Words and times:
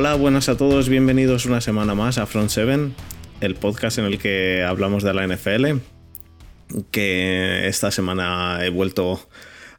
Hola, 0.00 0.14
buenas 0.14 0.48
a 0.48 0.56
todos, 0.56 0.88
bienvenidos 0.88 1.44
una 1.44 1.60
semana 1.60 1.94
más 1.94 2.16
a 2.16 2.24
Front 2.24 2.48
7, 2.48 2.88
el 3.42 3.54
podcast 3.54 3.98
en 3.98 4.06
el 4.06 4.18
que 4.18 4.64
hablamos 4.64 5.02
de 5.02 5.12
la 5.12 5.26
NFL. 5.26 5.76
Que 6.90 7.66
esta 7.68 7.90
semana 7.90 8.64
he 8.64 8.70
vuelto 8.70 9.20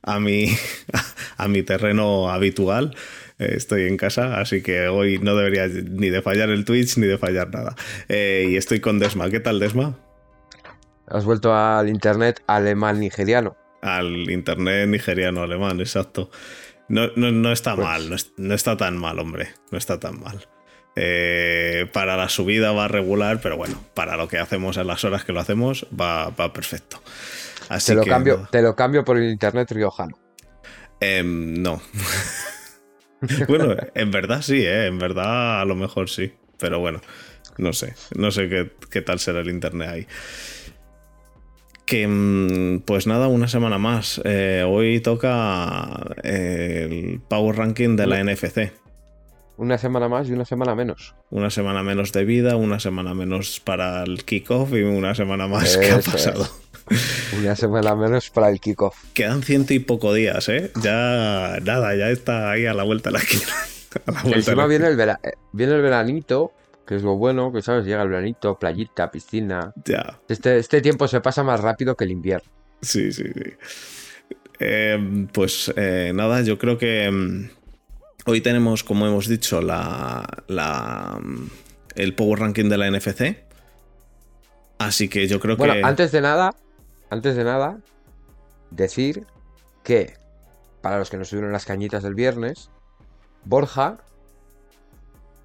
a 0.03 0.19
mi, 0.19 0.45
a 1.37 1.47
mi 1.47 1.63
terreno 1.63 2.29
habitual. 2.29 2.95
Estoy 3.39 3.87
en 3.87 3.97
casa, 3.97 4.39
así 4.39 4.61
que 4.61 4.89
hoy 4.89 5.17
no 5.17 5.35
debería 5.35 5.67
ni 5.67 6.11
de 6.11 6.21
fallar 6.21 6.51
el 6.51 6.65
Twitch 6.65 6.97
ni 6.97 7.07
de 7.07 7.17
fallar 7.17 7.51
nada. 7.51 7.75
Eh, 8.07 8.45
y 8.47 8.57
estoy 8.57 8.79
con 8.79 8.99
Desma. 8.99 9.27
¿Qué 9.31 9.39
tal, 9.39 9.59
Desma? 9.59 9.97
Has 11.07 11.25
vuelto 11.25 11.51
al 11.55 11.89
internet 11.89 12.43
alemán 12.45 12.99
nigeriano. 12.99 13.57
Al 13.81 14.29
internet 14.29 14.87
nigeriano 14.87 15.41
alemán, 15.41 15.79
exacto. 15.79 16.29
No, 16.91 17.07
no, 17.15 17.31
no 17.31 17.51
está 17.51 17.75
Pues- 17.75 17.87
mal, 17.87 18.09
no, 18.09 18.15
es- 18.15 18.33
no 18.37 18.53
está 18.53 18.75
tan 18.77 18.97
mal, 18.97 19.17
hombre. 19.19 19.49
No 19.71 19.77
está 19.77 19.99
tan 19.99 20.19
mal. 20.19 20.47
Eh, 20.95 21.89
para 21.93 22.17
la 22.17 22.27
subida 22.27 22.73
va 22.73 22.89
regular, 22.89 23.39
pero 23.41 23.55
bueno, 23.55 23.81
para 23.93 24.17
lo 24.17 24.27
que 24.27 24.37
hacemos 24.37 24.75
en 24.75 24.87
las 24.87 25.03
horas 25.05 25.23
que 25.23 25.31
lo 25.31 25.39
hacemos, 25.39 25.87
va, 25.97 26.29
va 26.31 26.51
perfecto. 26.51 27.01
Así 27.69 27.93
Te 27.93 27.95
lo, 27.95 28.03
que, 28.03 28.09
cambio, 28.09 28.47
te 28.51 28.61
lo 28.61 28.75
cambio 28.75 29.05
por 29.05 29.17
el 29.17 29.29
internet 29.31 29.71
riojano. 29.71 30.19
Em, 30.99 31.61
no. 31.61 31.81
bueno, 33.47 33.75
en 33.95 34.11
verdad 34.11 34.41
sí, 34.41 34.65
¿eh? 34.65 34.87
En 34.87 34.99
verdad 34.99 35.61
a 35.61 35.65
lo 35.65 35.75
mejor 35.75 36.09
sí. 36.09 36.33
Pero 36.59 36.79
bueno, 36.79 37.01
no 37.57 37.71
sé. 37.73 37.95
No 38.15 38.29
sé 38.31 38.49
qué, 38.49 38.71
qué 38.89 39.01
tal 39.01 39.19
será 39.19 39.39
el 39.39 39.49
internet 39.49 39.89
ahí. 39.89 40.07
Que 41.91 42.07
mm, 42.07 42.83
pues 42.85 43.05
nada, 43.05 43.27
una 43.27 43.49
semana 43.49 43.77
más. 43.77 44.21
Eh, 44.23 44.63
hoy 44.65 45.01
toca 45.01 45.89
eh, 46.23 46.87
el 46.89 47.19
Power 47.27 47.57
Ranking 47.57 47.97
de 47.97 48.07
la 48.07 48.23
NFC. 48.23 48.71
Una 49.57 49.77
semana 49.77 50.07
más 50.07 50.29
y 50.29 50.31
una 50.31 50.45
semana 50.45 50.73
menos. 50.73 51.15
Una 51.31 51.49
semana 51.49 51.83
menos 51.83 52.13
de 52.13 52.23
vida, 52.23 52.55
una 52.55 52.79
semana 52.79 53.13
menos 53.13 53.59
para 53.59 54.03
el 54.03 54.23
kickoff 54.23 54.71
y 54.71 54.83
una 54.83 55.13
semana 55.15 55.47
más 55.49 55.75
que 55.75 55.91
ha 55.91 55.97
es. 55.97 56.05
pasado. 56.09 56.47
Una 57.37 57.57
semana 57.57 57.93
menos 57.93 58.29
para 58.29 58.49
el 58.49 58.61
kickoff. 58.61 58.95
Quedan 59.13 59.43
ciento 59.43 59.73
y 59.73 59.79
poco 59.79 60.13
días, 60.13 60.47
¿eh? 60.47 60.71
Ya 60.81 61.57
nada, 61.61 61.93
ya 61.97 62.09
está 62.09 62.51
ahí 62.51 62.67
a 62.67 62.73
la 62.73 62.83
vuelta 62.83 63.09
de 63.09 63.13
la 63.15 63.19
esquina. 63.19 63.43
A 64.07 64.11
la 64.13 64.21
vuelta 64.21 64.37
Encima 64.37 64.61
la 64.61 64.67
viene 64.69 64.87
el, 64.87 64.95
vera- 64.95 65.19
eh, 65.21 65.31
viene 65.51 65.73
el 65.73 65.81
veranito, 65.81 66.53
que 66.85 66.95
es 66.95 67.03
lo 67.03 67.15
bueno, 67.17 67.51
que 67.51 67.61
sabes, 67.61 67.85
llega 67.85 68.01
el 68.03 68.09
veranito, 68.09 68.57
playita, 68.59 69.11
piscina. 69.11 69.73
Ya, 69.85 70.19
Este, 70.27 70.57
este 70.57 70.81
tiempo 70.81 71.07
se 71.07 71.21
pasa 71.21 71.43
más 71.43 71.59
rápido 71.61 71.95
que 71.95 72.03
el 72.05 72.11
invierno. 72.11 72.51
sí, 72.81 73.11
sí, 73.11 73.23
sí. 73.33 73.53
Eh, 74.59 75.27
pues 75.33 75.73
eh, 75.75 76.11
nada, 76.13 76.41
yo 76.43 76.57
creo 76.57 76.77
que 76.77 77.09
mm, 77.09 77.49
hoy 78.27 78.41
tenemos, 78.41 78.83
como 78.83 79.07
hemos 79.07 79.27
dicho, 79.27 79.61
la, 79.61 80.43
la, 80.47 81.19
el 81.95 82.15
Power 82.15 82.39
Ranking 82.39 82.69
de 82.69 82.77
la 82.77 82.89
NFC. 82.91 83.37
Así 84.77 85.09
que 85.09 85.27
yo 85.27 85.39
creo 85.39 85.57
Bueno, 85.57 85.73
que... 85.75 85.83
antes 85.83 86.11
de 86.11 86.21
nada, 86.21 86.55
antes 87.09 87.35
de 87.35 87.43
nada, 87.43 87.79
decir 88.71 89.25
que 89.83 90.13
para 90.81 90.97
los 90.99 91.09
que 91.09 91.17
no 91.17 91.23
estuvieron 91.23 91.49
en 91.49 91.53
las 91.53 91.65
cañitas 91.65 92.03
del 92.03 92.15
viernes, 92.15 92.71
Borja 93.45 93.97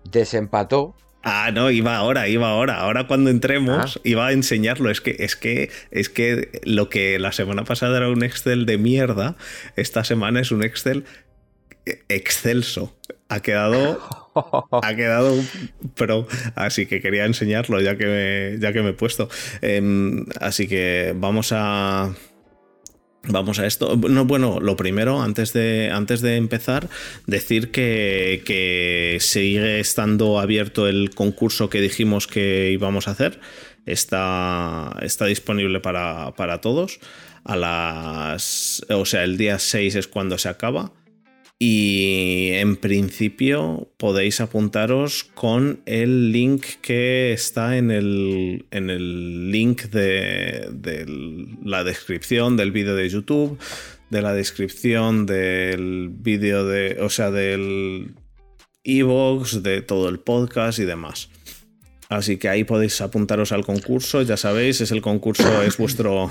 desempató 0.04 0.94
Ah, 1.28 1.50
no, 1.52 1.72
iba 1.72 1.96
ahora, 1.96 2.28
iba 2.28 2.48
ahora. 2.48 2.76
Ahora 2.76 3.08
cuando 3.08 3.30
entremos 3.30 3.96
Ah. 3.96 4.00
iba 4.04 4.28
a 4.28 4.32
enseñarlo. 4.32 4.90
Es 4.90 5.00
que, 5.00 5.16
es 5.18 5.34
que, 5.34 5.70
es 5.90 6.08
que 6.08 6.60
lo 6.64 6.88
que 6.88 7.18
la 7.18 7.32
semana 7.32 7.64
pasada 7.64 7.96
era 7.96 8.08
un 8.08 8.22
Excel 8.22 8.64
de 8.64 8.78
mierda, 8.78 9.36
esta 9.74 10.04
semana 10.04 10.40
es 10.40 10.52
un 10.52 10.62
Excel 10.62 11.04
excelso. 12.08 12.96
Ha 13.28 13.40
quedado, 13.40 14.00
ha 14.82 14.94
quedado 14.96 15.34
pro. 15.94 16.26
Así 16.54 16.86
que 16.86 17.00
quería 17.00 17.24
enseñarlo 17.24 17.80
ya 17.80 17.96
que 17.96 18.06
me, 18.06 18.58
ya 18.60 18.72
que 18.72 18.82
me 18.82 18.90
he 18.90 18.92
puesto. 18.92 19.28
Em, 19.62 20.26
así 20.40 20.68
que 20.68 21.12
vamos 21.16 21.50
a. 21.52 22.14
Vamos 23.28 23.58
a 23.58 23.66
esto. 23.66 23.96
No, 23.96 24.24
bueno, 24.24 24.60
lo 24.60 24.76
primero, 24.76 25.20
antes 25.20 25.52
de, 25.52 25.90
antes 25.92 26.20
de 26.20 26.36
empezar, 26.36 26.88
decir 27.26 27.70
que, 27.70 28.42
que 28.44 29.18
sigue 29.20 29.80
estando 29.80 30.38
abierto 30.38 30.86
el 30.86 31.10
concurso 31.10 31.68
que 31.68 31.80
dijimos 31.80 32.26
que 32.26 32.70
íbamos 32.72 33.08
a 33.08 33.12
hacer. 33.12 33.40
Está, 33.84 34.96
está 35.02 35.26
disponible 35.26 35.80
para, 35.80 36.34
para 36.36 36.60
todos. 36.60 37.00
A 37.44 37.56
las. 37.56 38.84
O 38.90 39.04
sea, 39.04 39.24
el 39.24 39.36
día 39.36 39.58
6 39.58 39.94
es 39.94 40.08
cuando 40.08 40.38
se 40.38 40.48
acaba. 40.48 40.92
Y 41.58 42.50
en 42.52 42.76
principio 42.76 43.90
podéis 43.96 44.42
apuntaros 44.42 45.24
con 45.24 45.80
el 45.86 46.30
link 46.30 46.66
que 46.82 47.32
está 47.32 47.78
en 47.78 47.90
el, 47.90 48.66
en 48.70 48.90
el 48.90 49.50
link 49.50 49.84
de, 49.84 50.68
la 51.64 51.82
descripción 51.82 52.58
del 52.58 52.72
vídeo 52.72 52.94
de 52.94 53.08
YouTube, 53.08 53.58
de 54.10 54.20
la 54.20 54.34
descripción 54.34 55.24
del 55.24 56.10
vídeo 56.10 56.66
de, 56.66 56.98
o 57.00 57.08
sea, 57.08 57.30
del 57.30 58.14
iVoox, 58.84 59.62
de 59.62 59.80
todo 59.80 60.10
el 60.10 60.18
podcast 60.18 60.78
y 60.78 60.84
demás. 60.84 61.30
Así 62.10 62.36
que 62.36 62.50
ahí 62.50 62.64
podéis 62.64 63.00
apuntaros 63.00 63.52
al 63.52 63.64
concurso, 63.64 64.20
ya 64.20 64.36
sabéis, 64.36 64.82
es 64.82 64.92
el 64.92 65.00
concurso, 65.00 65.62
es 65.62 65.78
vuestro 65.78 66.30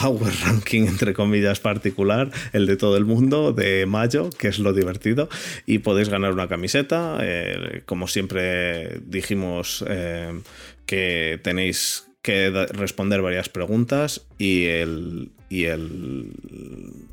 Power 0.00 0.32
Ranking, 0.44 0.82
entre 0.82 1.14
comillas, 1.14 1.60
particular, 1.60 2.30
el 2.52 2.66
de 2.66 2.76
todo 2.76 2.96
el 2.96 3.06
mundo, 3.06 3.52
de 3.52 3.86
mayo, 3.86 4.28
que 4.30 4.48
es 4.48 4.58
lo 4.58 4.72
divertido, 4.72 5.28
y 5.64 5.78
podéis 5.78 6.08
ganar 6.10 6.32
una 6.32 6.48
camiseta. 6.48 7.18
eh, 7.22 7.82
como 7.86 8.06
siempre 8.06 9.00
dijimos 9.06 9.84
eh, 9.88 10.38
que 10.84 11.40
tenéis 11.42 12.06
que 12.20 12.50
responder 12.72 13.22
varias 13.22 13.48
preguntas 13.48 14.26
y 14.38 14.64
el 14.64 15.30
y 15.48 15.64
el 15.64 16.32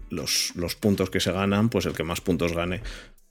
los, 0.09 0.53
los 0.55 0.75
puntos 0.75 1.09
que 1.09 1.19
se 1.19 1.31
ganan, 1.31 1.69
pues 1.69 1.85
el 1.85 1.93
que 1.93 2.03
más 2.03 2.19
puntos 2.19 2.53
gane 2.53 2.81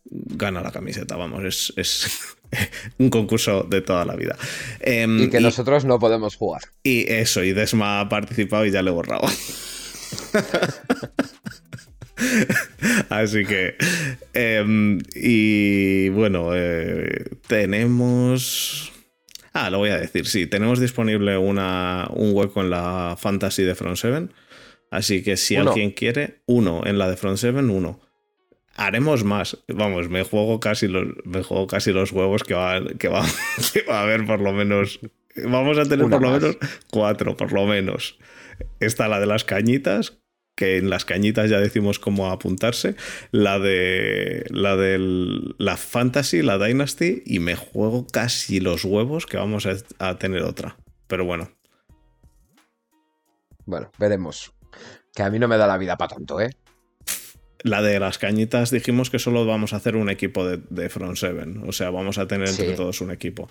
gana 0.05 0.63
la 0.63 0.73
camiseta, 0.73 1.17
vamos, 1.17 1.45
es, 1.45 1.73
es 1.77 2.37
un 2.99 3.11
concurso 3.11 3.63
de 3.65 3.81
toda 3.81 4.05
la 4.05 4.17
vida. 4.17 4.37
Em, 4.81 5.23
y 5.25 5.31
que 5.31 5.41
nosotros 5.41 5.85
no 5.85 5.99
podemos 5.99 6.37
jugar. 6.37 6.63
y 6.83 7.11
eso, 7.11 7.43
y 7.43 7.53
Desma 7.53 8.01
ha 8.01 8.09
participado 8.09 8.65
y 8.67 8.71
ya 8.71 8.83
le 8.83 8.91
he 8.91 8.93
borrado. 8.93 9.27
Así 13.09 13.45
que. 13.45 13.75
em, 14.33 14.99
y 15.15 16.09
bueno, 16.11 16.51
eh, 16.55 17.25
tenemos. 17.47 18.93
Ah, 19.53 19.71
lo 19.71 19.79
voy 19.79 19.91
a 19.91 19.99
decir, 19.99 20.27
sí, 20.27 20.47
tenemos 20.47 20.81
disponible 20.81 21.37
una, 21.37 22.09
un 22.15 22.31
hueco 22.35 22.63
en 22.63 22.71
la 22.71 23.17
Fantasy 23.19 23.63
de 23.65 23.75
Front 23.75 23.97
7. 23.99 24.29
Así 24.91 25.23
que 25.23 25.37
si 25.37 25.57
Uno. 25.57 25.71
alguien 25.71 25.91
quiere, 25.93 26.43
uno 26.47 26.83
en 26.85 26.99
la 26.99 27.09
de 27.09 27.17
Front 27.17 27.39
7, 27.39 27.59
uno. 27.59 28.01
Haremos 28.83 29.23
más. 29.23 29.57
Vamos, 29.69 30.09
me 30.09 30.25
juego 30.25 30.59
casi 30.59 30.89
los, 30.89 31.07
me 31.25 31.43
juego 31.45 31.69
casi 31.69 31.93
los 31.93 32.11
huevos 32.11 32.43
que 32.43 32.55
va, 32.55 32.81
que 32.99 33.07
va, 33.07 33.25
que 33.73 33.83
va 33.83 34.01
a 34.01 34.03
haber 34.03 34.27
por 34.27 34.41
lo 34.41 34.53
menos. 34.53 34.99
Vamos 35.37 35.79
a 35.79 35.85
tener 35.85 36.05
Una 36.05 36.19
por 36.19 36.23
lo 36.23 36.31
más. 36.31 36.43
menos 36.43 36.57
cuatro, 36.91 37.37
por 37.37 37.53
lo 37.53 37.65
menos. 37.67 38.19
Está 38.81 39.07
la 39.07 39.21
de 39.21 39.27
las 39.27 39.45
cañitas, 39.45 40.19
que 40.57 40.79
en 40.79 40.91
las 40.91 41.05
cañitas 41.05 41.49
ya 41.49 41.61
decimos 41.61 42.01
cómo 42.01 42.31
apuntarse. 42.31 42.97
La 43.31 43.61
de 43.61 44.45
la 44.51 44.75
del 44.77 45.55
la 45.59 45.77
Fantasy, 45.77 46.43
la 46.43 46.59
Dynasty, 46.59 47.23
y 47.25 47.39
me 47.39 47.55
juego 47.55 48.07
casi 48.09 48.59
los 48.59 48.85
huevos 48.85 49.27
que 49.27 49.37
vamos 49.37 49.65
a, 49.67 49.77
a 50.01 50.19
tener 50.19 50.43
otra. 50.43 50.77
Pero 51.07 51.25
bueno, 51.25 51.51
Bueno, 53.65 53.93
veremos. 53.99 54.53
Que 55.15 55.23
a 55.23 55.31
mí 55.31 55.39
no 55.39 55.47
me 55.47 55.57
da 55.57 55.69
la 55.69 55.79
vida 55.79 55.97
para 55.97 56.17
tanto, 56.17 56.41
¿eh? 56.41 56.51
La 57.63 57.81
de 57.83 58.01
las 58.01 58.19
cañitas 58.19 58.71
dijimos 58.71 59.11
que 59.11 59.19
solo 59.19 59.47
vamos 59.47 59.73
a 59.73 59.77
hacer 59.77 59.97
un 59.97 60.11
equipo 60.11 60.47
de, 60.47 60.61
de 60.71 60.89
Front 60.89 61.17
7. 61.17 61.61
O 61.67 61.73
sea, 61.73 61.91
vamos 61.91 62.19
a 62.19 62.27
tener 62.27 62.49
entre 62.49 62.71
Sí. 62.71 62.75
todos 62.77 63.01
un 63.01 63.11
equipo. 63.11 63.49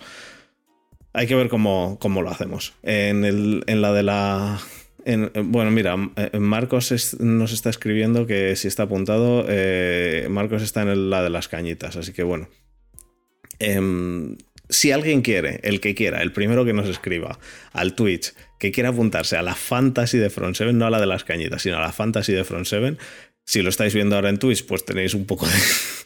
Hay 1.14 1.26
que 1.26 1.34
ver 1.34 1.48
cómo, 1.48 1.98
cómo 2.00 2.22
lo 2.22 2.30
hacemos. 2.30 2.74
En, 2.82 3.24
el, 3.24 3.64
en 3.66 3.80
la 3.82 3.92
de 3.92 4.02
la. 4.02 4.58
en- 5.04 5.30
bueno, 5.50 5.70
mira, 5.70 5.96
eh, 6.16 6.38
Marcos 6.38 6.92
es- 6.92 7.20
nos 7.20 7.52
está 7.52 7.70
escribiendo 7.70 8.26
que 8.26 8.54
si 8.56 8.68
está 8.68 8.84
apuntado, 8.84 9.44
eh, 9.48 10.26
Marcos 10.30 10.62
está 10.62 10.82
en 10.82 10.88
el- 10.88 11.10
la 11.10 11.22
de 11.22 11.30
las 11.30 11.48
cañitas, 11.48 11.96
así 11.96 12.12
que 12.12 12.22
bueno. 12.22 12.48
Em, 13.58 14.36
si 14.68 14.90
alguien 14.92 15.22
quiere, 15.22 15.60
el 15.62 15.80
que 15.80 15.94
quiera, 15.94 16.22
el 16.22 16.32
primero 16.32 16.64
que 16.64 16.72
nos 16.72 16.88
escriba 16.88 17.38
al 17.72 17.94
Twitch, 17.94 18.34
que 18.58 18.72
quiera 18.72 18.88
apuntarse 18.90 19.36
a 19.36 19.42
la 19.42 19.54
Fantasy 19.54 20.18
de 20.18 20.30
Front 20.30 20.56
7, 20.56 20.72
no 20.72 20.86
a 20.86 20.90
la 20.90 21.00
de 21.00 21.06
las 21.06 21.24
cañitas, 21.24 21.62
sino 21.62 21.76
a 21.76 21.80
la 21.80 21.92
Fantasy 21.92 22.32
de 22.32 22.44
Front 22.44 22.66
7, 22.66 22.96
si 23.44 23.62
lo 23.62 23.68
estáis 23.68 23.94
viendo 23.94 24.16
ahora 24.16 24.28
en 24.28 24.38
Twitch, 24.38 24.64
pues 24.66 24.84
tenéis 24.84 25.14
un 25.14 25.26
poco 25.26 25.46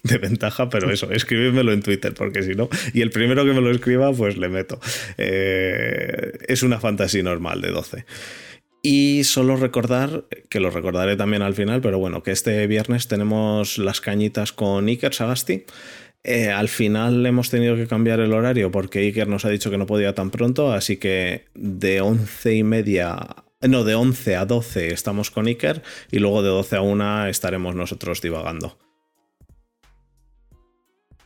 de, 0.03 0.19
ventaja, 0.19 0.69
pero 0.69 0.91
eso, 0.91 1.11
escribidmelo 1.11 1.73
en 1.73 1.83
Twitter, 1.83 2.15
porque 2.15 2.43
si 2.43 2.55
no, 2.55 2.69
y 2.93 3.03
el 3.03 3.11
primero 3.11 3.44
que 3.44 3.53
me 3.53 3.61
lo 3.61 3.71
escriba, 3.71 4.12
pues 4.12 4.37
le 4.37 4.49
meto. 4.49 4.81
Eh, 5.19 6.33
es 6.49 6.62
una 6.62 6.81
fantasy 6.81 7.23
normal 7.23 7.61
de 7.61 7.71
12. 7.71 8.05
Y 8.83 9.25
solo 9.25 9.56
recordar, 9.56 10.27
que 10.49 10.61
lo 10.61 10.71
recordaré 10.71 11.17
también 11.17 11.43
al 11.43 11.55
final, 11.55 11.81
pero 11.81 11.99
bueno, 11.99 12.23
que 12.23 12.31
este 12.31 12.67
viernes 12.69 13.09
tenemos 13.09 13.79
las 13.79 14.00
cañitas 14.00 14.53
con 14.53 14.87
Iker 14.87 15.12
Sagasti. 15.12 15.65
Eh, 16.23 16.50
al 16.50 16.69
final 16.69 17.25
hemos 17.27 17.50
tenido 17.50 17.77
que 17.77 17.87
cambiar 17.87 18.21
el 18.21 18.32
horario 18.32 18.71
porque 18.71 19.00
Iker 19.00 19.29
nos 19.29 19.44
ha 19.44 19.49
dicho 19.49 19.71
que 19.71 19.79
no 19.79 19.87
podía 19.87 20.15
tan 20.15 20.31
pronto, 20.31 20.73
así 20.73 20.97
que 20.97 21.47
de 21.55 22.00
once 22.00 22.55
y 22.55 22.62
media, 22.62 23.44
no, 23.62 23.85
de 23.85 23.94
11 23.94 24.37
a 24.37 24.44
12 24.44 24.93
estamos 24.93 25.31
con 25.31 25.47
Iker 25.47 25.82
y 26.11 26.19
luego 26.19 26.43
de 26.43 26.49
12 26.49 26.76
a 26.76 26.81
1 26.82 27.26
estaremos 27.29 27.75
nosotros 27.75 28.20
divagando. 28.20 28.79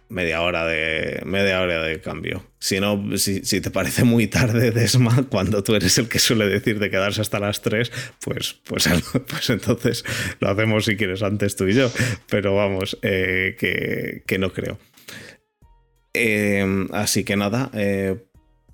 Media 0.08 0.42
hora 0.42 0.66
de, 0.66 1.22
media 1.24 1.60
hora 1.60 1.82
de 1.82 2.00
cambio. 2.00 2.44
Si 2.58 2.80
no, 2.80 3.16
si, 3.16 3.44
si 3.44 3.60
te 3.60 3.70
parece 3.70 4.02
muy 4.02 4.26
tarde, 4.26 4.72
Desma, 4.72 5.24
cuando 5.30 5.62
tú 5.62 5.76
eres 5.76 5.98
el 5.98 6.08
que 6.08 6.18
suele 6.18 6.46
decir 6.46 6.80
de 6.80 6.90
quedarse 6.90 7.20
hasta 7.20 7.38
las 7.38 7.62
3, 7.62 7.92
pues, 8.20 8.54
pues, 8.64 8.88
pues 9.28 9.50
entonces 9.50 10.04
lo 10.40 10.50
hacemos 10.50 10.84
si 10.84 10.96
quieres 10.96 11.22
antes 11.22 11.54
tú 11.54 11.68
y 11.68 11.74
yo. 11.74 11.92
Pero 12.28 12.56
vamos, 12.56 12.98
eh, 13.02 13.56
que, 13.58 14.24
que 14.26 14.38
no 14.38 14.52
creo. 14.52 14.78
Eh, 16.12 16.86
así 16.92 17.24
que 17.24 17.36
nada, 17.36 17.70
eh, 17.74 18.24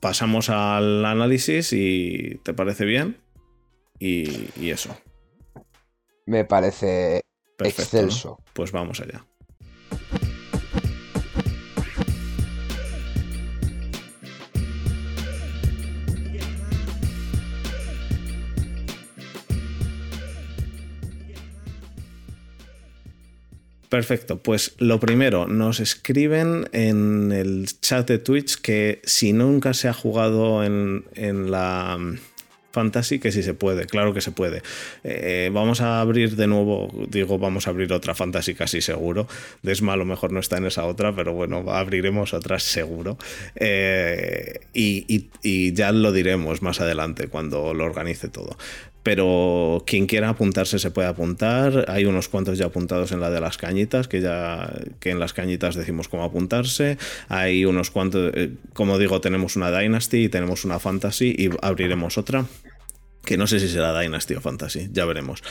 pasamos 0.01 0.49
al 0.49 1.05
análisis 1.05 1.73
y 1.73 2.41
¿te 2.45 2.55
parece 2.55 2.85
bien? 2.85 3.19
Y, 3.99 4.49
y 4.61 4.71
eso. 4.71 4.97
Me 6.27 6.45
parece 6.45 7.23
Perfecto, 7.57 7.83
excelso. 7.83 8.29
¿no? 8.39 8.45
Pues 8.53 8.73
vamos 8.73 9.01
allá. 9.01 9.25
Perfecto, 23.89 24.43
pues 24.43 24.75
lo 24.79 24.99
primero, 24.99 25.47
nos 25.47 25.81
escriben 25.81 26.69
en 26.73 27.31
el 27.33 27.67
chat 27.81 28.07
de 28.09 28.19
Twitch 28.19 28.61
que 28.61 29.01
si 29.05 29.33
nunca 29.33 29.75
se 29.75 29.89
ha 29.89 29.95
jugado 29.95 30.65
en, 30.65 31.05
en 31.15 31.51
la 31.51 31.97
Fantasy, 32.77 33.19
que 33.19 33.33
sí 33.33 33.43
se 33.43 33.55
puede, 33.55 33.87
claro 33.87 34.13
que 34.13 34.21
se 34.21 34.33
puede. 34.33 34.61
Eh, 35.03 35.49
vamos 35.51 35.81
a 35.81 36.03
abrir 36.03 36.37
de 36.37 36.47
nuevo, 36.47 36.93
digo, 37.09 37.39
vamos 37.39 37.67
a 37.67 37.71
abrir 37.71 37.91
otra 37.91 38.15
Fantasy 38.15 38.55
casi 38.55 38.83
seguro. 38.83 39.27
Desma 39.63 39.95
a 39.95 39.97
lo 39.97 40.05
mejor 40.05 40.31
no 40.31 40.41
está 40.41 40.59
en 40.59 40.67
esa 40.67 40.85
otra, 40.85 41.17
pero 41.17 41.33
bueno, 41.33 41.65
abriremos 41.71 42.35
otras 42.35 42.65
seguro. 42.65 43.17
Eh, 43.55 44.61
y 44.75 45.73
ya 45.73 45.91
lo 45.91 46.13
diremos 46.13 46.61
más 46.61 46.83
adelante 46.83 47.29
cuando 47.29 47.73
lo 47.73 47.85
organice 47.85 48.29
todo 48.29 48.59
pero 49.07 49.85
quien 49.87 50.09
quiera 50.09 50.31
apuntarse 50.31 50.81
se 50.81 50.91
puede 50.91 51.07
apuntar. 51.07 51.85
Hay 51.87 52.07
unos 52.07 52.27
cuantos 52.27 52.59
ya 52.59 52.67
apuntados 52.67 53.13
en 53.13 53.21
la 53.21 53.31
de 53.31 53.41
las 53.41 53.57
cañitas, 53.57 54.09
que 54.09 54.21
ya 54.21 54.69
que 54.99 55.11
en 55.11 55.21
las 55.21 55.33
cañitas 55.33 55.77
decimos 55.77 56.09
cómo 56.09 56.25
apuntarse. 56.25 56.99
Hay 57.29 57.65
unos 57.65 57.93
cuantos, 57.93 58.33
eh, 58.35 58.51
como 58.73 58.99
digo, 58.99 59.21
tenemos 59.21 59.55
una 59.55 59.71
Dynasty 59.71 60.25
y 60.25 60.29
tenemos 60.29 60.65
una 60.65 60.81
Fantasy 60.81 61.37
y 61.39 61.51
abriremos 61.63 62.19
otra. 62.19 62.47
Que 63.27 63.37
no 63.37 63.47
sé 63.47 63.61
si 63.61 63.69
será 63.69 63.99
Dynasty 64.01 64.35
o 64.35 64.41
Fantasy, 64.41 64.89
ya 64.91 65.05
veremos. 65.05 65.43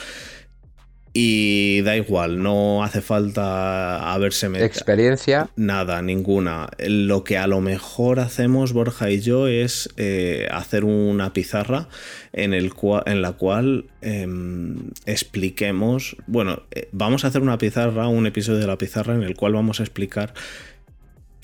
Y 1.18 1.81
da 1.83 1.95
igual, 1.95 2.44
no 2.44 2.83
hace 2.83 3.00
falta 3.00 4.12
haberse 4.12 4.50
metido. 4.50 4.66
Experiencia. 4.66 5.50
Nada, 5.56 6.01
ninguna. 6.01 6.68
Lo 6.77 7.24
que 7.24 7.38
a 7.38 7.48
lo 7.48 7.62
mejor 7.62 8.19
hacemos 8.19 8.74
Borja 8.74 9.10
y 9.10 9.22
yo 9.22 9.48
es 9.48 9.88
eh, 9.95 10.50
hacer 10.51 10.83
una 10.83 11.31
pizarra 11.31 11.88
en, 12.33 12.54
el 12.54 12.74
cual, 12.74 13.04
en 13.06 13.22
la 13.22 13.31
cual 13.31 13.86
eh, 14.01 14.28
expliquemos. 15.06 16.18
Bueno, 16.28 16.63
eh, 16.71 16.89
vamos 16.92 17.24
a 17.24 17.30
hacer 17.30 17.42
una 17.42 17.57
pizarra, 17.57 18.10
un 18.10 18.28
episodio 18.28 18.60
de 18.60 18.68
la 18.68 18.78
pizarra 18.78 19.16
en 19.16 19.24
el 19.24 19.38
cual 19.38 19.54
vamos 19.54 19.80
a 19.80 19.83
explicar 19.83 20.33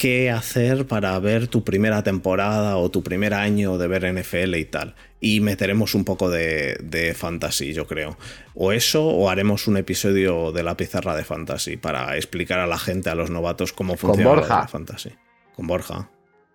qué 0.01 0.31
hacer 0.31 0.88
para 0.88 1.19
ver 1.19 1.48
tu 1.48 1.63
primera 1.63 2.01
temporada 2.01 2.75
o 2.77 2.89
tu 2.89 3.03
primer 3.03 3.36
año 3.36 3.77
de 3.77 3.88
ver 3.88 4.12
NFL 4.12 4.56
y 4.56 4.65
tal. 4.65 4.95
Y 5.19 5.42
meteremos 5.42 5.94
un 5.94 6.06
poco 6.06 6.31
de, 6.31 6.75
de, 6.81 7.13
fantasy, 7.13 7.74
yo 7.74 7.86
creo. 7.86 8.18
O 8.56 8.71
eso, 8.71 9.06
o 9.06 9.30
haremos 9.30 9.68
un 9.68 9.77
episodio 9.77 10.51
de 10.51 10.63
la 10.63 10.75
pizarra 10.75 11.15
de 11.15 11.24
fantasy 11.24 11.77
para 11.77 12.18
explicar 12.18 12.57
a 12.59 12.65
la 12.65 12.80
gente, 12.80 13.12
a 13.12 13.15
los 13.15 13.30
novatos, 13.30 13.74
cómo 13.74 13.95
funciona 13.95 14.27
Con 14.31 14.39
Borja. 14.39 14.59
la 14.62 14.68
fantasy. 14.68 15.12
Con 15.56 15.68
Borja. 15.68 16.09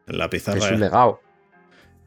En 0.08 0.19
la 0.19 0.28
pizarra. 0.28 0.58
Es 0.58 0.70
un 0.72 0.81
legado. 0.81 1.20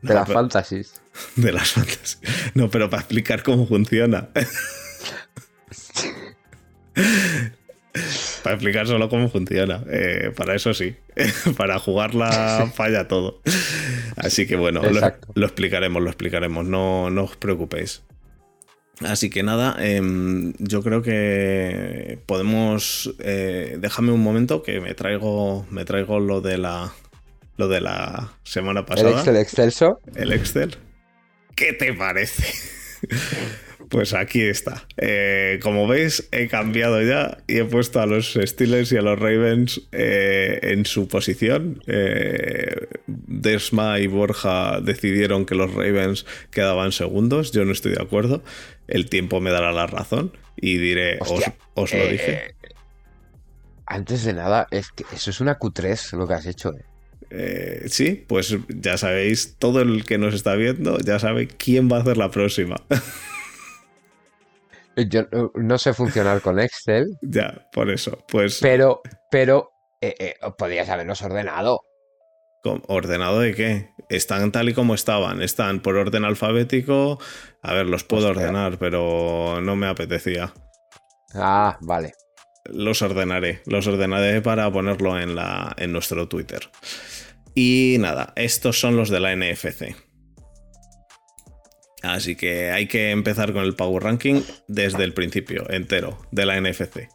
De 0.02 0.10
No, 0.10 0.16
las 0.16 0.28
pero- 0.28 0.40
fantasies. 0.40 1.02
De 1.38 1.54
las 1.54 1.72
fantasy. 1.72 2.18
No, 2.54 2.70
pero 2.70 2.90
para 2.90 3.00
explicar 3.02 3.44
cómo 3.44 3.66
funciona. 3.66 4.28
Para 8.44 8.56
explicar 8.56 8.88
solo 8.88 9.10
cómo 9.10 9.30
funciona. 9.30 9.84
Eh, 9.90 10.32
para 10.36 10.56
eso 10.56 10.74
sí. 10.74 10.96
para 11.58 11.80
jugarla 11.80 12.72
falla 12.74 13.08
todo. 13.08 13.42
Así 14.16 14.48
que 14.48 14.56
bueno, 14.56 14.82
lo, 15.36 15.46
explicaremos, 15.46 16.02
lo 16.02 16.10
explicaremos. 16.10 16.66
No, 16.66 17.10
no 17.10 17.24
os 17.24 17.36
preocupéis. 17.36 18.04
Así 19.02 19.30
que 19.30 19.44
nada, 19.44 19.78
em, 19.80 20.54
yo 20.60 20.82
creo 20.82 21.02
que 21.02 22.20
podemos. 22.26 23.14
eh, 23.20 23.78
déjame 23.80 24.12
un 24.12 24.22
momento 24.22 24.62
que 24.62 24.82
me 24.82 24.94
traigo. 24.94 25.66
Me 25.70 25.86
traigo 25.86 26.20
lo 26.20 26.42
de 26.42 26.58
la. 26.58 26.92
Lo 27.58 27.68
de 27.68 27.82
la 27.82 28.32
semana 28.44 28.82
El 28.82 28.86
pasada. 28.86 29.20
Excel 29.20 29.36
excelso. 29.36 30.00
El 30.16 30.32
Excel. 30.32 30.78
¿Qué 31.56 31.74
te 31.74 31.94
parece? 31.94 32.54
Pues 33.90 34.14
aquí 34.14 34.42
está. 34.42 34.88
Eh, 34.98 35.60
como 35.64 35.88
veis, 35.88 36.30
he 36.32 36.48
cambiado 36.48 37.02
ya 37.02 37.40
y 37.48 37.58
he 37.58 37.66
puesto 37.66 38.00
a 38.00 38.06
los 38.06 38.38
Steelers 38.40 38.92
y 38.92 38.98
a 38.98 39.02
los 39.02 39.18
Ravens 39.18 39.82
eh, 39.92 40.60
en 40.62 40.86
su 40.86 41.08
posición. 41.08 41.82
Eh, 41.88 42.88
Desma 43.08 44.00
y 44.00 44.06
Borja 44.06 44.80
decidieron 44.82 45.46
que 45.46 45.56
los 45.56 45.74
Ravens 45.74 46.28
quedaban 46.52 46.92
segundos. 46.92 47.52
Yo 47.52 47.66
no 47.66 47.72
estoy 47.72 47.94
de 47.94 48.02
acuerdo. 48.02 48.44
El 48.88 49.10
tiempo 49.10 49.42
me 49.42 49.50
dará 49.50 49.72
la 49.72 49.88
razón 49.88 50.38
y 50.56 50.78
diré, 50.78 51.18
os, 51.20 51.32
Hostia, 51.32 51.56
os 51.74 51.92
lo 51.94 52.08
dije. 52.08 52.56
Antes 53.88 54.24
de 54.24 54.34
nada, 54.34 54.68
es 54.70 54.92
que 54.92 55.04
eso 55.16 55.32
es 55.32 55.42
una 55.42 55.58
Q3 55.58 56.16
lo 56.16 56.28
que 56.28 56.34
has 56.36 56.46
hecho. 56.46 56.74
eh. 56.76 56.84
Eh, 57.32 57.84
sí, 57.88 58.24
pues 58.28 58.56
ya 58.70 58.98
sabéis, 58.98 59.56
todo 59.60 59.82
el 59.82 60.04
que 60.06 60.18
nos 60.18 60.34
está 60.34 60.56
viendo 60.56 60.98
ya 61.00 61.20
sabe 61.20 61.48
quién 61.48 61.88
va 61.92 61.98
a 61.98 62.02
hacer 62.02 62.18
la 62.18 62.32
próxima. 62.32 62.76
Yo 65.08 65.24
no- 65.56 65.78
sé 65.78 65.94
funcionar 65.94 66.42
con 66.42 66.60
Excel, 66.60 67.08
ya, 67.22 67.68
por 67.72 67.90
eso. 67.90 68.18
Pues 68.28 68.60
pero, 68.62 69.02
pero 69.32 69.72
eh, 70.02 70.16
eh, 70.20 70.36
podrías 70.58 70.90
haberlos 70.90 71.22
ordenado. 71.22 71.82
¿Con- 72.64 72.84
¿Ordenado 72.88 73.40
de 73.40 73.54
qué? 73.56 73.90
Están 74.10 74.52
tal 74.52 74.68
y 74.70 74.74
como 74.74 74.94
estaban. 74.96 75.42
Están 75.42 75.82
por 75.82 75.96
orden 75.96 76.26
alfabético. 76.26 77.20
A 77.62 77.74
ver, 77.74 77.86
los 77.86 78.04
puedo 78.04 78.28
Hostia. 78.30 78.44
ordenar, 78.44 78.78
pero 78.80 79.60
no 79.62 79.76
me 79.76 79.88
apetecía. 79.88 80.52
Ah, 81.36 81.78
vale. 81.82 82.14
Los 82.66 83.02
ordenaré. 83.02 83.62
Los 83.66 83.88
ordenaré 83.88 84.42
para 84.42 84.70
ponerlo 84.72 85.18
en, 85.20 85.36
la, 85.36 85.74
en 85.78 85.92
nuestro 85.94 86.28
Twitter. 86.28 86.70
Y 87.56 87.98
nada, 88.00 88.34
estos 88.36 88.80
son 88.80 88.96
los 88.98 89.10
de 89.10 89.20
la 89.20 89.36
NFC. 89.36 89.96
Así 92.02 92.36
que 92.36 92.72
hay 92.72 92.88
que 92.88 93.12
empezar 93.12 93.54
con 93.54 93.64
el 93.64 93.76
Power 93.76 94.04
Ranking 94.04 94.42
desde 94.68 95.04
el 95.04 95.14
principio, 95.14 95.70
entero, 95.70 96.18
de 96.32 96.46
la 96.46 96.60
NFC. 96.60 97.10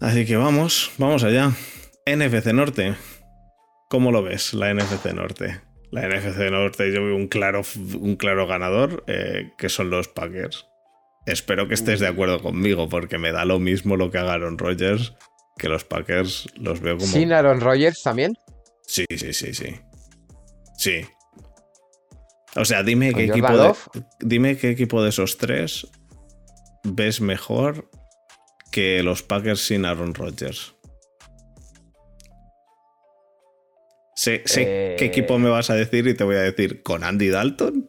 Así 0.00 0.26
que 0.26 0.36
vamos, 0.36 0.90
vamos 0.98 1.22
allá. 1.22 1.52
NFC 2.06 2.46
Norte. 2.46 2.94
¿Cómo 3.88 4.10
lo 4.10 4.22
ves, 4.22 4.52
la 4.54 4.74
NFC 4.74 5.12
Norte? 5.14 5.60
La 5.92 6.08
NFC 6.08 6.50
Norte 6.50 6.92
yo 6.92 7.04
veo 7.04 7.14
un 7.14 7.28
claro, 7.28 7.62
un 8.00 8.16
claro 8.16 8.46
ganador, 8.46 9.04
eh, 9.06 9.50
que 9.58 9.68
son 9.68 9.90
los 9.90 10.08
Packers. 10.08 10.66
Espero 11.26 11.68
que 11.68 11.74
estés 11.74 12.00
de 12.00 12.08
acuerdo 12.08 12.40
conmigo, 12.42 12.88
porque 12.88 13.18
me 13.18 13.30
da 13.30 13.44
lo 13.44 13.60
mismo 13.60 13.96
lo 13.96 14.10
que 14.10 14.18
haga 14.18 14.32
Aaron 14.32 14.58
Rodgers, 14.58 15.14
que 15.56 15.68
los 15.68 15.84
Packers 15.84 16.48
los 16.56 16.80
veo 16.80 16.96
como... 16.96 17.12
¿Sin 17.12 17.32
Aaron 17.32 17.60
Rodgers 17.60 18.02
también? 18.02 18.32
Sí, 18.86 19.04
sí, 19.08 19.32
sí, 19.32 19.54
sí. 19.54 19.76
Sí. 20.78 21.04
O 22.56 22.64
sea, 22.64 22.82
dime 22.82 23.12
¿Con 23.12 23.20
qué, 23.20 23.26
equipo 23.28 23.56
de, 23.56 23.72
dime 24.20 24.56
qué 24.56 24.70
equipo 24.70 25.02
de 25.02 25.08
esos 25.08 25.38
tres 25.38 25.86
ves 26.84 27.20
mejor 27.20 27.88
que 28.70 29.02
los 29.02 29.22
Packers 29.22 29.60
sin 29.60 29.84
Aaron 29.84 30.14
Rodgers. 30.14 30.74
Sé, 34.14 34.42
sé 34.44 34.62
Eh. 34.66 34.96
qué 34.98 35.06
equipo 35.06 35.38
me 35.38 35.48
vas 35.48 35.70
a 35.70 35.74
decir 35.74 36.06
y 36.06 36.14
te 36.14 36.24
voy 36.24 36.36
a 36.36 36.40
decir, 36.42 36.82
¿con 36.82 37.02
Andy 37.04 37.28
Dalton? 37.28 37.88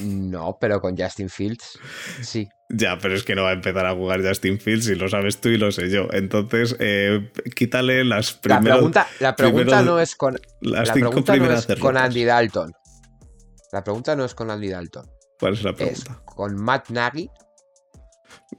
No, 0.00 0.56
pero 0.60 0.80
con 0.80 0.96
Justin 0.96 1.28
Fields. 1.28 1.78
Sí. 2.22 2.48
Ya, 2.70 2.98
pero 2.98 3.14
es 3.14 3.22
que 3.22 3.34
no 3.34 3.42
va 3.42 3.50
a 3.50 3.54
empezar 3.54 3.84
a 3.84 3.94
jugar 3.94 4.26
Justin 4.26 4.58
Fields 4.58 4.88
y 4.88 4.94
lo 4.94 5.08
sabes 5.08 5.40
tú 5.40 5.50
y 5.50 5.58
lo 5.58 5.70
sé 5.72 5.90
yo. 5.90 6.08
Entonces, 6.12 6.74
eh, 6.80 7.30
quítale 7.54 8.04
las 8.04 8.34
La 8.34 8.40
primeras, 8.40 8.76
pregunta, 8.78 9.06
la 9.20 9.36
pregunta 9.36 9.82
no 9.82 10.00
es 10.00 10.16
con, 10.16 10.38
las 10.62 10.88
la 10.88 10.94
cinco 10.94 11.10
pregunta 11.10 11.32
no 11.32 11.38
primeras 11.38 11.68
es 11.70 11.78
con. 11.78 11.96
Andy 11.98 12.24
Dalton. 12.24 12.72
La 13.74 13.82
pregunta 13.82 14.14
no 14.14 14.24
es 14.24 14.36
con 14.36 14.52
Andy 14.52 14.68
Dalton. 14.68 15.04
¿Cuál 15.40 15.54
es 15.54 15.64
la 15.64 15.70
Es 15.70 15.76
pregunta? 15.76 16.22
con 16.24 16.54
Matt 16.54 16.90
Nagy 16.90 17.28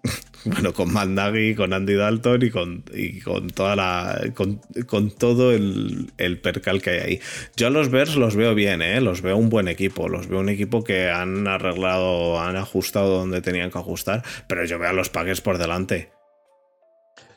Bueno, 0.44 0.74
con 0.74 0.92
Matt 0.92 1.08
Nagy, 1.08 1.56
con 1.56 1.72
Andy 1.72 1.96
Dalton 1.96 2.44
y 2.44 2.52
con, 2.52 2.84
y 2.94 3.22
con 3.22 3.50
toda 3.50 3.78
la. 3.78 4.22
con, 4.36 4.60
con 4.86 5.12
todo 5.12 5.54
el, 5.54 6.12
el, 6.18 6.42
percal 6.42 6.82
que 6.82 6.90
hay 6.90 7.00
ahí. 7.00 7.22
Yo 7.56 7.68
a 7.68 7.70
los 7.70 7.90
Bears 7.90 8.18
los 8.18 8.36
veo 8.36 8.54
bien, 8.56 8.82
¿eh? 8.82 9.00
Los 9.00 9.22
veo 9.22 9.38
un 9.38 9.50
buen 9.50 9.70
equipo. 9.70 10.10
Los 10.10 10.28
veo 10.28 10.42
un 10.42 10.50
equipo 10.50 10.84
que 10.84 11.10
han 11.10 11.48
arreglado, 11.48 12.42
han 12.42 12.58
ajustado 12.58 13.18
donde 13.18 13.42
tenían 13.42 13.72
que 13.72 13.80
ajustar. 13.80 14.22
Pero 14.50 14.66
yo 14.66 14.78
veo 14.80 14.90
a 14.90 14.94
los 14.94 15.10
Packers 15.10 15.40
por 15.40 15.58
delante. 15.58 16.12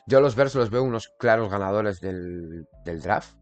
Yo 0.05 0.17
a 0.17 0.21
los 0.21 0.35
Bears 0.35 0.53
los 0.55 0.69
veo 0.69 0.83
unos 0.83 1.07
claros 1.17 1.49
ganadores 1.49 2.01
del, 2.01 2.67
del 2.83 2.99
draft. 3.01 3.38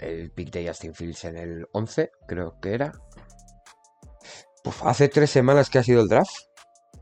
El 0.00 0.30
pick 0.30 0.50
de 0.50 0.68
Justin 0.68 0.94
Fields 0.94 1.24
en 1.24 1.36
el 1.36 1.66
11, 1.72 2.10
creo 2.26 2.58
que 2.60 2.74
era. 2.74 2.92
hace 4.84 5.08
tres 5.08 5.30
semanas 5.30 5.70
que 5.70 5.78
ha 5.78 5.82
sido 5.82 6.02
el 6.02 6.08
draft 6.08 6.30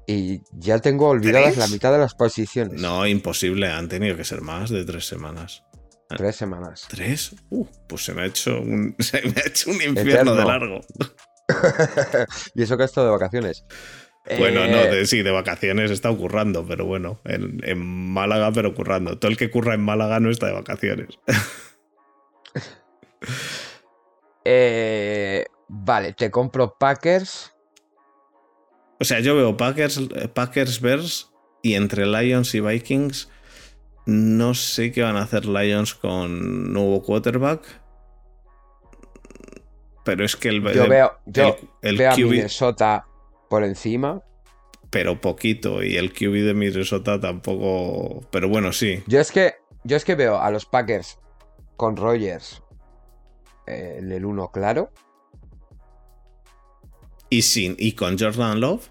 y 0.07 0.43
ya 0.53 0.79
tengo 0.79 1.09
olvidadas 1.09 1.57
la 1.57 1.69
mitad 1.69 1.93
de 1.93 1.99
las 1.99 2.15
posiciones. 2.15 2.81
No, 2.81 3.07
imposible, 3.07 3.69
han 3.69 3.89
tenido 3.89 4.17
que 4.17 4.25
ser 4.25 4.41
más 4.41 4.71
de 4.71 4.85
tres 4.85 5.07
semanas. 5.07 5.65
Tres 6.09 6.37
semanas. 6.37 6.87
¿Tres? 6.89 7.35
Uh, 7.51 7.67
pues 7.89 8.05
se 8.05 8.13
me 8.13 8.23
ha 8.23 8.27
hecho 8.27 8.61
un, 8.61 8.95
se 9.01 9.23
me 9.23 9.41
ha 9.41 9.49
hecho 9.49 9.71
un 9.71 9.83
infierno 9.83 10.35
de 10.35 10.45
largo. 10.45 10.81
y 12.55 12.63
eso 12.63 12.77
que 12.77 12.83
ha 12.83 12.87
estado 12.87 13.09
de 13.09 13.13
vacaciones. 13.13 13.65
Bueno, 14.39 14.67
no, 14.67 14.79
eh, 14.79 15.07
sí, 15.07 15.23
de 15.23 15.31
vacaciones 15.31 15.91
está 15.91 16.11
ocurrando, 16.11 16.67
pero 16.67 16.87
bueno, 16.87 17.21
en, 17.25 17.61
en, 17.63 17.79
Málaga, 17.79 18.53
pero 18.53 18.75
currando. 18.75 19.19
Todo 19.19 19.31
el 19.31 19.37
que 19.37 19.51
curra 19.51 19.75
en 19.75 19.83
Málaga 19.83 20.19
no 20.19 20.31
está 20.31 20.47
de 20.47 20.55
vacaciones. 20.55 21.19
eh, 24.45 25.47
vale, 25.69 26.13
te 26.13 26.31
compro 26.31 26.77
Packers. 26.79 27.53
O 29.01 29.05
sea, 29.05 29.21
yo 29.21 29.37
veo 29.37 29.57
Packers, 29.57 30.01
Packers 30.35 30.81
Bears 30.81 31.33
y 31.63 31.75
entre 31.75 32.07
Lions 32.07 32.55
y 32.55 32.61
Vikings. 32.61 33.29
No 34.07 34.55
sé 34.55 34.93
qué 34.93 35.03
van 35.03 35.17
a 35.17 35.23
hacer 35.23 35.47
Lions 35.47 35.95
con 35.95 36.73
nuevo 36.73 37.03
quarterback. 37.03 37.81
Pero 40.05 40.25
es 40.25 40.37
que 40.37 40.51
el. 40.51 40.63
Yo 40.73 40.87
veo, 40.87 41.19
yo 41.25 41.57
el, 41.81 41.97
veo 41.97 42.13
a 42.13 42.17
Minnesota 42.17 43.07
por 43.49 43.65
encima. 43.65 44.23
Pero 44.91 45.21
poquito. 45.21 45.83
Y 45.83 45.97
el 45.97 46.13
QB 46.13 46.45
de 46.45 46.55
Minnesota 46.55 47.19
tampoco. 47.19 48.27
Pero 48.31 48.49
bueno, 48.49 48.73
sí. 48.73 49.03
Yo 49.07 49.21
es 49.21 49.33
que. 49.33 49.55
Yo 49.85 49.97
es 49.97 50.05
que 50.05 50.15
veo 50.15 50.39
a 50.39 50.51
los 50.51 50.67
Packers 50.67 51.19
con 51.77 51.97
Rogers 51.97 52.63
en 53.67 54.13
el 54.13 54.25
1 54.25 54.51
claro. 54.51 54.91
¿Y, 57.31 57.43
sin, 57.43 57.75
¿Y 57.79 57.93
con 57.93 58.19
Jordan 58.19 58.61
Love? 58.61 58.91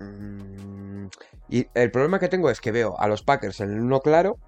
Mm, 0.00 1.06
y 1.48 1.66
el 1.74 1.90
problema 1.90 2.18
que 2.18 2.28
tengo 2.28 2.50
es 2.50 2.60
que 2.60 2.72
veo 2.72 2.98
a 2.98 3.08
los 3.08 3.22
Packers 3.22 3.60
en 3.60 3.72
el 3.72 3.80
1 3.80 4.00
claro 4.00 4.38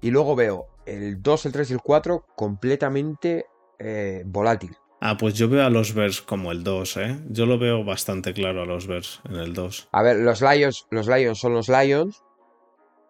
y 0.00 0.10
luego 0.10 0.36
veo 0.36 0.68
el 0.86 1.22
2, 1.22 1.46
el 1.46 1.52
3 1.52 1.70
y 1.70 1.72
el 1.74 1.80
4 1.80 2.24
completamente 2.36 3.46
eh, 3.78 4.22
volátil. 4.26 4.76
Ah, 5.02 5.16
pues 5.16 5.34
yo 5.34 5.48
veo 5.48 5.64
a 5.64 5.70
los 5.70 5.94
Bears 5.94 6.20
como 6.20 6.52
el 6.52 6.62
2, 6.62 6.96
¿eh? 6.98 7.18
Yo 7.28 7.46
lo 7.46 7.58
veo 7.58 7.84
bastante 7.84 8.34
claro 8.34 8.62
a 8.62 8.66
los 8.66 8.86
Bears 8.86 9.22
en 9.24 9.36
el 9.36 9.54
2. 9.54 9.88
A 9.92 10.02
ver, 10.02 10.16
los 10.16 10.42
Lions, 10.42 10.86
los 10.90 11.06
Lions 11.06 11.38
son 11.38 11.54
los 11.54 11.68
Lions. 11.68 12.22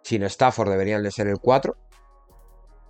Sin 0.03 0.23
Stafford 0.23 0.71
deberían 0.71 1.03
de 1.03 1.11
ser 1.11 1.27
el 1.27 1.39
4. 1.39 1.77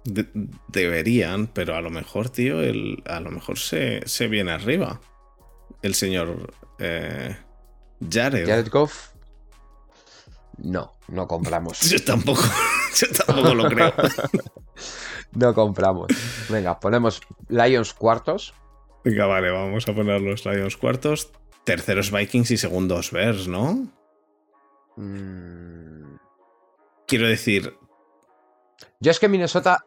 Deberían, 0.04 1.46
pero 1.48 1.76
a 1.76 1.80
lo 1.80 1.90
mejor, 1.90 2.30
tío, 2.30 2.62
el, 2.62 3.02
a 3.06 3.20
lo 3.20 3.30
mejor 3.30 3.58
se, 3.58 4.06
se 4.06 4.28
viene 4.28 4.52
arriba. 4.52 5.00
El 5.82 5.94
señor 5.94 6.52
eh, 6.78 7.36
Jared. 8.08 8.46
Jared 8.46 8.70
Goff. 8.70 9.10
No, 10.58 10.96
no 11.08 11.26
compramos. 11.26 11.80
yo 11.90 12.02
tampoco, 12.04 12.42
yo 12.96 13.06
tampoco 13.08 13.54
lo 13.54 13.64
creo. 13.68 13.92
no 15.32 15.54
compramos. 15.54 16.08
Venga, 16.48 16.80
ponemos 16.80 17.20
Lions 17.48 17.94
cuartos. 17.94 18.54
Venga, 19.04 19.26
vale, 19.26 19.50
vamos 19.50 19.88
a 19.88 19.94
poner 19.94 20.20
los 20.20 20.44
Lions 20.44 20.76
cuartos. 20.76 21.30
Terceros 21.64 22.10
Vikings 22.10 22.50
y 22.50 22.56
segundos 22.56 23.12
Bears, 23.12 23.48
¿no? 23.48 23.88
Mm. 24.96 26.16
Quiero 27.06 27.28
decir. 27.28 27.74
Yo 29.00 29.10
es 29.10 29.18
que 29.18 29.28
Minnesota. 29.28 29.84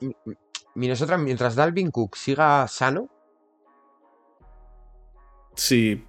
Minnesota, 0.75 1.17
mientras 1.17 1.55
Dalvin 1.55 1.91
Cook 1.91 2.15
siga 2.15 2.67
sano. 2.67 3.09
Sí. 5.55 6.03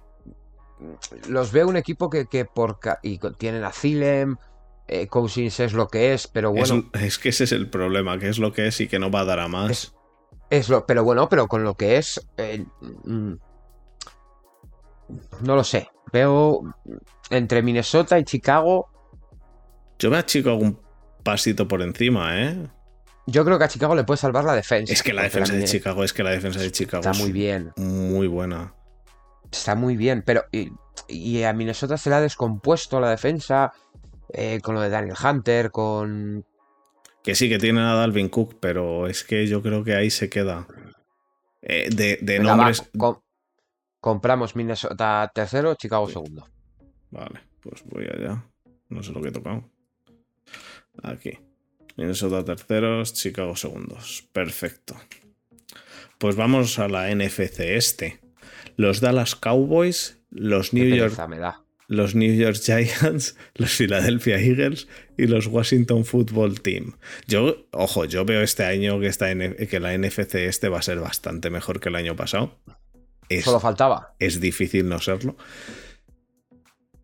Los 1.29 1.51
veo 1.51 1.67
un 1.67 1.77
equipo 1.77 2.09
que, 2.09 2.25
que 2.25 2.45
por. 2.45 2.79
Y 3.03 3.19
tienen 3.37 3.63
a 3.63 3.71
Zilem. 3.71 4.37
Eh, 4.87 5.07
Cousins 5.07 5.59
es 5.59 5.73
lo 5.73 5.87
que 5.87 6.13
es, 6.13 6.27
pero 6.27 6.51
bueno. 6.51 6.85
Es, 6.93 7.01
es, 7.01 7.19
que 7.19 7.29
ese 7.29 7.45
es 7.45 7.51
el 7.51 7.69
problema, 7.69 8.19
que 8.19 8.29
es 8.29 8.37
lo 8.37 8.53
que 8.53 8.67
es 8.67 8.79
y 8.81 8.87
que 8.87 8.99
no 8.99 9.09
va 9.09 9.21
a 9.21 9.25
dar 9.25 9.39
a 9.39 9.47
más. 9.47 9.71
Es, 9.71 9.95
es 10.51 10.69
lo, 10.69 10.85
pero 10.85 11.03
bueno, 11.03 11.27
pero 11.27 11.47
con 11.47 11.63
lo 11.63 11.75
que 11.75 11.97
es. 11.97 12.23
Eh, 12.37 12.63
mm, 13.03 13.33
no 15.41 15.55
lo 15.55 15.63
sé. 15.63 15.89
Veo 16.11 16.61
entre 17.29 17.63
Minnesota 17.63 18.19
y 18.19 18.23
Chicago. 18.23 18.87
Yo 19.97 20.09
veo 20.09 20.19
a 20.19 20.25
Chicago 20.25 20.57
un 20.57 20.79
pasito 21.23 21.67
por 21.67 21.81
encima, 21.81 22.39
¿eh? 22.39 22.67
Yo 23.27 23.43
creo 23.43 23.57
que 23.57 23.65
a 23.65 23.67
Chicago 23.67 23.95
le 23.95 24.03
puede 24.03 24.17
salvar 24.17 24.43
la 24.43 24.53
defensa. 24.53 24.93
Es 24.93 25.03
que 25.03 25.13
la 25.13 25.23
defensa 25.23 25.53
de 25.53 25.65
Chicago, 25.65 26.03
es 26.03 26.13
que 26.13 26.23
la 26.23 26.31
defensa 26.31 26.59
de 26.59 26.71
Chicago 26.71 27.01
está 27.01 27.13
muy 27.13 27.31
bien. 27.31 27.71
Muy 27.77 28.27
buena. 28.27 28.73
Está 29.51 29.75
muy 29.75 29.97
bien, 29.97 30.23
pero. 30.25 30.45
Y, 30.51 30.71
y 31.07 31.43
a 31.43 31.53
Minnesota 31.53 31.97
se 31.97 32.09
le 32.09 32.15
ha 32.17 32.21
descompuesto 32.21 32.99
la 32.99 33.09
defensa. 33.09 33.73
Eh, 34.29 34.59
con 34.61 34.73
lo 34.75 34.81
de 34.81 34.89
Daniel 34.89 35.15
Hunter, 35.23 35.69
con 35.69 36.43
que 37.23 37.33
sí, 37.35 37.49
que 37.49 37.57
tienen 37.57 37.83
a 37.83 37.95
Dalvin 37.95 38.29
Cook, 38.29 38.57
pero 38.59 39.07
es 39.07 39.23
que 39.23 39.47
yo 39.47 39.61
creo 39.61 39.83
que 39.83 39.95
ahí 39.95 40.11
se 40.11 40.29
queda. 40.29 40.67
Eh, 41.61 41.89
de, 41.89 42.19
de 42.21 42.39
nombres. 42.39 42.83
Va, 43.01 43.19
compramos 43.99 44.55
Minnesota 44.55 45.31
tercero, 45.33 45.73
Chicago 45.75 46.07
segundo. 46.07 46.47
Vale, 47.09 47.39
pues 47.61 47.83
voy 47.85 48.05
allá. 48.05 48.45
No 48.89 49.01
sé 49.01 49.11
lo 49.11 49.21
que 49.21 49.29
he 49.29 49.31
tocado. 49.31 49.63
Aquí. 51.01 51.39
Minnesota 51.95 52.43
terceros, 52.43 53.13
Chicago 53.13 53.55
segundos. 53.55 54.27
Perfecto. 54.31 54.95
Pues 56.17 56.35
vamos 56.35 56.79
a 56.79 56.87
la 56.87 57.13
NFC 57.13 57.59
este. 57.61 58.19
Los 58.77 58.99
Dallas 58.99 59.35
Cowboys, 59.35 60.17
los 60.29 60.73
New 60.73 60.87
York. 60.95 61.15
Los 61.87 62.15
New 62.15 62.33
York 62.33 62.57
Giants, 62.57 63.37
los 63.55 63.71
Philadelphia 63.71 64.39
Eagles 64.39 64.87
y 65.17 65.27
los 65.27 65.47
Washington 65.47 66.03
Football 66.03 66.61
Team. 66.61 66.97
Yo, 67.27 67.67
ojo, 67.71 68.05
yo 68.05 68.25
veo 68.25 68.41
este 68.41 68.63
año 68.63 68.99
que, 68.99 69.67
que 69.69 69.79
la 69.79 69.95
NFC 69.95 70.35
este 70.35 70.67
va 70.67 70.79
a 70.79 70.81
ser 70.81 70.99
bastante 70.99 71.49
mejor 71.49 71.79
que 71.79 71.89
el 71.89 71.95
año 71.95 72.15
pasado. 72.15 72.57
Es, 73.29 73.45
Solo 73.45 73.59
faltaba. 73.59 74.15
Es 74.19 74.39
difícil 74.39 74.89
no 74.89 74.99
serlo. 74.99 75.35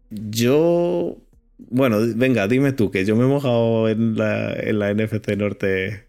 Yo. 0.10 1.18
Bueno, 1.70 2.00
venga, 2.16 2.48
dime 2.48 2.74
tú, 2.74 2.92
que 2.92 3.06
yo 3.06 3.16
me 3.16 3.24
he 3.24 3.28
mojado 3.28 3.88
en 3.88 4.18
la, 4.18 4.54
en 4.54 4.80
la 4.80 4.94
NFC 4.94 5.36
Norte 5.38 6.08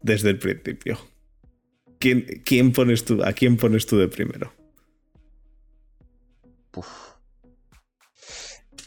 desde 0.00 0.30
el 0.30 0.38
principio. 0.38 0.98
¿Quién, 1.98 2.26
quién 2.44 2.72
pones 2.72 3.04
tú, 3.04 3.22
¿A 3.24 3.32
quién 3.32 3.56
pones 3.56 3.86
tú 3.86 3.98
de 3.98 4.08
primero? 4.08 4.52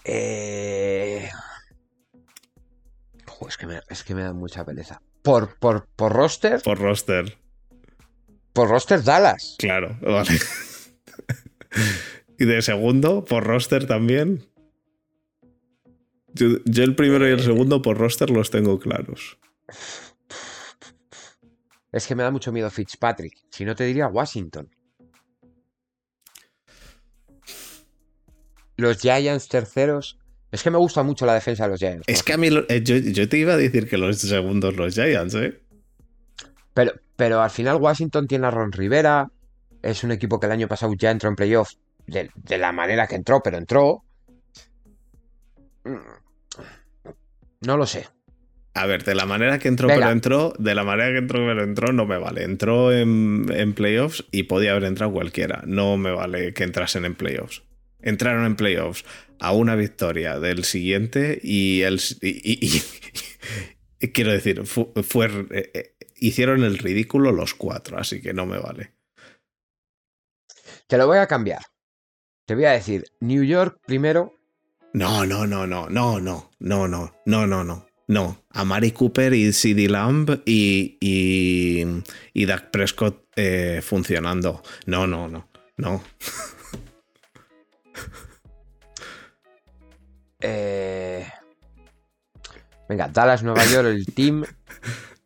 Eh... 0.06 1.30
es, 3.48 3.58
que 3.58 3.68
me, 3.68 3.80
es 3.90 4.04
que 4.04 4.16
me 4.16 4.24
da 4.24 4.34
mucha 4.34 4.66
pereza. 4.66 5.02
¿Por, 5.22 5.58
por, 5.60 5.88
por 5.96 6.14
roster? 6.14 6.62
Por 6.62 6.80
roster. 6.80 7.38
Por 8.54 8.70
roster 8.70 9.04
Dallas. 9.04 9.56
Claro, 9.60 9.98
vale. 10.02 10.32
y 12.38 12.46
de 12.46 12.62
segundo, 12.62 13.26
por 13.26 13.44
roster 13.44 13.86
también. 13.86 14.49
Yo, 16.40 16.58
yo, 16.64 16.84
el 16.84 16.96
primero 16.96 17.28
y 17.28 17.32
el 17.32 17.40
eh. 17.40 17.44
segundo 17.44 17.82
por 17.82 17.98
roster 17.98 18.30
los 18.30 18.50
tengo 18.50 18.80
claros. 18.80 19.38
Es 21.92 22.08
que 22.08 22.16
me 22.16 22.24
da 22.24 22.32
mucho 22.32 22.52
miedo 22.52 22.70
Fitzpatrick. 22.70 23.34
Si 23.50 23.66
no 23.66 23.76
te 23.76 23.84
diría 23.84 24.08
Washington. 24.08 24.70
Los 28.78 29.00
Giants 29.00 29.50
terceros. 29.50 30.18
Es 30.52 30.64
que 30.64 30.72
me 30.72 30.78
gusta 30.78 31.04
mucho 31.04 31.26
la 31.26 31.34
defensa 31.34 31.66
de 31.66 31.70
los 31.72 31.80
Giants. 31.80 32.06
Es 32.08 32.24
que 32.24 32.34
a 32.34 32.38
mí, 32.38 32.48
eh, 32.70 32.82
yo, 32.84 33.30
te 33.30 33.38
iba 33.38 33.54
a 33.54 33.58
decir 33.58 33.88
que 33.88 33.98
los 33.98 34.18
segundos 34.20 34.76
los 34.76 34.96
Giants, 34.96 35.36
¿eh? 35.36 35.60
Pero, 36.74 36.94
pero 37.16 37.42
al 37.42 37.50
final 37.50 37.76
Washington 37.76 38.28
tiene 38.28 38.48
a 38.48 38.52
Ron 38.52 38.72
Rivera. 38.72 39.30
Es 39.82 40.04
un 40.04 40.12
equipo 40.12 40.40
que 40.40 40.46
el 40.46 40.54
año 40.54 40.68
pasado 40.68 40.94
ya 40.98 41.12
entró 41.12 41.30
en 41.30 41.36
playoff 41.36 41.74
de, 42.08 42.58
la 42.58 42.72
manera 42.72 43.08
que 43.08 43.16
entró, 43.16 43.42
pero 43.42 43.58
entró. 43.58 44.04
No 47.62 47.78
lo 47.78 47.86
sé. 47.86 48.08
A 48.74 48.86
ver, 48.86 49.04
de 49.04 49.16
la 49.16 49.26
manera 49.26 49.60
que 49.60 49.68
entró, 49.68 49.88
pero 49.88 50.10
entró, 50.10 50.54
de 50.58 50.76
la 50.76 50.84
manera 50.84 51.12
que 51.12 51.18
entró, 51.18 51.46
pero 51.46 51.64
entró, 51.64 51.92
no 51.92 52.06
me 52.06 52.18
vale. 52.18 52.44
Entró 52.44 52.94
en, 52.94 53.46
en 53.50 53.74
playoffs 53.74 54.26
y 54.32 54.44
podía 54.44 54.72
haber 54.72 54.86
entrado 54.86 55.12
cualquiera. 55.12 55.64
No 55.66 55.98
me 55.98 56.12
vale 56.12 56.54
que 56.54 56.64
entrasen 56.64 57.04
en 57.06 57.16
playoffs. 57.16 57.64
entraron 58.02 58.46
en 58.46 58.56
playoffs 58.56 59.04
a 59.40 59.54
una 59.54 59.76
victoria 59.76 60.40
del 60.40 60.64
siguiente 60.64 61.40
y 61.42 61.82
el 61.82 62.00
y, 62.22 62.82
quiero 64.14 64.32
decir 64.32 64.66
fue, 64.66 65.48
eh, 65.52 65.72
eh, 65.74 65.96
hicieron 66.18 66.64
el 66.64 66.78
ridículo 66.78 67.32
los 67.32 67.54
cuatro 67.54 67.98
así 67.98 68.22
que 68.22 68.34
no 68.34 68.46
me 68.46 68.60
vale 68.60 68.94
te 70.88 70.98
lo 70.98 71.08
voy 71.08 71.18
a 71.18 71.28
cambiar 71.28 71.62
te 72.46 72.56
voy 72.56 72.66
a 72.66 72.72
decir 72.72 73.06
New 73.20 73.44
York 73.44 73.80
primero 73.86 74.39
no 74.94 75.26
no 75.26 75.46
no 75.46 75.68
no 75.68 75.90
no 75.90 76.20
no 76.20 76.50
no 76.60 76.88
no 76.88 77.14
no 77.26 77.48
no 77.48 77.64
no 77.64 77.86
no 78.08 78.44
a 78.50 78.66
Mari 78.66 78.92
Cooper 78.92 79.34
y 79.34 79.54
CD 79.54 79.88
Lamb 79.88 80.42
y 80.46 80.98
y, 81.00 81.86
y 82.34 82.46
Doug 82.46 82.72
Prescott 82.72 83.26
eh, 83.36 83.82
funcionando 83.84 84.64
no 84.86 85.08
no 85.08 85.28
no 85.28 85.48
no 85.78 86.04
Eh... 90.42 91.28
Venga, 92.88 93.08
Dallas, 93.10 93.44
Nueva 93.44 93.66
York, 93.66 93.88
el 93.88 94.06
team 94.06 94.46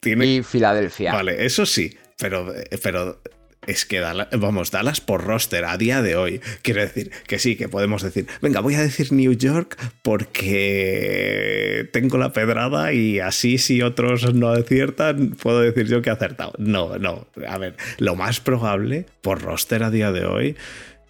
y 0.03 0.43
Filadelfia. 0.43 1.13
Vale, 1.13 1.45
eso 1.45 1.65
sí, 1.65 1.97
pero, 2.17 2.53
pero 2.81 3.21
es 3.67 3.85
que 3.85 3.99
Dallas, 3.99 4.27
vamos, 4.37 4.71
Dallas 4.71 5.01
por 5.01 5.23
roster 5.23 5.65
a 5.65 5.77
día 5.77 6.01
de 6.01 6.15
hoy. 6.15 6.41
Quiero 6.61 6.81
decir 6.81 7.11
que 7.27 7.39
sí, 7.39 7.55
que 7.55 7.69
podemos 7.69 8.01
decir, 8.01 8.27
venga, 8.41 8.59
voy 8.59 8.75
a 8.75 8.81
decir 8.81 9.11
New 9.11 9.33
York 9.33 9.77
porque 10.01 11.89
tengo 11.91 12.17
la 12.17 12.33
pedrada 12.33 12.93
y 12.93 13.19
así 13.19 13.57
si 13.57 13.81
otros 13.81 14.33
no 14.33 14.49
aciertan, 14.49 15.31
puedo 15.31 15.61
decir 15.61 15.87
yo 15.87 16.01
que 16.01 16.09
he 16.09 16.13
acertado. 16.13 16.53
No, 16.57 16.97
no, 16.97 17.27
a 17.47 17.57
ver, 17.57 17.75
lo 17.97 18.15
más 18.15 18.39
probable 18.39 19.05
por 19.21 19.41
roster 19.41 19.83
a 19.83 19.91
día 19.91 20.11
de 20.11 20.25
hoy 20.25 20.55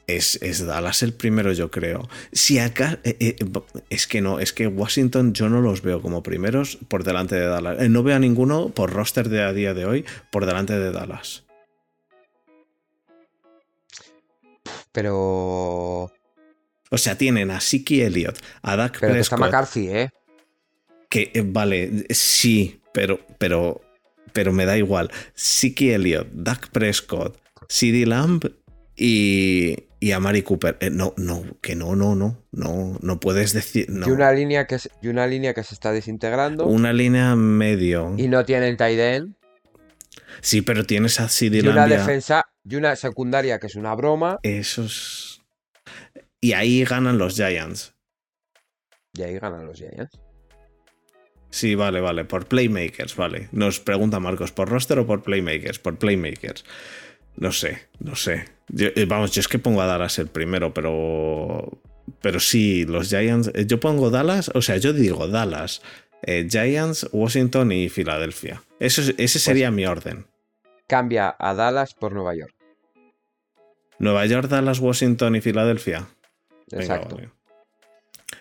es, 0.08 0.66
Dallas 0.66 1.04
el 1.04 1.14
primero, 1.14 1.54
yo 1.54 1.72
creo. 1.72 2.10
Si 2.32 2.60
acá. 2.60 3.00
Eh, 3.04 3.16
eh, 3.20 3.36
es 3.90 4.08
que 4.08 4.22
no, 4.22 4.40
es 4.40 4.54
que 4.54 4.68
Washington 4.68 5.34
yo 5.34 5.50
no 5.50 5.62
los 5.62 5.82
veo 5.82 6.02
como 6.02 6.24
primeros 6.24 6.78
por 6.88 7.04
delante 7.04 7.36
de 7.36 7.46
Dallas. 7.46 7.82
Eh, 7.82 7.90
no 7.90 8.04
veo 8.04 8.16
a 8.16 8.20
ninguno 8.20 8.70
por 8.70 8.92
roster 8.92 9.30
de 9.30 9.44
a 9.44 9.54
día 9.54 9.74
de 9.74 9.86
hoy 9.86 10.06
por 10.32 10.46
delante 10.46 10.78
de 10.78 10.92
Dallas. 10.92 11.43
Pero. 14.94 16.12
O 16.90 16.98
sea, 16.98 17.18
tienen 17.18 17.52
a 17.52 17.60
Siki 17.60 18.02
Elliott, 18.02 18.38
a 18.62 18.78
Dak 18.78 19.00
pero 19.00 19.14
Prescott. 19.14 19.34
Está 19.34 19.38
McCarthy, 19.38 19.90
¿eh? 19.90 20.10
Que, 21.10 21.32
vale, 21.46 22.06
sí, 22.12 22.82
pero, 22.94 23.20
pero, 23.40 23.82
pero 24.32 24.54
me 24.54 24.66
da 24.66 24.78
igual. 24.78 25.12
Siki 25.34 25.90
Elliott, 25.90 26.28
Dak 26.32 26.70
Prescott, 26.70 27.38
CD 27.68 28.06
Lamb 28.06 28.42
y, 28.96 29.76
y 30.00 30.12
a 30.12 30.20
Mari 30.20 30.44
Cooper. 30.44 30.78
Eh, 30.80 30.92
no, 30.92 31.16
no, 31.18 31.44
que 31.62 31.76
no, 31.76 31.96
no, 31.96 32.14
no, 32.16 32.44
no, 32.52 33.00
no 33.02 33.20
puedes 33.20 33.54
decir. 33.54 33.90
No. 33.90 34.08
Y 34.08 34.12
una 34.12 34.32
línea 34.32 34.68
que 34.68 34.78
y 35.02 35.08
una 35.08 35.26
línea 35.26 35.56
que 35.56 35.64
se 35.64 35.74
está 35.74 35.92
desintegrando. 35.92 36.68
Una 36.68 36.94
línea 36.94 37.36
medio. 37.36 38.14
Y 38.18 38.28
no 38.28 38.46
tienen 38.46 38.78
tight 38.78 39.34
Sí, 40.42 40.62
pero 40.62 40.86
tienes 40.86 41.20
a 41.20 41.28
Y 41.42 41.68
una 41.68 41.88
defensa 41.88 42.46
y 42.64 42.76
una 42.76 42.96
secundaria 42.96 43.60
que 43.60 43.68
es 43.68 43.76
una 43.76 43.94
broma. 43.96 44.40
Esos. 44.44 45.44
Y 46.42 46.54
ahí 46.54 46.84
ganan 46.84 47.18
los 47.18 47.36
Giants. 47.36 47.96
Y 49.14 49.22
ahí 49.24 49.38
ganan 49.40 49.66
los 49.66 49.78
Giants. 49.78 50.20
Sí, 51.50 51.76
vale, 51.76 52.02
vale. 52.02 52.26
Por 52.26 52.48
playmakers, 52.48 53.16
vale. 53.16 53.48
Nos 53.52 53.80
pregunta 53.80 54.20
Marcos, 54.20 54.52
¿por 54.52 54.70
roster 54.70 54.98
o 55.00 55.06
por 55.06 55.22
playmakers? 55.22 55.78
Por 55.78 55.98
playmakers. 55.98 56.66
No 57.36 57.52
sé, 57.52 57.90
no 58.00 58.16
sé. 58.16 58.46
Eh, 58.76 59.06
vamos, 59.08 59.32
yo 59.32 59.42
es 59.42 59.48
que 59.48 59.60
pongo 59.60 59.82
a 59.82 59.86
Dallas 59.86 60.18
el 60.20 60.28
primero, 60.28 60.74
pero. 60.74 61.80
Pero 62.22 62.40
sí, 62.40 62.86
los 62.86 63.10
Giants. 63.10 63.52
Eh, 63.54 63.66
yo 63.68 63.80
pongo 63.80 64.10
Dallas, 64.10 64.52
o 64.56 64.62
sea, 64.62 64.78
yo 64.78 64.94
digo 64.94 65.28
Dallas, 65.28 65.82
eh, 66.24 66.48
Giants, 66.50 67.08
Washington 67.12 67.72
y 67.72 67.90
Filadelfia. 67.90 68.64
Eso, 68.80 69.02
ese 69.02 69.16
pues 69.16 69.32
sería 69.32 69.72
mi 69.72 69.86
orden. 69.86 70.26
Cambia 70.88 71.36
a 71.38 71.54
Dallas 71.54 71.94
por 71.94 72.14
Nueva 72.14 72.36
York. 72.36 72.54
Nueva 74.00 74.26
York, 74.26 74.48
Dallas, 74.48 74.80
Washington 74.80 75.36
y 75.36 75.42
Filadelfia. 75.42 76.08
Exacto. 76.72 77.18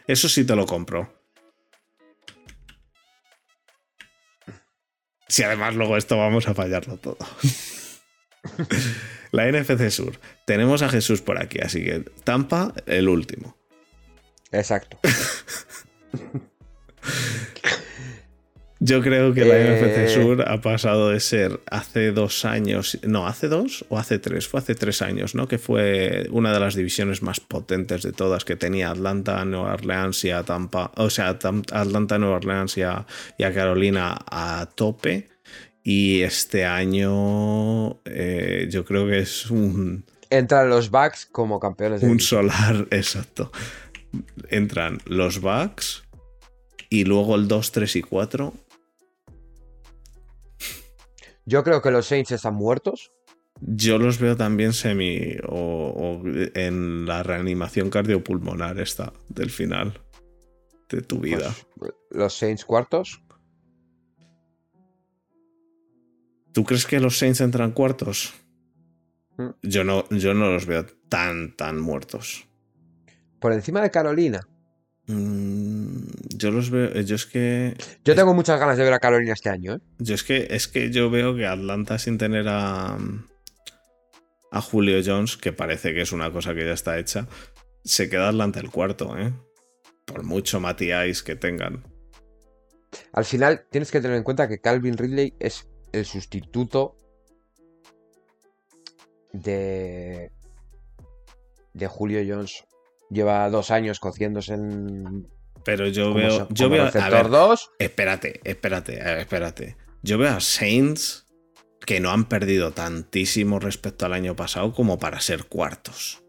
Eso 0.06 0.28
sí 0.28 0.44
te 0.44 0.56
lo 0.56 0.66
compro. 0.66 1.12
Si 5.28 5.42
además 5.42 5.74
luego 5.74 5.96
esto 5.96 6.18
vamos 6.18 6.46
a 6.48 6.54
fallarlo 6.54 6.98
todo. 6.98 7.18
La 9.32 9.50
NFC 9.50 9.88
Sur. 9.90 10.18
Tenemos 10.44 10.82
a 10.82 10.90
Jesús 10.90 11.22
por 11.22 11.40
aquí, 11.40 11.58
así 11.60 11.82
que 11.82 12.00
Tampa, 12.00 12.74
el 12.86 13.08
último. 13.08 13.56
Exacto. 14.50 14.98
Yo 18.84 19.00
creo 19.00 19.32
que 19.32 19.44
la 19.44 19.54
NFC 19.54 19.96
eh. 19.96 20.08
Sur 20.08 20.44
ha 20.48 20.60
pasado 20.60 21.10
de 21.10 21.20
ser 21.20 21.60
hace 21.70 22.10
dos 22.10 22.44
años, 22.44 22.98
no, 23.04 23.28
hace 23.28 23.46
dos 23.46 23.84
o 23.88 23.96
hace 23.96 24.18
tres, 24.18 24.48
fue 24.48 24.58
hace 24.58 24.74
tres 24.74 25.02
años, 25.02 25.36
¿no? 25.36 25.46
Que 25.46 25.58
fue 25.58 26.26
una 26.32 26.52
de 26.52 26.58
las 26.58 26.74
divisiones 26.74 27.22
más 27.22 27.38
potentes 27.38 28.02
de 28.02 28.10
todas 28.10 28.44
que 28.44 28.56
tenía 28.56 28.90
Atlanta, 28.90 29.44
Nueva 29.44 29.74
Orleans 29.74 30.24
y 30.24 30.30
a 30.30 30.42
Tampa, 30.42 30.90
o 30.96 31.10
sea, 31.10 31.28
Atlanta, 31.28 32.18
Nueva 32.18 32.36
Orleans 32.38 32.76
y 32.76 32.82
a 32.82 33.06
Carolina 33.38 34.18
a 34.28 34.68
tope. 34.74 35.28
Y 35.84 36.22
este 36.22 36.64
año 36.64 38.00
eh, 38.04 38.68
yo 38.68 38.84
creo 38.84 39.06
que 39.06 39.20
es 39.20 39.50
un... 39.50 40.04
Entran 40.28 40.68
los 40.68 40.90
Bucks 40.90 41.26
como 41.26 41.60
campeones 41.60 42.00
de 42.00 42.08
Un 42.08 42.18
solar, 42.18 42.88
exacto. 42.90 43.52
Entran 44.48 44.98
los 45.06 45.40
Bucks 45.40 46.02
y 46.88 47.04
luego 47.04 47.36
el 47.36 47.48
2, 47.48 47.72
3 47.72 47.96
y 47.96 48.02
4. 48.02 48.54
Yo 51.44 51.64
creo 51.64 51.82
que 51.82 51.90
los 51.90 52.06
Saints 52.06 52.32
están 52.32 52.54
muertos. 52.54 53.12
Yo 53.60 53.98
los 53.98 54.18
veo 54.18 54.36
también 54.36 54.72
semi 54.72 55.36
o, 55.48 56.22
en 56.24 57.06
la 57.06 57.22
reanimación 57.22 57.90
cardiopulmonar 57.90 58.80
esta 58.80 59.12
del 59.28 59.50
final 59.50 60.00
de 60.88 61.02
tu 61.02 61.20
vida. 61.20 61.54
Pues, 61.76 61.92
los 62.10 62.34
Saints 62.34 62.64
cuartos. 62.64 63.22
¿Tú 66.52 66.64
crees 66.64 66.86
que 66.86 67.00
los 67.00 67.18
Saints 67.18 67.40
entran 67.40 67.72
cuartos? 67.72 68.34
Mm. 69.36 69.50
Yo 69.62 69.84
no, 69.84 70.08
yo 70.10 70.34
no 70.34 70.50
los 70.52 70.66
veo 70.66 70.84
tan, 71.08 71.56
tan 71.56 71.80
muertos. 71.80 72.46
Por 73.40 73.52
encima 73.52 73.80
de 73.80 73.90
Carolina. 73.90 74.46
Mm, 75.12 76.06
yo 76.36 76.50
los 76.50 76.70
veo. 76.70 77.00
Yo 77.02 77.16
es 77.16 77.26
que. 77.26 77.76
Yo 78.04 78.14
tengo 78.14 78.34
muchas 78.34 78.58
ganas 78.58 78.76
de 78.76 78.84
ver 78.84 78.92
a 78.92 78.98
Carolina 78.98 79.32
este 79.32 79.50
año, 79.50 79.74
¿eh? 79.74 79.80
Yo 79.98 80.14
es 80.14 80.24
que 80.24 80.48
es 80.50 80.68
que 80.68 80.90
yo 80.90 81.10
veo 81.10 81.36
que 81.36 81.46
Atlanta 81.46 81.98
sin 81.98 82.18
tener 82.18 82.48
a. 82.48 82.96
a 84.50 84.60
Julio 84.60 85.00
Jones, 85.04 85.36
que 85.36 85.52
parece 85.52 85.92
que 85.94 86.02
es 86.02 86.12
una 86.12 86.32
cosa 86.32 86.54
que 86.54 86.64
ya 86.64 86.72
está 86.72 86.98
hecha, 86.98 87.28
se 87.84 88.08
queda 88.08 88.28
Atlanta 88.28 88.60
el 88.60 88.70
cuarto, 88.70 89.16
¿eh? 89.18 89.32
Por 90.06 90.24
mucho 90.24 90.60
Matías 90.60 91.22
que 91.22 91.36
tengan. 91.36 91.84
Al 93.12 93.24
final 93.24 93.66
tienes 93.70 93.90
que 93.90 94.00
tener 94.00 94.16
en 94.16 94.22
cuenta 94.22 94.48
que 94.48 94.60
Calvin 94.60 94.98
Ridley 94.98 95.34
es 95.38 95.68
el 95.92 96.04
sustituto 96.04 96.96
de, 99.32 100.30
de 101.72 101.86
Julio 101.86 102.20
Jones. 102.26 102.64
Lleva 103.12 103.50
dos 103.50 103.70
años 103.70 104.00
cociéndose 104.00 104.54
en. 104.54 105.28
Pero 105.64 105.86
yo 105.88 106.14
veo. 106.14 106.48
yo 106.50 106.68
veo. 106.70 106.84
A 106.84 107.08
ver, 107.10 107.28
Espérate, 107.78 108.40
espérate, 108.44 109.20
espérate. 109.20 109.76
Yo 110.02 110.18
veo 110.18 110.30
a 110.30 110.40
Saints 110.40 111.26
que 111.84 112.00
no 112.00 112.10
han 112.10 112.24
perdido 112.24 112.72
tantísimo 112.72 113.58
respecto 113.58 114.06
al 114.06 114.14
año 114.14 114.34
pasado 114.34 114.72
como 114.72 114.98
para 114.98 115.20
ser 115.20 115.44
cuartos. 115.44 116.22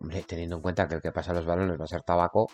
Hombre, 0.00 0.24
teniendo 0.26 0.56
en 0.56 0.62
cuenta 0.62 0.88
que 0.88 0.96
el 0.96 1.02
que 1.02 1.12
pasa 1.12 1.32
los 1.32 1.44
balones 1.44 1.78
va 1.78 1.84
a 1.84 1.88
ser 1.88 2.02
tabaco. 2.02 2.50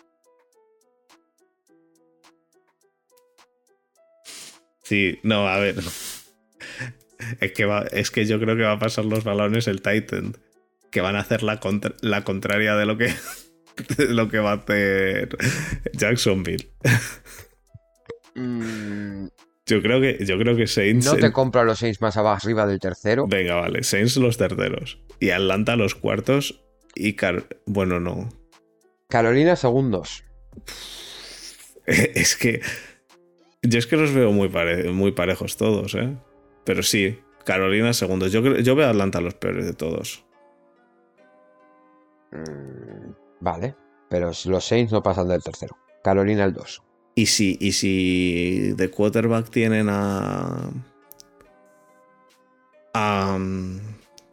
Sí, 4.83 5.19
no, 5.23 5.47
a 5.47 5.57
ver. 5.59 5.75
Es 7.41 7.51
que, 7.51 7.87
es 7.91 8.11
que 8.11 8.25
yo 8.25 8.39
creo 8.39 8.55
que 8.55 8.61
va 8.61 8.73
a 8.73 8.79
pasar 8.79 9.05
los 9.05 9.23
balones 9.23 9.67
el 9.67 9.81
Titan. 9.81 10.37
Que 10.91 11.01
van 11.01 11.15
a 11.15 11.19
hacer 11.19 11.43
la, 11.43 11.59
la 12.01 12.23
contraria 12.23 12.75
de 12.75 12.85
lo 12.85 12.97
que, 12.97 13.13
lo 14.09 14.29
que 14.29 14.39
va 14.39 14.51
a 14.51 14.55
hacer 14.55 15.37
Jacksonville. 15.93 16.69
Mm. 18.35 19.27
Yo 19.65 19.81
creo 19.81 19.99
que, 19.99 20.23
yo 20.25 20.37
creo 20.37 20.55
que 20.55 20.67
Saints. 20.67 21.05
No 21.05 21.15
te 21.15 21.31
compro 21.31 21.61
a 21.61 21.65
los 21.65 21.79
Saints 21.79 22.01
más 22.01 22.15
abajo 22.15 22.39
arriba 22.43 22.65
del 22.65 22.79
tercero. 22.79 23.27
Venga, 23.27 23.55
vale. 23.55 23.83
Saints 23.83 24.15
los 24.17 24.37
terceros. 24.37 24.99
Y 25.19 25.31
Atlanta 25.31 25.75
los 25.75 25.95
cuartos. 25.95 26.63
Y 26.95 27.13
Car 27.13 27.47
bueno, 27.65 27.99
no. 27.99 28.29
Carolina 29.09 29.55
segundos. 29.55 30.23
Es 31.89 32.35
que 32.35 32.61
yo 33.61 33.79
es 33.79 33.87
que 33.87 33.95
los 33.95 34.13
veo 34.13 34.31
muy, 34.31 34.49
muy 34.91 35.11
parejos 35.11 35.57
todos, 35.57 35.95
¿eh? 35.95 36.15
Pero 36.63 36.83
sí, 36.83 37.19
Carolina 37.45 37.93
segundos. 37.93 38.31
Yo, 38.31 38.57
yo 38.57 38.75
veo 38.75 38.87
a 38.87 38.89
Atlanta 38.89 39.21
los 39.21 39.35
peores 39.35 39.65
de 39.65 39.73
todos. 39.73 40.25
Mm, 42.31 43.11
vale, 43.39 43.75
pero 44.09 44.31
los 44.45 44.65
Saints 44.65 44.91
no 44.91 45.01
pasan 45.03 45.27
del 45.27 45.43
tercero. 45.43 45.77
Carolina 46.03 46.43
el 46.45 46.53
2. 46.53 46.83
¿Y 47.15 47.25
si, 47.25 47.57
y 47.59 47.71
si 47.71 48.73
de 48.73 48.89
quarterback 48.91 49.49
tienen 49.49 49.87
a. 49.89 50.69
a 52.93 53.37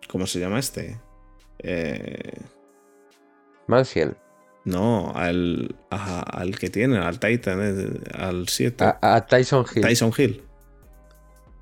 ¿Cómo 0.08 0.26
se 0.26 0.38
llama 0.38 0.58
este? 0.58 1.00
Eh, 1.58 2.32
Mansiel. 3.66 4.16
no, 4.64 5.12
al, 5.14 5.74
a- 5.90 6.20
al 6.20 6.58
que 6.58 6.68
tienen, 6.70 7.00
al 7.00 7.18
Titan, 7.18 7.60
eh, 7.62 8.00
al 8.14 8.48
7. 8.48 8.84
A, 8.84 8.98
a 9.00 9.26
Tyson 9.26 9.64
Hill. 9.74 9.82
Tyson 9.82 10.12
Hill. 10.16 10.42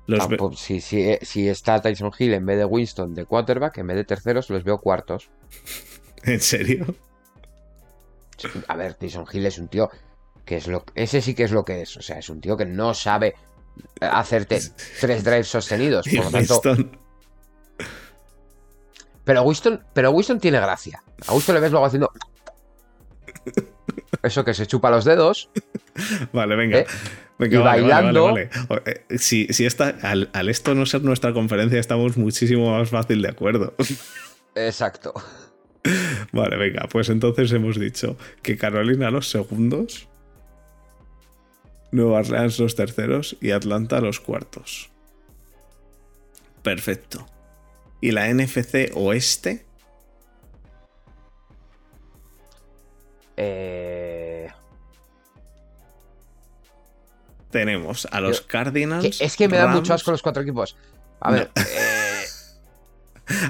Los 0.05 0.19
Ah, 0.19 0.27
pues, 0.37 0.59
si, 0.59 0.81
si, 0.81 1.17
si 1.21 1.47
está 1.47 1.81
Tyson 1.81 2.11
Hill 2.19 2.33
en 2.33 2.45
vez 2.45 2.57
de 2.57 2.65
Winston 2.65 3.13
de 3.15 3.25
quarterback, 3.25 3.77
en 3.77 3.87
vez 3.87 3.95
de 3.97 4.03
terceros, 4.03 4.49
los 4.49 4.63
veo 4.65 4.79
cuartos. 4.81 5.29
¿En 6.25 6.39
serio? 6.41 6.95
A 8.67 8.75
ver, 8.75 8.95
Tyson 8.95 9.25
Hill 9.31 9.45
es 9.45 9.57
un 9.57 9.67
tío 9.67 9.89
que 10.45 10.57
es 10.57 10.67
lo 10.67 10.83
ese 10.95 11.21
sí 11.21 11.33
que 11.35 11.43
es 11.43 11.51
lo 11.51 11.63
que 11.63 11.81
es. 11.81 11.95
O 11.97 12.01
sea, 12.01 12.17
es 12.19 12.29
un 12.29 12.41
tío 12.41 12.57
que 12.57 12.65
no 12.65 12.93
sabe 12.93 13.35
hacerte 14.01 14.59
tres 14.99 15.23
drives 15.23 15.47
sostenidos. 15.47 16.05
Y 16.07 16.17
Por 16.17 16.25
lo 16.25 16.31
tanto, 16.39 16.61
Winston- 16.61 16.97
pero 19.23 19.43
Winston, 19.43 19.83
pero 19.93 20.11
Winston 20.11 20.39
tiene 20.39 20.59
gracia. 20.59 21.01
A 21.27 21.33
Winston 21.33 21.55
le 21.55 21.61
ves 21.61 21.71
luego 21.71 21.85
haciendo 21.85 22.11
eso 24.23 24.43
que 24.43 24.53
se 24.53 24.67
chupa 24.67 24.89
los 24.91 25.05
dedos. 25.05 25.49
Vale, 26.33 26.55
venga. 26.55 26.79
¿Eh? 26.79 26.85
Venga, 27.39 27.55
Y 27.55 27.61
vale, 27.61 27.81
bailando. 27.83 28.25
vale, 28.25 28.49
vale. 28.69 28.81
O- 28.81 28.89
eh, 28.89 29.17
Si, 29.17 29.47
si 29.51 29.65
esta, 29.65 29.95
al, 30.01 30.29
al 30.33 30.49
esto 30.49 30.75
no 30.75 30.85
ser 30.85 31.03
nuestra 31.03 31.33
conferencia, 31.33 31.79
estamos 31.79 32.17
muchísimo 32.17 32.77
más 32.77 32.89
fácil 32.89 33.21
de 33.21 33.29
acuerdo. 33.29 33.73
Exacto. 34.55 35.13
Vale, 36.31 36.55
venga, 36.57 36.87
pues 36.89 37.09
entonces 37.09 37.51
hemos 37.51 37.79
dicho 37.79 38.17
que 38.41 38.57
Carolina 38.57 39.11
los 39.11 39.29
segundos, 39.29 40.07
Nueva 41.91 42.19
Orleans 42.19 42.57
los 42.59 42.75
terceros 42.75 43.35
y 43.41 43.51
Atlanta 43.51 43.99
los 44.01 44.19
cuartos. 44.19 44.89
Perfecto. 46.63 47.27
¿Y 48.01 48.11
la 48.11 48.27
NFC 48.33 48.91
Oeste? 48.95 49.65
Eh, 53.37 54.49
Tenemos 57.51 58.07
a 58.11 58.19
los 58.19 58.41
Yo- 58.41 58.47
Cardinals. 58.47 59.17
que- 59.19 59.25
es 59.25 59.35
que 59.37 59.47
me 59.47 59.57
da 59.57 59.67
mucho 59.67 59.93
asco 59.93 60.09
los 60.11 60.21
cuatro 60.23 60.41
equipos. 60.41 60.75
A 61.19 61.31
ver. 61.31 61.51
eh, 61.55 61.61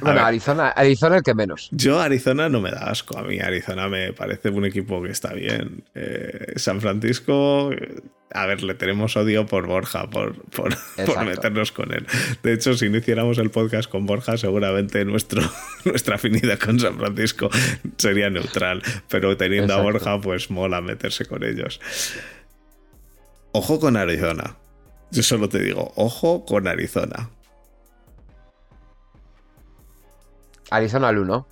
bueno. 0.01 0.21
Arizona, 0.21 0.69
Arizona 0.69 1.17
el 1.17 1.23
que 1.23 1.33
menos. 1.33 1.69
Yo, 1.71 1.99
Arizona 1.99 2.49
no 2.49 2.61
me 2.61 2.71
da 2.71 2.89
asco. 2.89 3.17
A 3.17 3.23
mí, 3.23 3.39
Arizona 3.39 3.87
me 3.87 4.13
parece 4.13 4.49
un 4.49 4.65
equipo 4.65 5.01
que 5.01 5.09
está 5.09 5.33
bien. 5.33 5.83
Eh, 5.95 6.53
San 6.55 6.81
Francisco, 6.81 7.71
eh, 7.71 8.01
a 8.33 8.45
ver, 8.45 8.63
le 8.63 8.73
tenemos 8.73 9.15
odio 9.15 9.45
por 9.45 9.67
Borja, 9.67 10.09
por, 10.09 10.43
por, 10.45 10.75
meternos 11.25 11.71
con 11.71 11.93
él. 11.93 12.05
De 12.41 12.53
hecho, 12.53 12.75
si 12.75 12.89
no 12.89 12.97
hiciéramos 12.97 13.37
el 13.37 13.51
podcast 13.51 13.89
con 13.89 14.05
Borja, 14.05 14.37
seguramente 14.37 15.05
nuestro, 15.05 15.41
nuestra 15.85 16.15
afinidad 16.15 16.59
con 16.59 16.79
San 16.79 16.97
Francisco 16.97 17.49
sería 17.97 18.29
neutral. 18.29 18.81
Pero 19.09 19.37
teniendo 19.37 19.73
a. 19.73 19.81
Borja, 19.81 20.19
pues 20.21 20.49
mola 20.49 20.81
meterse 20.81 21.25
con 21.25 21.43
ellos. 21.43 21.79
Ojo 23.51 23.79
con 23.79 23.97
Arizona. 23.97 24.57
Yo 25.11 25.21
solo 25.21 25.47
te 25.47 25.59
digo, 25.59 25.93
ojo 25.95 26.43
con 26.45 26.67
Arizona. 26.67 27.29
Arizona 30.75 31.09
al 31.09 31.17
1. 31.19 31.47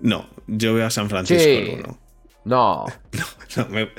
No, 0.00 0.28
yo 0.46 0.74
veo 0.74 0.86
a 0.86 0.90
San 0.90 1.08
Francisco 1.08 1.42
Sí. 1.42 1.50
el 1.50 1.80
1. 1.84 1.98
No, 2.44 2.84
No, 3.56 3.68
me- 3.70 3.90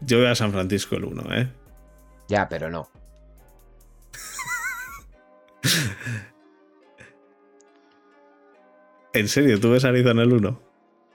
Yo 0.00 0.18
veo 0.20 0.30
a 0.30 0.34
San 0.34 0.52
Francisco 0.52 0.96
el 0.96 1.04
1, 1.04 1.22
¿eh? 1.34 1.52
ya, 2.28 2.48
pero 2.48 2.70
no. 2.70 2.88
¿En 9.12 9.28
serio? 9.28 9.60
¿Tú 9.60 9.70
ves 9.72 9.84
a 9.84 9.88
Arizona 9.88 10.22
el 10.22 10.32
1? 10.32 10.60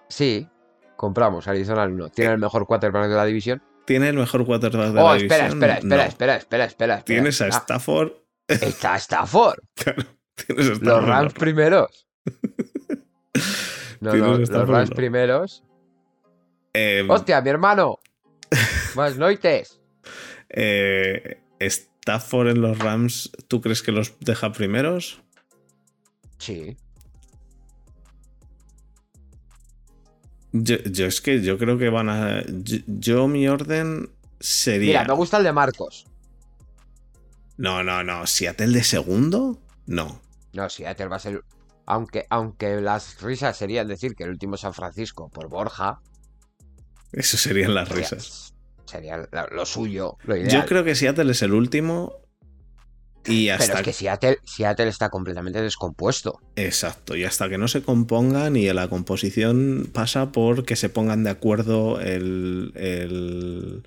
Sí, 0.10 0.48
compramos 0.96 1.48
Arizona 1.48 1.84
al 1.84 1.94
1. 1.94 2.10
Tiene 2.10 2.34
el 2.34 2.38
mejor 2.40 2.66
quarterback 2.68 3.10
de 3.10 3.16
la 3.16 3.26
división. 3.26 3.62
¿Tiene 3.86 4.10
el 4.10 4.18
mejor 4.18 4.46
quarterback 4.46 4.92
de 4.94 5.00
Oh, 5.02 5.12
la 5.14 5.18
espera, 5.18 5.48
división? 5.50 5.64
espera, 5.64 5.78
espera, 5.80 6.04
No. 6.04 6.10
espera, 6.10 6.36
espera, 6.36 6.66
espera, 6.66 6.94
espera. 6.96 7.06
Tienes 7.06 7.42
a 7.42 7.46
Ah, 7.46 7.50
Stafford. 7.50 8.12
Está 8.48 8.96
Stafford. 8.98 9.60
Claro, 9.76 10.04
tienes 10.36 10.66
a 10.66 10.70
Los 10.70 10.78
Stafford. 10.80 11.06
Rams 11.08 11.34
primeros. 11.34 12.07
No, 14.00 14.14
no, 14.14 14.38
los 14.38 14.50
no. 14.50 14.96
primeros. 14.96 15.64
Eh, 16.74 17.06
¡Hostia, 17.08 17.42
mi 17.42 17.50
hermano! 17.50 18.00
Buenas 18.96 19.18
noites. 19.18 19.80
eh, 20.50 21.42
Stafford 21.60 22.50
en 22.50 22.62
los 22.62 22.80
Rams, 22.80 23.32
¿tú 23.48 23.60
crees 23.62 23.82
que 23.82 23.92
los 23.92 24.18
deja 24.20 24.52
primeros? 24.52 25.22
Sí. 26.38 26.78
Yo, 30.54 30.78
yo 30.78 31.06
es 31.06 31.20
que 31.22 31.42
yo 31.42 31.58
creo 31.58 31.78
que 31.78 31.90
van 31.90 32.10
a. 32.10 32.44
Yo, 32.48 32.78
yo 32.88 33.28
mi 33.28 33.48
orden 33.48 34.10
sería. 34.40 34.88
Mira, 34.88 35.04
me 35.06 35.14
gusta 35.14 35.38
el 35.38 35.44
de 35.44 35.52
Marcos. 35.54 36.06
No, 37.58 37.84
no, 37.84 38.04
no. 38.04 38.26
¿Seattle 38.28 38.68
de 38.68 38.84
segundo? 38.84 39.60
No. 39.86 40.22
No, 40.54 40.70
Seattle 40.70 41.08
va 41.08 41.18
a 41.18 41.20
ser. 41.20 41.44
Aunque, 41.88 42.26
aunque 42.30 42.80
las 42.82 43.20
risas 43.22 43.58
serían 43.58 43.88
decir 43.88 44.14
que 44.14 44.26
el 44.26 44.30
último 44.30 44.56
es 44.56 44.62
San 44.62 44.74
Francisco 44.76 45.30
por 45.30 45.50
Borja. 45.50 46.00
Eso 47.14 47.38
serían 47.38 47.74
las 47.74 47.88
sería- 47.88 48.04
risas. 48.04 48.54
Sería 48.86 49.28
lo, 49.52 49.66
suyo, 49.66 50.18
lo 50.24 50.36
ideal. 50.38 50.50
Yo 50.62 50.66
creo 50.66 50.84
que 50.84 50.96
Seattle 50.96 51.32
es 51.32 51.42
el 51.42 51.54
último. 51.54 52.14
Y 53.26 53.48
Pero 53.50 53.62
es 53.74 53.82
que 53.82 53.92
Seattle, 53.92 54.38
Seattle 54.46 54.88
está 54.88 55.10
completamente 55.10 55.62
descompuesto. 55.62 56.40
Exacto, 56.56 57.18
y 57.18 57.26
hasta 57.26 57.50
que 57.50 57.58
no 57.58 57.68
se 57.68 57.82
compongan 57.82 58.56
y 58.56 58.72
la 58.72 58.88
composición 58.88 59.90
pasa 59.94 60.32
por 60.32 60.64
que 60.64 60.78
se 60.78 60.88
pongan 60.88 61.26
de 61.26 61.32
acuerdo 61.32 62.00
el, 62.00 62.72
el, 62.76 63.84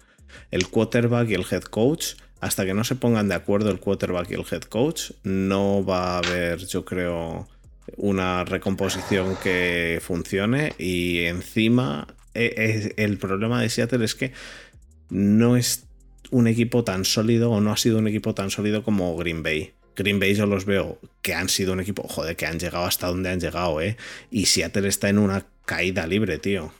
el 0.50 0.68
quarterback 0.68 1.30
y 1.30 1.34
el 1.34 1.46
head 1.50 1.62
coach. 1.62 2.16
Hasta 2.42 2.66
que 2.66 2.74
no 2.74 2.84
se 2.84 2.94
pongan 2.96 3.28
de 3.28 3.34
acuerdo 3.34 3.70
el 3.70 3.80
quarterback 3.80 4.30
y 4.30 4.34
el 4.34 4.44
head 4.50 4.62
coach, 4.62 5.12
no 5.22 5.82
va 5.84 6.14
a 6.14 6.18
haber, 6.18 6.58
yo 6.66 6.84
creo, 6.84 7.48
una 7.96 8.44
recomposición 8.44 9.36
que 9.36 10.00
funcione. 10.02 10.72
Y 10.78 11.24
encima, 11.24 12.06
eh, 12.34 12.54
eh, 12.56 12.94
el 12.96 13.18
problema 13.18 13.60
de 13.60 13.68
Seattle 13.68 14.04
es 14.04 14.14
que 14.14 14.32
no 15.08 15.56
es 15.56 15.86
un 16.30 16.46
equipo 16.46 16.84
tan 16.84 17.04
sólido 17.04 17.50
o 17.50 17.60
no 17.60 17.72
ha 17.72 17.76
sido 17.76 17.98
un 17.98 18.08
equipo 18.08 18.34
tan 18.34 18.50
sólido 18.50 18.82
como 18.82 19.16
Green 19.16 19.42
Bay. 19.42 19.74
Green 19.96 20.20
Bay 20.20 20.34
yo 20.34 20.46
los 20.46 20.64
veo 20.64 20.98
que 21.22 21.34
han 21.34 21.48
sido 21.48 21.72
un 21.72 21.80
equipo, 21.80 22.02
joder, 22.04 22.36
que 22.36 22.46
han 22.46 22.58
llegado 22.58 22.84
hasta 22.84 23.08
donde 23.08 23.30
han 23.30 23.40
llegado, 23.40 23.80
¿eh? 23.80 23.96
Y 24.30 24.46
Seattle 24.46 24.88
está 24.88 25.08
en 25.08 25.18
una 25.18 25.46
caída 25.66 26.06
libre, 26.06 26.38
tío. 26.38 26.72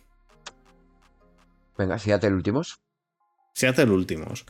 Venga, 1.76 1.98
Seattle 1.98 2.32
últimos. 2.32 2.80
Seattle 3.54 3.90
últimos. 3.90 4.46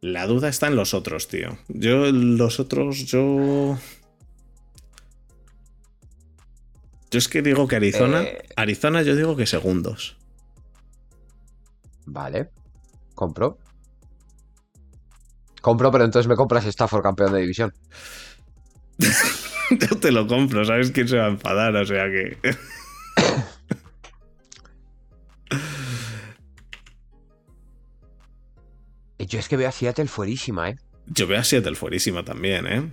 La 0.00 0.26
duda 0.26 0.48
está 0.48 0.66
en 0.66 0.76
los 0.76 0.94
otros, 0.94 1.28
tío. 1.28 1.58
Yo, 1.68 2.10
los 2.10 2.58
otros, 2.58 3.04
yo... 3.06 3.78
Yo 7.12 7.18
es 7.18 7.28
que 7.28 7.42
digo 7.42 7.68
que 7.68 7.76
Arizona... 7.76 8.22
Eh. 8.22 8.42
Arizona 8.56 9.02
yo 9.02 9.14
digo 9.14 9.36
que 9.36 9.44
segundos. 9.44 10.16
Vale. 12.06 12.48
Compro. 13.14 13.58
Compro, 15.60 15.90
pero 15.92 16.04
entonces 16.04 16.26
me 16.26 16.36
compras 16.36 16.64
Stafford 16.64 17.02
campeón 17.02 17.34
de 17.34 17.40
división. 17.40 17.74
yo 18.98 19.98
te 20.00 20.10
lo 20.10 20.26
compro, 20.26 20.64
¿sabes 20.64 20.90
quién 20.90 21.06
se 21.06 21.18
va 21.18 21.26
a 21.26 21.28
enfadar? 21.30 21.76
O 21.76 21.84
sea 21.84 22.04
que... 22.06 22.38
Yo 29.28 29.38
es 29.38 29.48
que 29.48 29.56
veo 29.56 29.68
a 29.68 29.72
Seattle 29.72 30.08
fuerísima, 30.08 30.70
¿eh? 30.70 30.76
Yo 31.06 31.26
veo 31.26 31.38
a 31.38 31.44
Seattle 31.44 31.76
fuerísima 31.76 32.24
también, 32.24 32.66
¿eh? 32.66 32.90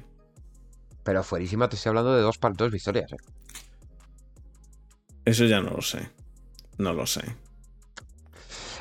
Pero 1.04 1.24
fuerísima 1.24 1.70
te 1.70 1.78
estoy 1.78 1.90
hablando 1.92 2.16
de 2.16 2.22
dos, 2.22 2.38
dos 2.56 2.72
victorias, 2.72 3.14
¿eh? 3.14 3.18
Eso 5.26 5.46
ya 5.46 5.62
no 5.62 5.72
lo 5.72 5.82
sé. 5.82 6.10
No 6.78 6.94
lo 6.94 7.06
sé. 7.06 7.22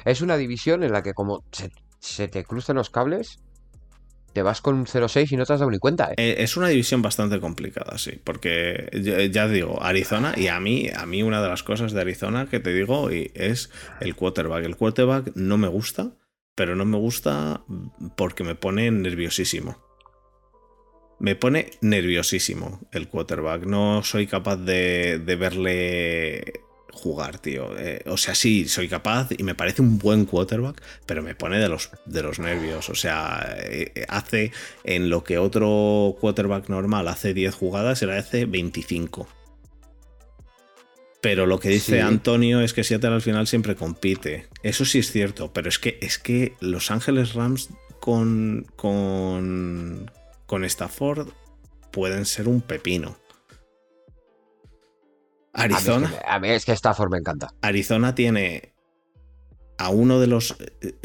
Es 0.04 0.20
una 0.22 0.36
división 0.36 0.82
en 0.84 0.92
la 0.92 1.02
que 1.02 1.12
como 1.14 1.44
se, 1.52 1.70
se 2.00 2.28
te 2.28 2.44
cruzan 2.44 2.76
los 2.76 2.90
cables, 2.90 3.40
te 4.32 4.42
vas 4.42 4.60
con 4.60 4.76
un 4.76 4.86
0-6 4.86 5.32
y 5.32 5.36
no 5.36 5.44
te 5.44 5.52
has 5.54 5.58
dado 5.60 5.70
ni 5.70 5.78
cuenta, 5.78 6.10
¿eh? 6.12 6.14
Eh, 6.16 6.36
Es 6.38 6.56
una 6.56 6.68
división 6.68 7.02
bastante 7.02 7.40
complicada, 7.40 7.98
sí, 7.98 8.20
porque 8.22 8.88
ya- 9.32 9.48
digo, 9.48 9.82
Arizona, 9.82 10.34
y 10.36 10.46
a 10.48 10.60
mí, 10.60 10.88
a 10.94 11.06
mí 11.06 11.22
una 11.22 11.42
de 11.42 11.48
las 11.48 11.62
cosas 11.62 11.92
de 11.92 12.00
Arizona 12.00 12.46
que 12.48 12.60
te 12.60 12.72
digo 12.72 13.10
es 13.10 13.70
el 14.00 14.14
quarterback. 14.14 14.64
El 14.64 14.76
quarterback 14.76 15.32
no 15.34 15.58
me 15.58 15.68
gusta, 15.68 16.12
pero 16.54 16.76
no 16.76 16.84
me 16.84 16.96
gusta 16.98 17.62
porque 18.16 18.44
me 18.44 18.54
pone 18.54 18.90
nerviosísimo. 18.90 19.76
Me 21.20 21.34
pone 21.34 21.70
nerviosísimo 21.80 22.80
el 22.92 23.08
quarterback. 23.08 23.64
No 23.64 24.02
soy 24.04 24.26
capaz 24.26 24.56
de, 24.56 25.18
de 25.18 25.36
verle 25.36 26.62
jugar, 26.98 27.38
tío. 27.38 27.78
Eh, 27.78 28.02
o 28.06 28.16
sea, 28.16 28.34
sí, 28.34 28.68
soy 28.68 28.88
capaz 28.88 29.28
y 29.36 29.42
me 29.42 29.54
parece 29.54 29.82
un 29.82 29.98
buen 29.98 30.26
quarterback, 30.26 30.82
pero 31.06 31.22
me 31.22 31.34
pone 31.34 31.58
de 31.58 31.68
los, 31.68 31.90
de 32.06 32.22
los 32.22 32.38
nervios. 32.38 32.88
O 32.90 32.94
sea, 32.94 33.56
eh, 33.58 34.04
hace 34.08 34.52
en 34.84 35.08
lo 35.08 35.24
que 35.24 35.38
otro 35.38 36.16
quarterback 36.20 36.68
normal 36.68 37.08
hace 37.08 37.34
10 37.34 37.54
jugadas, 37.54 38.02
él 38.02 38.10
hace 38.10 38.44
25. 38.44 39.28
Pero 41.20 41.46
lo 41.46 41.58
que 41.58 41.68
dice 41.68 42.00
Antonio 42.00 42.60
es 42.60 42.72
que 42.72 42.84
Seattle 42.84 43.10
al 43.10 43.22
final 43.22 43.48
siempre 43.48 43.74
compite. 43.74 44.46
Eso 44.62 44.84
sí 44.84 45.00
es 45.00 45.10
cierto, 45.10 45.52
pero 45.52 45.68
es 45.68 45.78
que, 45.78 45.98
es 46.00 46.18
que 46.18 46.54
Los 46.60 46.92
Ángeles 46.92 47.34
Rams 47.34 47.70
con, 47.98 48.66
con, 48.76 50.10
con 50.48 50.64
Stafford 50.64 51.28
pueden 51.92 52.24
ser 52.24 52.48
un 52.48 52.62
pepino. 52.62 53.16
Arizona. 55.52 56.10
A 56.26 56.40
mí, 56.40 56.48
es 56.48 56.64
que, 56.64 56.72
Stafford 56.72 57.10
me 57.10 57.18
encanta. 57.18 57.52
Arizona 57.60 58.14
tiene 58.14 58.72
a 59.76 59.90
uno 59.90 60.18
de 60.20 60.26
los, 60.26 60.56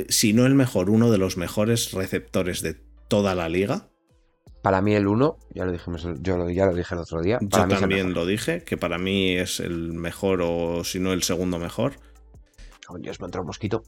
si 0.08 0.32
no 0.32 0.45
el 0.45 0.56
mejor, 0.56 0.89
uno 0.89 1.12
de 1.12 1.17
los 1.17 1.36
mejores 1.36 1.91
receptores 1.91 2.62
de 2.62 2.75
toda 3.10 3.36
la 3.36 3.49
liga. 3.49 3.89
Para 4.62 4.82
mí 4.82 4.95
el 4.95 5.08
uno, 5.08 5.38
ya 5.53 5.65
lo 5.65 5.73
dijimos, 5.73 6.08
yo 6.21 6.49
ya 6.49 6.65
lo 6.65 6.73
dije 6.73 6.95
el 6.95 7.01
otro 7.01 7.21
día. 7.21 7.38
yo 7.41 7.67
también 7.67 8.13
lo 8.13 8.25
dije, 8.25 8.63
que 8.63 8.77
para 8.77 8.97
mí 8.97 9.36
es 9.36 9.60
el 9.60 9.91
mejor 9.91 10.41
o 10.41 10.86
si 10.86 10.99
no 11.01 11.12
el 11.12 11.23
segundo 11.23 11.60
mejor. 11.60 11.95
Dios, 12.99 13.19
me 13.19 13.25
entró 13.25 13.41
un 13.41 13.47
mosquito. 13.47 13.84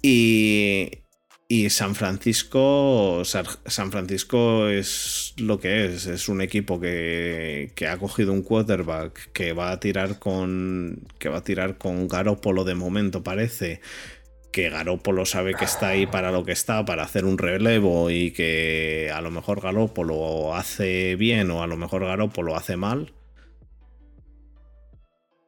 Y, 0.00 1.02
y 1.52 1.68
San 1.68 1.94
Francisco, 1.94 3.24
San 3.26 3.92
Francisco 3.92 4.68
es 4.68 5.34
lo 5.36 5.60
que 5.60 5.84
es, 5.84 6.06
es 6.06 6.30
un 6.30 6.40
equipo 6.40 6.80
que, 6.80 7.74
ha 7.86 7.98
cogido 7.98 8.32
un 8.32 8.40
quarterback 8.40 9.32
que 9.34 9.52
va 9.52 9.70
a 9.70 9.78
tirar 9.78 10.18
con 10.18 11.06
que 11.18 11.28
va 11.28 11.36
a 11.36 11.44
tirar 11.44 11.76
con 11.76 12.08
Garópolo 12.08 12.64
de 12.64 12.74
momento 12.74 13.22
parece, 13.22 13.82
que 14.50 14.70
Garópolo 14.70 15.26
sabe 15.26 15.52
que 15.52 15.66
está 15.66 15.88
ahí 15.88 16.06
para 16.06 16.32
lo 16.32 16.42
que 16.42 16.52
está, 16.52 16.86
para 16.86 17.02
hacer 17.02 17.26
un 17.26 17.36
relevo 17.36 18.10
y 18.10 18.30
que 18.30 19.12
a 19.14 19.20
lo 19.20 19.30
mejor 19.30 19.60
Garópolo 19.60 20.56
hace 20.56 21.16
bien 21.16 21.50
o 21.50 21.62
a 21.62 21.66
lo 21.66 21.76
mejor 21.76 22.06
Garópolo 22.06 22.56
hace 22.56 22.78
mal. 22.78 23.12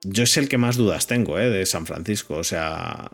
Yo 0.02 0.24
es 0.24 0.36
el 0.36 0.50
que 0.50 0.58
más 0.58 0.76
dudas 0.76 1.06
tengo, 1.06 1.38
¿eh? 1.38 1.48
De 1.48 1.64
San 1.64 1.86
Francisco, 1.86 2.34
o 2.34 2.44
sea, 2.44 3.10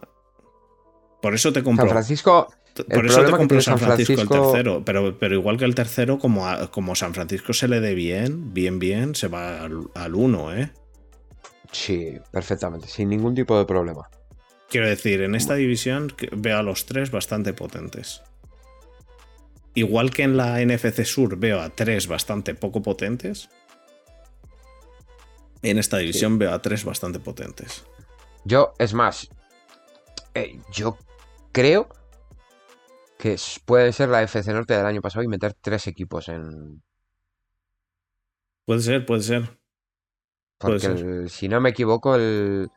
por 1.23 1.35
eso 1.35 1.53
te 1.53 1.63
compro. 1.63 1.87
San 1.87 1.93
Francisco, 1.93 2.49
por 2.75 3.07
eso 3.07 3.25
te 3.25 3.31
compró 3.33 3.61
San 3.61 3.79
Francisco, 3.79 4.21
el 4.21 4.29
tercero. 4.29 4.83
Pero, 4.85 5.19
pero 5.19 5.35
igual 5.35 5.57
que 5.57 5.65
el 5.65 5.75
tercero, 5.75 6.19
como, 6.19 6.47
como 6.71 6.95
San 6.95 7.15
Francisco 7.15 7.53
se 7.53 7.69
le 7.69 7.81
dé 7.81 7.95
bien, 7.95 8.53
bien, 8.55 8.79
bien, 8.79 9.15
se 9.15 9.29
va 9.29 9.63
al, 9.63 10.15
uno, 10.15 10.55
¿eh? 10.55 10.73
Sí, 11.73 12.19
perfectamente, 12.31 12.89
sin 12.89 13.09
ningún 13.09 13.35
tipo 13.35 13.59
de 13.59 13.65
problema. 13.65 14.09
Quiero 14.69 14.89
decir, 14.89 15.23
en 15.23 15.35
esta 15.35 15.55
división 15.55 16.13
veo 16.33 16.59
a 16.59 16.63
los 16.63 16.87
tres 16.87 17.11
bastante 17.11 17.53
potentes. 17.53 18.23
Igual 19.75 20.11
que 20.11 20.23
en 20.23 20.37
la 20.37 20.65
NFC 20.65 21.05
Sur 21.05 21.37
veo 21.37 21.61
a 21.61 21.71
tres 21.71 22.07
bastante 22.07 22.55
poco 22.55 22.83
potentes. 22.83 23.49
En 25.63 25.79
esta 25.79 25.99
división 25.99 26.39
veo 26.39 26.53
a 26.53 26.63
tres 26.63 26.85
bastante 26.85 27.21
potentes. 27.21 27.85
Yo, 28.45 28.73
es 28.79 28.95
más, 28.95 29.29
eh, 30.35 30.59
yo 30.73 30.97
creo 31.53 31.89
que 33.21 33.37
puede 33.65 33.93
ser 33.93 34.09
la 34.09 34.23
FC 34.23 34.53
Norte 34.53 34.75
del 34.75 34.87
año 34.87 35.03
pasado 35.03 35.23
y 35.23 35.29
meter 35.29 35.55
tres 35.61 35.87
equipos 35.87 36.29
en. 36.29 36.83
Puede 38.65 38.81
ser, 38.81 39.05
puede 39.05 39.23
ser. 39.23 39.59
Porque 40.59 41.29
si 41.29 41.49
no 41.49 41.61
me 41.61 41.71
equivoco, 41.71 42.15
el. 42.15 42.69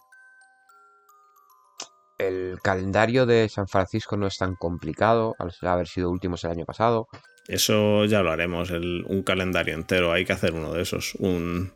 El 2.19 2.59
calendario 2.63 3.25
de 3.25 3.49
San 3.49 3.67
Francisco 3.67 4.15
no 4.15 4.27
es 4.27 4.37
tan 4.37 4.55
complicado, 4.55 5.35
al 5.39 5.51
haber 5.67 5.87
sido 5.87 6.09
últimos 6.09 6.43
el 6.43 6.51
año 6.51 6.65
pasado. 6.65 7.07
Eso 7.47 8.05
ya 8.05 8.21
lo 8.21 8.31
haremos, 8.31 8.69
un 8.69 9.23
calendario 9.23 9.73
entero. 9.73 10.13
Hay 10.13 10.23
que 10.23 10.33
hacer 10.33 10.53
uno 10.53 10.71
de 10.71 10.83
esos. 10.83 11.15
Un 11.15 11.73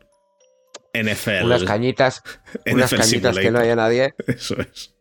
NFL. 0.94 1.44
Unas 1.44 1.64
cañitas. 1.64 2.22
unas 2.72 2.90
cañitas 2.90 3.36
que 3.36 3.50
no 3.50 3.58
haya 3.58 3.76
nadie. 3.76 4.14
Eso 4.26 4.56
es. 4.60 4.94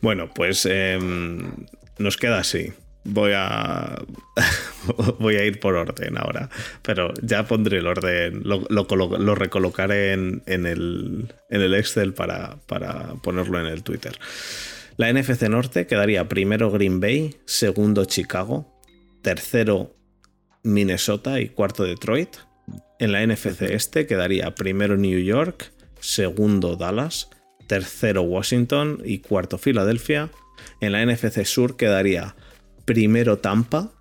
Bueno, 0.00 0.32
pues 0.34 0.66
em, 0.66 1.66
nos 1.98 2.16
queda 2.16 2.38
así. 2.38 2.72
Voy 3.04 3.32
a. 3.34 4.02
voy 5.18 5.36
a 5.36 5.44
ir 5.44 5.58
por 5.60 5.74
orden 5.74 6.16
ahora. 6.16 6.50
Pero 6.82 7.12
ya 7.22 7.46
pondré 7.46 7.78
el 7.78 7.86
orden. 7.86 8.42
Lo, 8.44 9.34
recolocaré 9.34 10.12
en, 10.12 10.42
el, 10.46 11.32
en, 11.50 11.60
el, 11.60 11.74
Excel 11.74 12.14
para, 12.14 12.58
para 12.66 13.14
ponerlo 13.22 13.60
en 13.60 13.66
el 13.66 13.82
Twitter. 13.82 14.18
La 14.96 15.12
NFC 15.12 15.42
Norte 15.48 15.86
quedaría 15.86 16.28
primero 16.28 16.70
Green 16.70 17.00
Bay, 17.00 17.36
segundo 17.46 18.04
Chicago, 18.04 18.72
tercero 19.22 19.96
Minnesota 20.62 21.40
y 21.40 21.48
cuarto 21.48 21.84
Detroit. 21.84 22.36
En 22.98 23.12
la 23.12 23.26
NFC 23.26 23.62
Este 23.62 24.06
quedaría 24.06 24.54
primero 24.54 24.96
New 24.96 25.18
York, 25.18 25.72
segundo 25.98 26.76
Dallas, 26.76 27.30
tercero 27.66 28.22
Washington 28.22 29.00
y 29.04 29.18
cuarto 29.18 29.58
Filadelfia. 29.58 30.30
En 30.80 30.92
la 30.92 31.04
NFC 31.04 31.44
Sur 31.44 31.76
quedaría 31.76 32.34
primero 32.84 33.38
Tampa, 33.38 33.92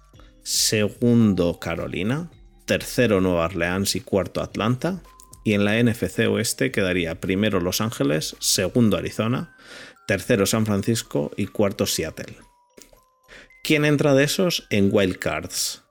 segundo 0.44 1.60
Carolina, 1.60 2.30
tercero 2.66 3.22
Nueva 3.22 3.46
Orleans 3.46 3.96
y 3.96 4.02
cuarto 4.02 4.42
Atlanta. 4.42 5.02
Y 5.44 5.54
en 5.54 5.66
la 5.66 5.82
NFC 5.82 6.28
Oeste 6.30 6.72
quedaría 6.72 7.20
primero 7.20 7.60
Los 7.60 7.82
Ángeles, 7.82 8.36
segundo 8.40 8.98
Arizona, 8.98 9.56
tercero 10.08 10.46
San 10.46 10.66
Francisco 10.66 11.32
y 11.36 11.48
cuarto 11.48 11.88
Seattle. 11.88 12.38
¿Quién 13.64 13.86
entra 13.86 14.14
de 14.14 14.24
esos 14.24 14.68
en 14.70 14.90
Wild 14.92 15.18
Cards? 15.18 15.84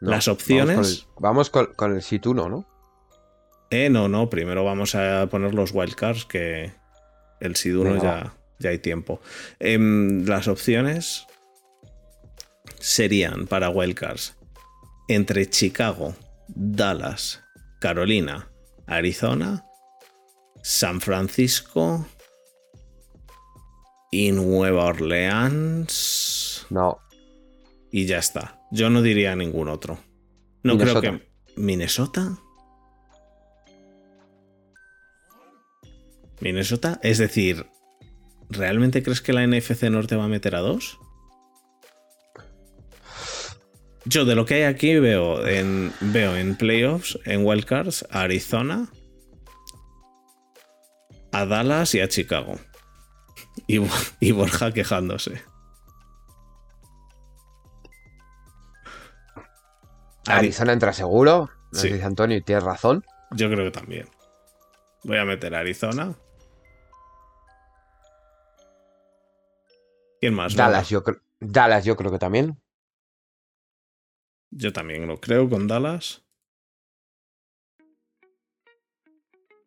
Las 0.00 0.28
opciones. 0.28 1.06
Vamos 1.18 1.50
con 1.50 1.92
el, 1.92 2.02
Situno, 2.02 2.48
¿no? 2.48 2.66
Eh, 3.70 3.88
no, 3.90 4.08
no. 4.08 4.28
Primero 4.28 4.64
vamos 4.64 4.94
a 4.94 5.26
poner 5.30 5.54
los 5.54 5.72
wildcards 5.72 6.26
que 6.26 6.74
el 7.40 7.56
Siduno 7.56 8.00
ya, 8.00 8.34
ya 8.58 8.70
hay 8.70 8.78
tiempo. 8.78 9.20
Em, 9.58 10.24
las 10.26 10.48
opciones 10.48 11.26
serían 12.78 13.46
para 13.46 13.70
wildcards 13.70 14.36
entre 15.08 15.48
Chicago, 15.48 16.14
Dallas, 16.48 17.42
Carolina, 17.80 18.50
Arizona, 18.86 19.64
San 20.62 21.00
Francisco 21.00 22.06
y 24.10 24.32
Nueva 24.32 24.86
Orleans. 24.86 26.66
No. 26.70 26.98
Y 27.90 28.06
ya 28.06 28.18
está. 28.18 28.60
Yo 28.70 28.90
no 28.90 29.02
diría 29.02 29.36
ningún 29.36 29.68
otro. 29.68 29.98
No 30.62 30.78
creo 30.78 31.00
que. 31.00 31.28
¿Minnesota? 31.56 32.38
Minnesota, 36.40 36.98
es 37.02 37.18
decir, 37.18 37.66
¿realmente 38.50 39.02
crees 39.02 39.20
que 39.20 39.32
la 39.32 39.46
NFC 39.46 39.84
Norte 39.84 40.16
va 40.16 40.24
a 40.24 40.28
meter 40.28 40.54
a 40.54 40.60
dos? 40.60 40.98
Yo 44.06 44.24
de 44.24 44.34
lo 44.34 44.44
que 44.44 44.54
hay 44.54 44.62
aquí 44.64 44.98
veo 44.98 45.46
en, 45.46 45.92
veo 46.00 46.36
en 46.36 46.56
playoffs, 46.56 47.18
en 47.24 47.44
wildcards, 47.44 48.06
a 48.10 48.22
Arizona, 48.22 48.88
a 51.32 51.46
Dallas 51.46 51.94
y 51.94 52.00
a 52.00 52.08
Chicago. 52.08 52.58
Y, 53.66 53.80
y 54.20 54.32
Borja 54.32 54.72
quejándose. 54.72 55.42
Arizona 60.26 60.72
entra 60.72 60.92
seguro. 60.92 61.50
sí. 61.72 61.88
dice 61.88 62.04
Antonio 62.04 62.36
y 62.36 62.42
tienes 62.42 62.64
razón. 62.64 63.04
Yo 63.30 63.50
creo 63.50 63.64
que 63.64 63.70
también. 63.70 64.08
Voy 65.02 65.18
a 65.18 65.24
meter 65.24 65.54
a 65.54 65.60
Arizona. 65.60 66.14
¿Quién 70.24 70.32
más? 70.32 70.56
Dallas, 70.56 70.88
yo, 70.88 71.04
Dallas 71.38 71.84
yo 71.84 71.96
creo 71.96 72.10
que 72.10 72.16
también. 72.18 72.58
Yo 74.50 74.72
también 74.72 75.06
lo 75.06 75.20
creo 75.20 75.50
con 75.50 75.68
Dallas. 75.68 76.24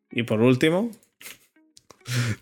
Y 0.09 0.23
por 0.23 0.41
último. 0.41 0.89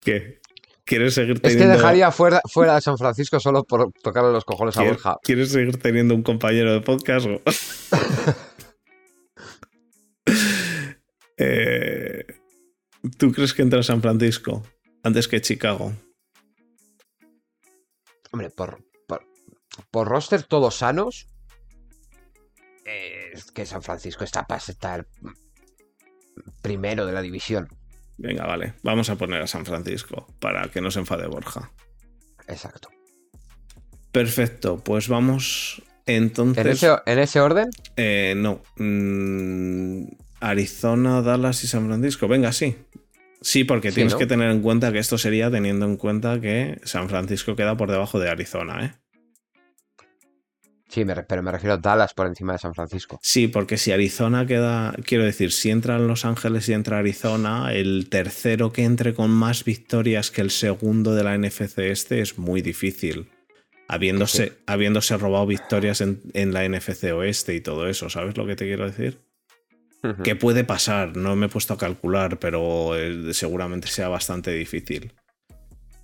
¿Qué? 0.00 0.40
¿Quieres 0.84 1.14
seguir 1.14 1.40
teniendo... 1.40 1.64
Es 1.64 1.70
que 1.70 1.76
dejaría 1.78 2.12
fuera, 2.12 2.40
fuera 2.48 2.76
de 2.76 2.80
San 2.80 2.96
Francisco 2.96 3.40
solo 3.40 3.64
por 3.64 3.92
tocarle 4.04 4.30
los 4.30 4.44
cojones 4.44 4.76
a 4.76 4.84
Borja. 4.84 5.16
¿Quieres 5.24 5.50
seguir 5.50 5.82
teniendo 5.82 6.14
un 6.14 6.22
compañero 6.22 6.74
de 6.74 6.80
podcast? 6.80 7.26
Eh, 11.38 12.24
¿Tú 13.18 13.30
crees 13.30 13.52
que 13.52 13.60
entra 13.60 13.82
San 13.82 14.00
Francisco 14.00 14.62
antes 15.06 15.28
que 15.28 15.40
Chicago? 15.40 15.92
Hombre, 18.32 18.50
por, 18.50 18.84
por, 19.90 20.08
roster 20.08 20.42
todos 20.42 20.76
sanos, 20.76 21.28
es 22.84 23.50
que 23.52 23.64
San 23.64 23.82
Francisco 23.82 24.24
está 24.24 24.46
para 24.46 24.58
estar 24.58 25.06
primero 26.60 27.06
de 27.06 27.12
la 27.12 27.22
división. 27.22 27.68
Venga, 28.18 28.46
vale. 28.46 28.74
Vamos 28.82 29.08
a 29.08 29.16
poner 29.16 29.42
a 29.42 29.46
San 29.46 29.64
Francisco 29.64 30.26
para 30.40 30.68
que 30.70 30.80
no 30.80 30.90
se 30.90 30.98
enfade 30.98 31.26
Borja. 31.26 31.70
Exacto. 32.48 32.88
Perfecto, 34.10 34.78
pues 34.82 35.08
vamos 35.08 35.82
entonces. 36.06 36.64
¿En 36.64 36.72
ese, 36.72 36.96
en 37.06 37.18
ese 37.18 37.40
orden? 37.40 37.70
Eh, 37.96 38.34
no. 38.36 38.62
Mm, 38.76 40.06
Arizona, 40.40 41.22
Dallas 41.22 41.62
y 41.62 41.68
San 41.68 41.86
Francisco. 41.86 42.26
Venga, 42.26 42.52
sí. 42.52 42.76
Sí, 43.46 43.62
porque 43.62 43.90
Sí, 43.90 43.94
tienes 43.96 44.14
¿no? 44.14 44.18
que 44.18 44.26
tener 44.26 44.50
en 44.50 44.60
cuenta 44.60 44.90
que 44.90 44.98
esto 44.98 45.18
sería 45.18 45.48
teniendo 45.52 45.86
en 45.86 45.96
cuenta 45.96 46.40
que 46.40 46.80
San 46.82 47.08
Francisco 47.08 47.54
queda 47.54 47.76
por 47.76 47.88
debajo 47.92 48.18
de 48.18 48.28
Arizona, 48.28 48.84
¿eh? 48.84 48.92
Sí, 50.88 51.04
me, 51.04 51.14
pero 51.22 51.44
me 51.44 51.52
refiero 51.52 51.74
a 51.74 51.76
Dallas 51.76 52.12
por 52.12 52.26
encima 52.26 52.54
de 52.54 52.58
San 52.58 52.74
Francisco. 52.74 53.20
Sí, 53.22 53.46
porque 53.46 53.76
si 53.76 53.92
Arizona 53.92 54.46
queda, 54.46 54.96
quiero 55.04 55.22
decir, 55.22 55.52
si 55.52 55.70
entran 55.70 56.08
Los 56.08 56.24
Ángeles 56.24 56.68
y 56.68 56.72
entra 56.72 56.98
Arizona, 56.98 57.72
el 57.72 58.08
tercero 58.08 58.72
que 58.72 58.82
entre 58.82 59.14
con 59.14 59.30
más 59.30 59.62
victorias 59.64 60.32
que 60.32 60.40
el 60.40 60.50
segundo 60.50 61.14
de 61.14 61.22
la 61.22 61.38
NFC 61.38 61.78
este 61.90 62.20
es 62.22 62.38
muy 62.38 62.62
difícil. 62.62 63.28
Habiéndose, 63.86 64.46
Sí. 64.48 64.52
habiéndose 64.66 65.16
robado 65.18 65.46
victorias 65.46 66.00
en, 66.00 66.20
en 66.34 66.52
la 66.52 66.64
NFC 66.68 67.12
oeste 67.12 67.54
y 67.54 67.60
todo 67.60 67.86
eso, 67.86 68.10
¿sabes 68.10 68.36
lo 68.36 68.44
que 68.44 68.56
te 68.56 68.64
quiero 68.64 68.86
decir? 68.86 69.20
Que 70.22 70.36
puede 70.36 70.62
pasar, 70.62 71.16
no 71.16 71.34
me 71.34 71.46
he 71.46 71.48
puesto 71.48 71.74
a 71.74 71.78
calcular, 71.78 72.38
pero 72.38 72.96
eh, 72.96 73.34
seguramente 73.34 73.88
sea 73.88 74.08
bastante 74.08 74.52
difícil. 74.52 75.12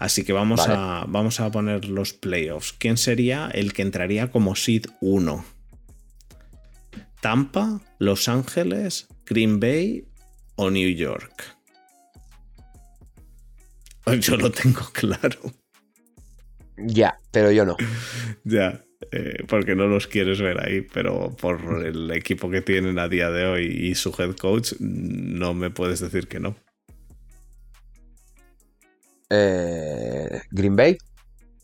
Así 0.00 0.24
que 0.24 0.32
vamos, 0.32 0.58
Vale. 0.58 0.74
a, 0.76 1.04
vamos 1.06 1.38
a 1.38 1.50
poner 1.52 1.84
los 1.84 2.12
playoffs. 2.12 2.72
¿Quién 2.72 2.96
sería 2.96 3.48
el 3.54 3.72
que 3.72 3.82
entraría 3.82 4.32
como 4.32 4.56
seed 4.56 4.86
1? 5.00 5.44
¿Tampa, 7.20 7.80
Los 8.00 8.28
Ángeles, 8.28 9.06
Green 9.24 9.60
Bay 9.60 10.08
o 10.56 10.70
New 10.70 10.88
York? 10.88 11.56
Yo 14.20 14.36
lo 14.36 14.50
tengo 14.50 14.82
claro. 14.92 15.38
Ya, 16.76 17.16
pero 17.30 17.52
yo 17.52 17.64
no. 17.64 17.76
Ya, 18.44 18.82
eh, 19.10 19.44
porque 19.48 19.74
no 19.74 19.86
los 19.86 20.06
quieres 20.06 20.40
ver 20.40 20.64
ahí, 20.64 20.82
pero 20.82 21.34
por 21.36 21.84
el 21.84 22.10
equipo 22.12 22.50
que 22.50 22.62
tienen 22.62 22.98
a 22.98 23.08
día 23.08 23.30
de 23.30 23.46
hoy 23.46 23.66
y 23.66 23.94
su 23.94 24.14
head 24.18 24.36
coach, 24.36 24.74
no 24.78 25.54
me 25.54 25.70
puedes 25.70 26.00
decir 26.00 26.28
que 26.28 26.40
no. 26.40 26.56
Eh, 29.30 30.42
Green 30.50 30.76
Bay. 30.76 30.98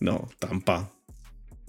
No, 0.01 0.29
Tampa. 0.39 0.91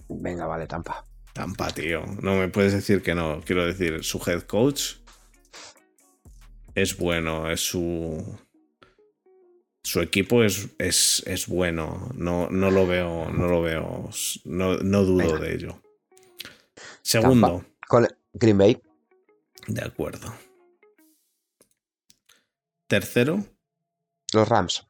Venga, 0.08 0.47
vale, 0.47 0.65
Tampa. 0.65 1.03
Tampa, 1.34 1.69
tío. 1.71 2.03
No 2.21 2.36
me 2.36 2.47
puedes 2.47 2.73
decir 2.73 3.01
que 3.01 3.15
no. 3.15 3.41
Quiero 3.45 3.65
decir, 3.65 4.03
su 4.03 4.21
head 4.25 4.43
coach 4.43 4.95
es 6.75 6.97
bueno, 6.97 7.49
es 7.49 7.62
su. 7.62 8.39
Su 9.89 10.02
equipo 10.02 10.43
es, 10.43 10.69
es, 10.78 11.23
es 11.25 11.47
bueno. 11.47 12.12
No, 12.13 12.47
no 12.52 12.69
lo 12.69 12.86
veo, 12.86 13.32
no 13.32 13.47
lo 13.47 13.63
veo. 13.63 14.12
No, 14.45 14.78
no 14.78 15.04
dudo 15.04 15.34
Venga. 15.34 15.39
de 15.39 15.56
ello. 15.56 15.82
Segundo. 17.02 17.65
Con 17.88 18.08
Green 18.34 18.60
Bay. 18.60 18.80
De 19.65 19.84
acuerdo. 19.84 20.32
Tercero, 22.86 23.43
Los 24.32 24.47
Rams. 24.47 24.86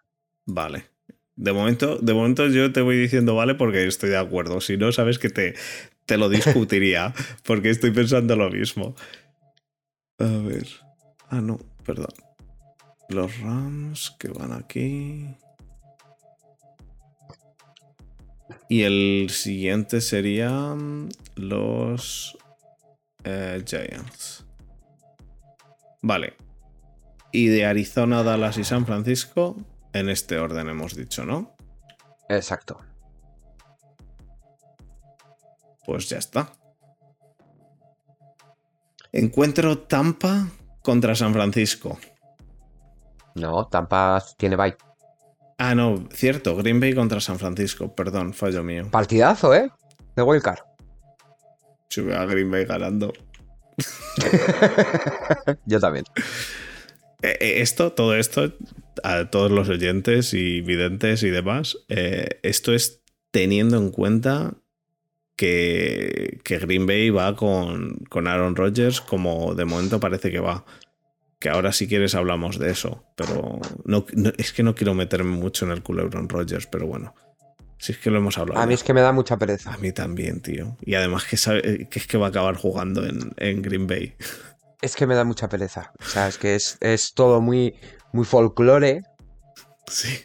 vale. 0.45 0.89
De 1.37 1.53
momento, 1.53 1.97
de 1.99 2.13
momento 2.13 2.47
yo 2.47 2.73
te 2.73 2.81
voy 2.81 2.97
diciendo 2.97 3.35
vale 3.35 3.55
porque 3.55 3.87
estoy 3.87 4.09
de 4.09 4.17
acuerdo. 4.17 4.59
Si 4.59 4.75
no, 4.75 4.91
sabes 4.91 5.17
que 5.17 5.29
te, 5.29 5.55
te 6.07 6.17
lo 6.17 6.27
discutiría 6.27 7.13
porque 7.45 7.69
estoy 7.69 7.91
pensando 7.91 8.35
lo 8.35 8.49
mismo. 8.49 8.97
A 10.17 10.25
ver. 10.25 10.67
Ah, 11.29 11.39
no, 11.39 11.57
perdón. 11.85 12.13
Los 13.09 13.39
Rams 13.41 14.15
que 14.19 14.29
van 14.29 14.53
aquí. 14.53 15.35
Y 18.69 18.83
el 18.83 19.29
siguiente 19.31 19.99
serían 19.99 21.09
los 21.35 22.37
eh, 23.23 23.63
Giants. 23.65 24.45
Vale. 26.01 26.35
Y 27.31 27.47
de 27.47 27.65
Arizona, 27.65 28.23
Dallas 28.23 28.57
y 28.57 28.63
San 28.63 28.85
Francisco, 28.85 29.57
en 29.93 30.09
este 30.09 30.37
orden 30.37 30.69
hemos 30.69 30.95
dicho, 30.95 31.25
¿no? 31.25 31.55
Exacto. 32.29 32.79
Pues 35.85 36.09
ya 36.09 36.19
está. 36.19 36.51
Encuentro 39.11 39.79
Tampa 39.79 40.47
contra 40.83 41.15
San 41.15 41.33
Francisco. 41.33 41.97
No, 43.39 43.67
Tampa 43.67 44.23
tiene 44.37 44.55
bye. 44.55 44.75
Ah, 45.57 45.75
no, 45.75 46.07
cierto, 46.13 46.55
Green 46.55 46.79
Bay 46.79 46.93
contra 46.93 47.19
San 47.19 47.37
Francisco, 47.37 47.93
perdón, 47.93 48.33
fallo 48.33 48.63
mío. 48.63 48.87
Partidazo, 48.89 49.53
¿eh? 49.53 49.69
De 50.15 50.23
Wildcard. 50.23 50.59
Si 51.89 52.01
veo 52.01 52.17
a 52.17 52.25
Green 52.25 52.49
Bay 52.49 52.65
ganando. 52.65 53.11
Yo 55.65 55.79
también. 55.79 56.05
Eh, 57.21 57.37
eh, 57.39 57.61
esto, 57.61 57.91
todo 57.91 58.15
esto, 58.15 58.53
a 59.03 59.29
todos 59.29 59.51
los 59.51 59.67
oyentes 59.69 60.33
y 60.33 60.61
videntes 60.61 61.23
y 61.23 61.29
demás, 61.29 61.77
eh, 61.89 62.39
esto 62.43 62.73
es 62.73 63.01
teniendo 63.31 63.77
en 63.77 63.91
cuenta 63.91 64.53
que, 65.35 66.39
que 66.43 66.59
Green 66.59 66.85
Bay 66.85 67.09
va 67.09 67.35
con, 67.35 67.97
con 68.09 68.27
Aaron 68.27 68.55
Rodgers 68.55 69.01
como 69.01 69.55
de 69.55 69.65
momento 69.65 69.99
parece 69.99 70.31
que 70.31 70.39
va. 70.39 70.65
Que 71.39 71.49
ahora 71.49 71.71
si 71.71 71.87
quieres 71.87 72.15
hablamos 72.15 72.59
de 72.59 72.69
eso, 72.71 73.03
pero 73.15 73.59
no, 73.85 74.05
no- 74.13 74.31
es 74.37 74.51
que 74.51 74.61
no 74.63 74.75
quiero 74.75 74.93
meterme 74.93 75.31
mucho 75.37 75.65
en 75.65 75.71
el 75.71 75.81
culebrón 75.81 76.27
Rodgers, 76.27 76.67
pero 76.67 76.85
bueno, 76.85 77.15
si 77.77 77.93
es 77.93 77.97
que 77.97 78.09
lo 78.11 78.17
hemos 78.17 78.37
hablado. 78.37 78.59
A 78.61 78.65
mí 78.65 78.73
es 78.73 78.83
que 78.83 78.93
me 78.93 78.99
da 79.01 79.13
mucha 79.13 79.37
pereza. 79.37 79.73
A 79.73 79.77
mí 79.77 79.93
también, 79.93 80.41
tío. 80.41 80.75
Y 80.81 80.95
además 80.95 81.23
que, 81.23 81.37
sabe, 81.37 81.87
que 81.89 81.99
es 81.99 82.07
que 82.07 82.17
va 82.17 82.25
a 82.25 82.29
acabar 82.29 82.55
jugando 82.57 83.05
en, 83.05 83.31
en 83.37 83.61
Green 83.61 83.87
Bay. 83.87 84.15
Es 84.81 84.95
que 84.97 85.07
me 85.07 85.15
da 85.15 85.23
mucha 85.23 85.47
pereza. 85.47 85.93
O 85.99 86.03
sea, 86.05 86.27
es 86.27 86.37
que 86.37 86.55
es, 86.55 86.77
es 86.81 87.13
todo 87.13 87.39
muy, 87.39 87.73
muy 88.11 88.25
folclore. 88.25 89.03
Sí. 89.87 90.19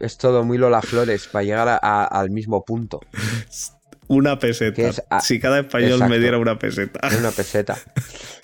Es 0.00 0.16
todo 0.16 0.44
muy 0.44 0.58
Lola 0.58 0.80
Flores 0.80 1.26
para 1.26 1.42
llegar 1.44 1.68
a- 1.68 1.80
a- 1.82 2.04
al 2.04 2.30
mismo 2.30 2.64
punto. 2.64 3.00
Una 4.08 4.38
peseta. 4.38 4.82
Es 4.82 5.02
si 5.22 5.40
cada 5.40 5.60
español 5.60 5.92
Exacto. 5.92 6.10
me 6.10 6.18
diera 6.18 6.38
una 6.38 6.58
peseta. 6.58 7.06
Es 7.08 7.16
una 7.18 7.30
peseta. 7.30 7.78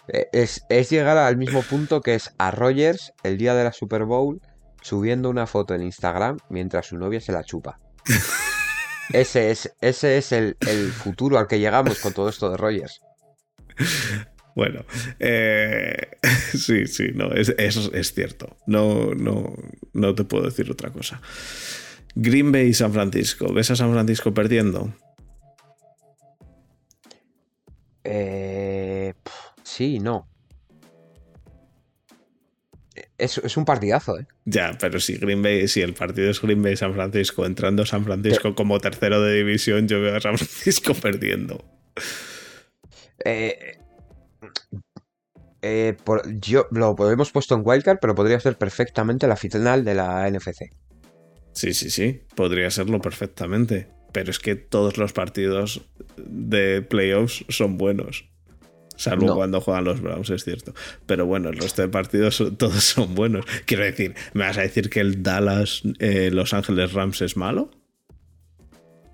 Eh, 0.08 0.28
Es, 0.32 0.64
es 0.68 0.90
llegar 0.90 1.16
al 1.18 1.36
mismo 1.36 1.62
punto 1.62 2.00
que 2.00 2.14
es 2.14 2.32
a 2.38 2.50
Rogers 2.50 3.12
el 3.22 3.38
día 3.38 3.54
de 3.54 3.64
la 3.64 3.72
Super 3.72 4.04
Bowl 4.04 4.40
subiendo 4.82 5.28
una 5.28 5.46
foto 5.46 5.74
en 5.74 5.82
Instagram 5.82 6.38
mientras 6.48 6.86
su 6.86 6.96
novia 6.98 7.20
se 7.20 7.32
la 7.32 7.44
chupa. 7.44 7.80
Ese 9.12 9.50
es, 9.50 9.72
ese 9.80 10.18
es 10.18 10.32
el, 10.32 10.58
el 10.60 10.92
futuro 10.92 11.38
al 11.38 11.46
que 11.46 11.58
llegamos 11.58 11.98
con 11.98 12.12
todo 12.12 12.28
esto 12.28 12.50
de 12.50 12.58
Rogers. 12.58 13.00
Bueno, 14.54 14.84
eh, 15.18 15.96
sí, 16.54 16.86
sí, 16.86 17.08
no, 17.14 17.32
es, 17.32 17.54
eso 17.56 17.90
es 17.94 18.12
cierto. 18.12 18.58
No, 18.66 19.14
no, 19.14 19.54
no 19.94 20.14
te 20.14 20.24
puedo 20.24 20.44
decir 20.44 20.70
otra 20.70 20.90
cosa. 20.90 21.22
Green 22.16 22.52
Bay 22.52 22.66
y 22.66 22.74
San 22.74 22.92
Francisco. 22.92 23.50
¿Ves 23.52 23.70
a 23.70 23.76
San 23.76 23.92
Francisco 23.92 24.34
perdiendo? 24.34 24.92
Eh, 28.10 29.12
sí, 29.62 29.98
no. 29.98 30.26
Es, 33.18 33.36
es 33.38 33.56
un 33.56 33.64
partidazo, 33.64 34.18
¿eh? 34.18 34.26
Ya, 34.44 34.76
pero 34.80 34.98
si 34.98 35.18
Green 35.18 35.42
Bay, 35.42 35.68
si 35.68 35.82
el 35.82 35.92
partido 35.92 36.30
es 36.30 36.40
Green 36.40 36.62
Bay 36.62 36.76
San 36.76 36.94
Francisco, 36.94 37.44
entrando 37.44 37.84
San 37.84 38.04
Francisco 38.04 38.54
como 38.54 38.80
tercero 38.80 39.20
de 39.20 39.34
división, 39.36 39.86
yo 39.88 40.00
veo 40.00 40.16
a 40.16 40.20
San 40.20 40.38
Francisco 40.38 40.94
perdiendo. 41.02 41.62
Eh, 43.24 43.76
eh, 45.60 45.96
por- 46.04 46.22
yo 46.40 46.66
lo 46.70 46.96
hemos 47.10 47.30
puesto 47.30 47.54
en 47.56 47.62
Wildcard, 47.64 47.98
pero 48.00 48.14
podría 48.14 48.40
ser 48.40 48.56
perfectamente 48.56 49.26
la 49.26 49.36
final 49.36 49.84
de 49.84 49.94
la 49.94 50.26
NFC. 50.28 50.70
Sí, 51.52 51.74
sí, 51.74 51.90
sí, 51.90 52.22
podría 52.36 52.70
serlo 52.70 53.00
perfectamente. 53.00 53.88
Pero 54.12 54.30
es 54.30 54.38
que 54.38 54.56
todos 54.56 54.96
los 54.98 55.12
partidos 55.12 55.82
de 56.16 56.82
playoffs 56.82 57.44
son 57.48 57.76
buenos. 57.78 58.28
Salvo 58.96 59.26
No. 59.26 59.34
cuando 59.36 59.60
juegan 59.60 59.84
los 59.84 60.00
Browns, 60.00 60.30
es 60.30 60.42
cierto. 60.42 60.74
Pero 61.06 61.24
bueno, 61.26 61.50
el 61.50 61.56
resto 61.58 61.82
de 61.82 61.88
partidos 61.88 62.36
son- 62.36 62.56
todos 62.58 62.82
son 62.82 63.14
buenos. 63.14 63.44
Quiero 63.64 63.84
decir, 63.84 64.14
¿me 64.34 64.44
vas 64.44 64.58
a 64.58 64.62
decir 64.62 64.90
que 64.90 65.00
el 65.00 65.22
Dallas 65.22 65.82
eh, 66.00 66.30
Los 66.32 66.52
Ángeles 66.52 66.92
Rams 66.94 67.22
es 67.22 67.36
malo? 67.36 67.70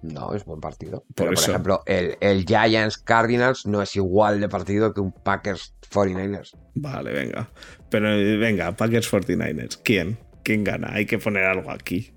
No, 0.03 0.34
es 0.34 0.45
buen 0.45 0.61
partido. 0.61 1.05
Pero, 1.14 1.30
por, 1.32 1.38
ejemplo, 1.38 1.82
el, 1.86 2.16
el 2.20 2.45
Giants 2.45 2.99
Cardinals 2.99 3.64
no 3.66 3.80
es 3.80 3.97
igual 3.97 4.38
de 4.40 4.49
partido 4.51 4.92
que 4.92 5.01
un 5.01 5.12
Packers 5.12 5.74
49ers. 5.90 6.57
Vale, 6.74 7.12
venga. 7.12 7.51
Pero 7.90 8.11
eh, 8.12 8.36
venga, 8.36 8.76
Packers 8.76 9.11
49ers. 9.11 9.80
¿Quién? 9.82 10.18
¿Quién 10.42 10.62
gana? 10.62 10.90
Hay 10.92 11.07
que 11.07 11.18
poner 11.18 11.45
algo 11.45 11.70
aquí. 11.70 12.12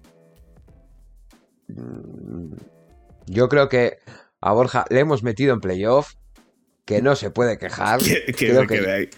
Mm, 1.67 2.53
Yo 3.27 3.49
creo 3.49 3.67
que 3.69 3.97
a 4.41 4.53
Borja 4.53 4.85
le 4.89 4.99
hemos 5.01 5.23
metido 5.23 5.53
en 5.53 5.59
playoff, 5.61 6.13
que 6.85 7.01
no 7.01 7.15
se 7.15 7.29
puede 7.31 7.57
quejar. 7.57 7.99
Que, 7.99 8.25
que 8.25 8.33
Creo 8.33 8.61
se 8.61 8.67
que- 8.67 8.75
quede 8.79 8.91
ahí. 8.93 9.09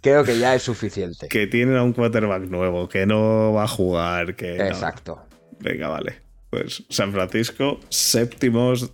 creo 0.00 0.24
que 0.24 0.38
ya 0.38 0.54
es 0.54 0.62
suficiente. 0.62 1.28
Que 1.28 1.46
tienen 1.46 1.76
a 1.76 1.82
un 1.84 1.92
quarterback 1.92 2.42
nuevo, 2.48 2.88
que 2.88 3.06
no 3.06 3.52
va 3.52 3.64
a 3.64 3.68
jugar, 3.68 4.34
que... 4.34 4.56
no. 4.56 4.64
Exacto. 4.64 5.22
Venga, 5.60 5.88
vale. 5.88 6.20
Pues 6.50 6.84
San 6.88 7.12
Francisco, 7.12 7.78
séptimos 7.90 8.92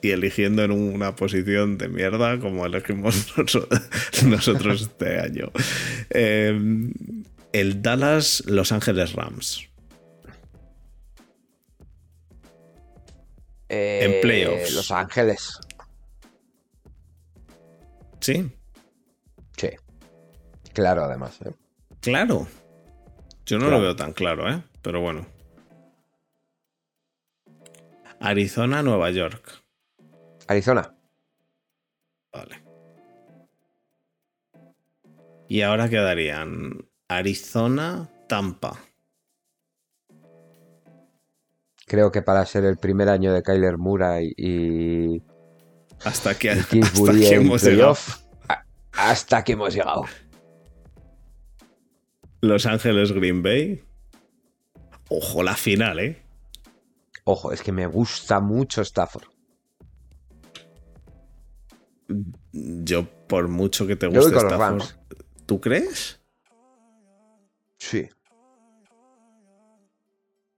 y 0.00 0.10
eligiendo 0.10 0.64
en 0.64 0.72
una 0.72 1.14
posición 1.14 1.78
de 1.78 1.88
mierda 1.88 2.40
como 2.40 2.66
elegimos 2.66 3.32
noso- 3.36 3.68
nosotros 4.26 4.82
este 4.82 5.20
año. 5.20 5.52
Eh, 6.10 6.58
el 7.52 7.82
Dallas 7.82 8.42
Los 8.46 8.72
Ángeles 8.72 9.12
Rams. 9.12 9.68
Eh, 13.74 14.18
playoffs. 14.20 14.74
Los 14.74 14.90
Ángeles. 14.90 15.58
Sí, 18.20 18.50
Sí. 19.56 19.70
Claro, 20.74 21.04
además. 21.04 21.40
¿eh? 21.44 21.52
claro. 22.00 22.46
Yo 23.46 23.56
no 23.58 23.64
Claro. 23.66 23.78
lo 23.78 23.82
veo 23.82 23.96
tan 23.96 24.12
claro, 24.12 24.48
¿eh? 24.52 24.62
Pero 24.82 25.00
bueno. 25.00 25.26
Arizona, 28.20 28.82
Nueva 28.82 29.10
York. 29.10 29.62
Arizona. 30.46 30.94
Vale. 32.32 32.62
Y 35.48 35.62
ahora 35.62 35.88
quedarían 35.88 36.86
Arizona, 37.08 38.08
Tampa. 38.28 38.78
Creo 41.86 42.12
que 42.12 42.22
para 42.22 42.44
ser 42.46 42.64
el 42.64 42.76
primer 42.76 43.08
año 43.08 43.32
de 43.32 43.42
Kyler 43.42 43.78
Murray 43.78 44.32
y, 44.36 45.22
Hasta 46.04 46.30
aquí, 46.30 46.48
y 46.48 46.50
hasta 46.82 47.12
en 47.12 47.42
hemos 47.42 47.62
llegado. 47.62 47.96
hasta 48.92 49.44
que 49.44 49.52
hemos 49.52 49.74
llegado. 49.74 50.04
Los 52.40 52.66
Ángeles, 52.66 53.12
Green 53.12 53.42
Bay. 53.42 53.84
Ojo, 55.08 55.42
la 55.42 55.54
final, 55.54 56.00
¿eh? 56.00 56.22
Ojo, 57.24 57.52
es 57.52 57.62
que 57.62 57.70
me 57.70 57.86
gusta 57.86 58.40
mucho 58.40 58.82
Stafford. 58.82 59.28
Yo, 62.52 63.08
por 63.28 63.48
mucho 63.48 63.86
que 63.86 63.96
te 63.96 64.06
guste 64.06 64.36
Stafford. 64.36 64.82
¿Tú 65.46 65.60
crees? 65.60 66.20
Sí. 67.78 68.08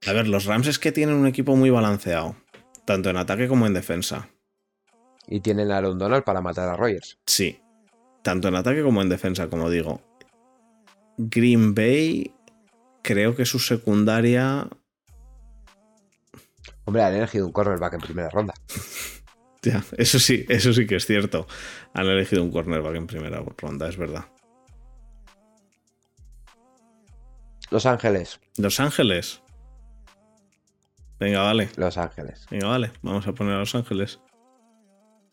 A 0.07 0.13
ver, 0.13 0.29
los 0.29 0.45
Rams 0.45 0.67
es 0.67 0.79
que 0.79 0.93
tienen 0.93 1.17
un 1.17 1.27
equipo 1.27 1.57
muy 1.57 1.71
balanceado. 1.71 2.37
Tanto 2.85 3.11
en 3.11 3.17
ataque 3.17 3.49
como 3.49 3.67
en 3.67 3.75
defensa. 3.75 4.29
Y 5.27 5.41
tienen 5.41 5.71
a 5.71 5.79
Aaron 5.79 5.99
Donald 5.99 6.25
para 6.25 6.43
matar 6.43 6.69
a 6.69 6.77
Rogers. 6.77 7.19
Sí. 7.27 7.61
Tanto 8.23 8.49
en 8.49 8.57
ataque 8.57 8.83
como 8.83 9.01
en 9.01 9.09
defensa, 9.09 9.49
como 9.49 9.71
digo. 9.71 10.03
Green 11.17 11.75
Bay, 11.75 12.35
creo 13.03 13.35
que 13.35 13.47
su 13.47 13.59
secundaria. 13.59 14.69
Hombre, 16.85 17.03
han 17.03 17.15
elegido 17.15 17.47
un 17.47 17.53
cornerback 17.53 17.95
en 17.95 18.01
primera 18.01 18.31
ronda. 18.31 18.55
Ya, 19.63 19.83
eso 19.97 20.19
sí, 20.19 20.45
eso 20.51 20.75
sí 20.75 20.87
que 20.87 20.97
es 20.97 21.07
cierto. 21.07 21.47
Han 21.95 22.05
elegido 22.05 22.43
un 22.43 22.51
cornerback 22.51 22.97
en 22.97 23.07
primera 23.07 23.43
ronda, 23.57 23.89
es 23.89 23.97
verdad. 23.97 24.27
Los 27.71 27.87
Ángeles. 27.87 28.41
Los 28.59 28.79
Ángeles. 28.79 29.41
Venga, 31.25 31.41
vale. 31.41 31.71
Los 31.77 31.97
Ángeles. 31.97 32.47
Venga, 32.51 32.69
vale. 32.69 32.93
Vamos 33.01 33.27
a 33.27 33.33
poner 33.33 33.55
a 33.55 33.61
Los 33.61 33.75
Ángeles. 33.75 34.21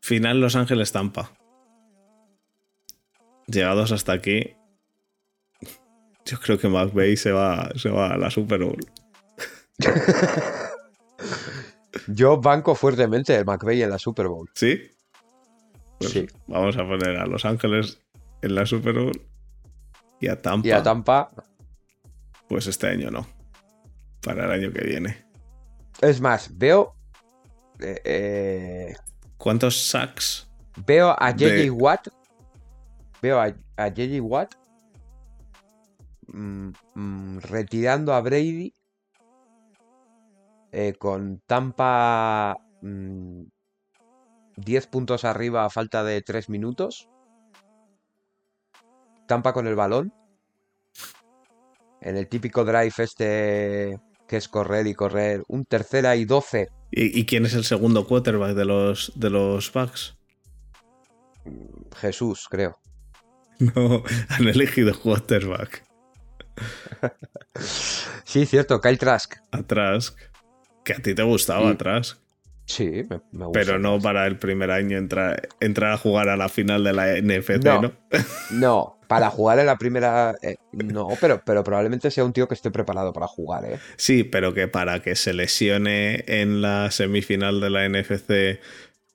Final 0.01 0.39
Los 0.39 0.55
Ángeles 0.55 0.93
Tampa. 0.93 1.33
Llegados 3.45 3.91
hasta 3.91 4.13
aquí. 4.13 4.55
Yo 6.23 6.39
creo 6.39 6.57
que 6.57 6.69
McVeigh 6.69 7.17
se 7.17 7.33
va, 7.33 7.71
se 7.75 7.89
va 7.89 8.13
a 8.13 8.17
la 8.17 8.31
Super 8.31 8.63
Bowl. 8.63 8.79
Yo 12.07 12.39
banco 12.39 12.73
fuertemente 12.73 13.35
el 13.35 13.43
McVeigh 13.43 13.81
en 13.81 13.89
la 13.89 13.99
Super 13.99 14.29
Bowl. 14.29 14.49
¿Sí? 14.53 14.81
Pues 15.99 16.13
Sí. 16.13 16.25
Vamos 16.47 16.77
a 16.77 16.87
poner 16.87 17.17
a 17.17 17.25
Los 17.25 17.43
Ángeles 17.43 17.99
en 18.41 18.55
la 18.55 18.65
Super 18.65 18.93
Bowl. 18.93 19.27
Y 20.21 20.29
a 20.29 20.41
Tampa. 20.41 20.69
Y 20.69 20.71
a 20.71 20.81
Tampa. 20.81 21.31
Pues 22.47 22.67
este 22.67 22.87
año 22.87 23.11
no. 23.11 23.27
Para 24.21 24.45
el 24.45 24.51
año 24.51 24.71
que 24.71 24.85
viene. 24.85 25.30
Es 26.01 26.19
más, 26.21 26.49
veo. 26.57 26.95
eh, 27.79 28.01
eh, 28.03 28.95
¿Cuántos 29.37 29.87
sacks? 29.87 30.47
veo 30.85 31.09
a 31.17 31.31
JJ 31.31 31.45
De- 31.65 31.69
Watt. 31.71 32.07
Veo 33.21 33.39
a, 33.39 33.53
a 33.77 33.87
JJ 33.89 34.19
Watt. 34.21 34.55
mm, 36.27 36.71
mm, 36.95 37.37
retirando 37.39 38.13
a 38.13 38.21
Brady. 38.21 38.73
eh, 40.71 40.93
con 40.97 41.41
Tampa. 41.45 42.55
mm, 42.81 43.43
10 44.55 44.87
puntos 44.87 45.25
arriba 45.25 45.65
a 45.65 45.69
falta 45.69 46.03
de 46.03 46.21
3 46.21 46.49
minutos. 46.49 47.09
Tampa 49.27 49.53
con 49.53 49.67
el 49.67 49.75
balón. 49.75 50.13
En 52.01 52.17
el 52.17 52.27
típico 52.27 52.63
drive 52.65 52.93
este 52.97 53.99
que 54.31 54.37
es 54.37 54.47
correr 54.47 54.87
y 54.87 54.93
correr. 54.93 55.43
Un 55.49 55.65
tercera 55.65 56.15
y 56.15 56.23
12. 56.23 56.69
¿Y, 56.89 57.19
y 57.19 57.25
quién 57.25 57.45
es 57.45 57.53
el 57.53 57.65
segundo 57.65 58.07
quarterback 58.07 58.55
de 58.55 58.63
los, 58.63 59.11
de 59.15 59.29
los 59.29 59.69
Bucks? 59.73 60.15
Jesús, 61.97 62.47
creo. 62.49 62.79
No, 63.59 64.01
han 64.29 64.47
elegido 64.47 64.97
quarterback. 64.99 65.83
Sí, 68.23 68.45
cierto, 68.47 68.79
Kyle 68.81 68.97
Trask. 68.97 69.35
A 69.51 69.61
Trask. 69.63 70.17
Que 70.83 70.93
a 70.93 70.95
ti 70.97 71.13
te 71.13 71.21
gustaba 71.23 71.69
Y- 71.71 71.75
Trask. 71.75 72.17
Sí, 72.65 72.85
me, 73.09 73.19
me 73.33 73.45
gusta. 73.47 73.51
Pero 73.59 73.79
no 73.79 73.99
para 73.99 74.25
el 74.27 74.37
primer 74.39 74.71
año 74.71 74.97
entrar, 74.97 75.49
entrar 75.59 75.91
a 75.91 75.97
jugar 75.97 76.29
a 76.29 76.37
la 76.37 76.47
final 76.47 76.83
de 76.85 76.93
la 76.93 77.17
NFC, 77.21 77.63
No. 77.65 77.81
¿no? 77.81 77.91
No, 78.51 78.99
para 79.15 79.29
jugar 79.29 79.59
en 79.59 79.65
la 79.67 79.77
primera. 79.77 80.33
eh, 80.41 80.55
no, 80.71 81.09
pero, 81.19 81.41
pero 81.45 81.63
probablemente 81.63 82.09
sea 82.11 82.23
un 82.25 82.33
tío 82.33 82.47
que 82.47 82.53
esté 82.55 82.71
preparado 82.71 83.13
para 83.13 83.27
jugar, 83.27 83.65
¿eh? 83.65 83.79
Sí, 83.97 84.23
pero 84.23 84.53
que 84.53 84.67
para 84.67 85.01
que 85.01 85.15
se 85.15 85.33
lesione 85.33 86.23
en 86.27 86.61
la 86.61 86.89
semifinal 86.91 87.59
de 87.61 87.69
la 87.69 87.87
NFC 87.87 88.59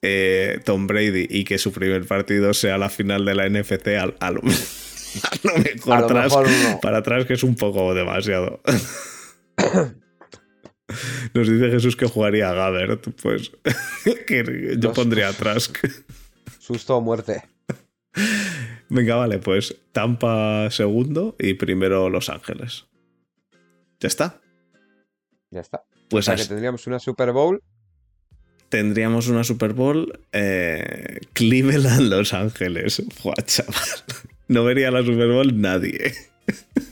eh, 0.02 0.60
Tom 0.64 0.86
Brady 0.86 1.26
y 1.28 1.44
que 1.44 1.58
su 1.58 1.72
primer 1.72 2.06
partido 2.06 2.52
sea 2.54 2.78
la 2.78 2.90
final 2.90 3.24
de 3.24 3.34
la 3.34 3.48
NFC, 3.48 3.88
a, 3.98 4.12
a 4.20 4.30
lo, 4.30 4.40
a 5.22 5.36
lo 5.42 5.58
mejor, 5.58 5.92
A 5.96 6.00
lo 6.00 6.08
Trask- 6.08 6.22
mejor 6.24 6.48
no. 6.48 6.80
para 6.80 6.98
atrás 6.98 7.24
que 7.24 7.32
es 7.34 7.42
un 7.42 7.56
poco 7.56 7.94
demasiado. 7.94 8.60
Nos 11.34 11.48
dice 11.48 11.70
Jesús 11.70 11.96
que 11.96 12.06
jugaría 12.06 12.48
a 12.50 12.54
Gabbert, 12.54 13.08
pues 13.20 13.50
que 14.26 14.76
yo 14.78 14.92
pondría 14.92 15.28
a 15.28 15.32
Trask. 15.32 15.76
Susto 16.60 16.96
o 16.96 17.00
muerte. 17.00 17.42
Venga, 18.88 19.16
vale, 19.16 19.38
pues 19.38 19.76
Tampa 19.92 20.70
segundo 20.70 21.34
y 21.38 21.54
primero 21.54 22.08
Los 22.08 22.28
Ángeles. 22.28 22.86
Ya 24.00 24.08
está. 24.08 24.40
Ya 25.50 25.60
está. 25.60 25.84
Pues 26.08 26.28
o 26.28 26.32
sea 26.32 26.36
que 26.36 26.48
tendríamos 26.48 26.86
una 26.86 26.98
Super 26.98 27.32
Bowl. 27.32 27.62
tendríamos 28.68 29.28
una 29.28 29.42
Super 29.44 29.72
Bowl 29.72 30.20
eh, 30.32 31.20
Cleveland 31.32 32.08
Los 32.08 32.32
Ángeles. 32.32 33.02
Buah, 33.22 33.34
chaval. 33.44 33.74
No 34.48 34.64
vería 34.64 34.90
la 34.90 35.02
Super 35.02 35.28
Bowl 35.28 35.60
nadie. 35.60 36.12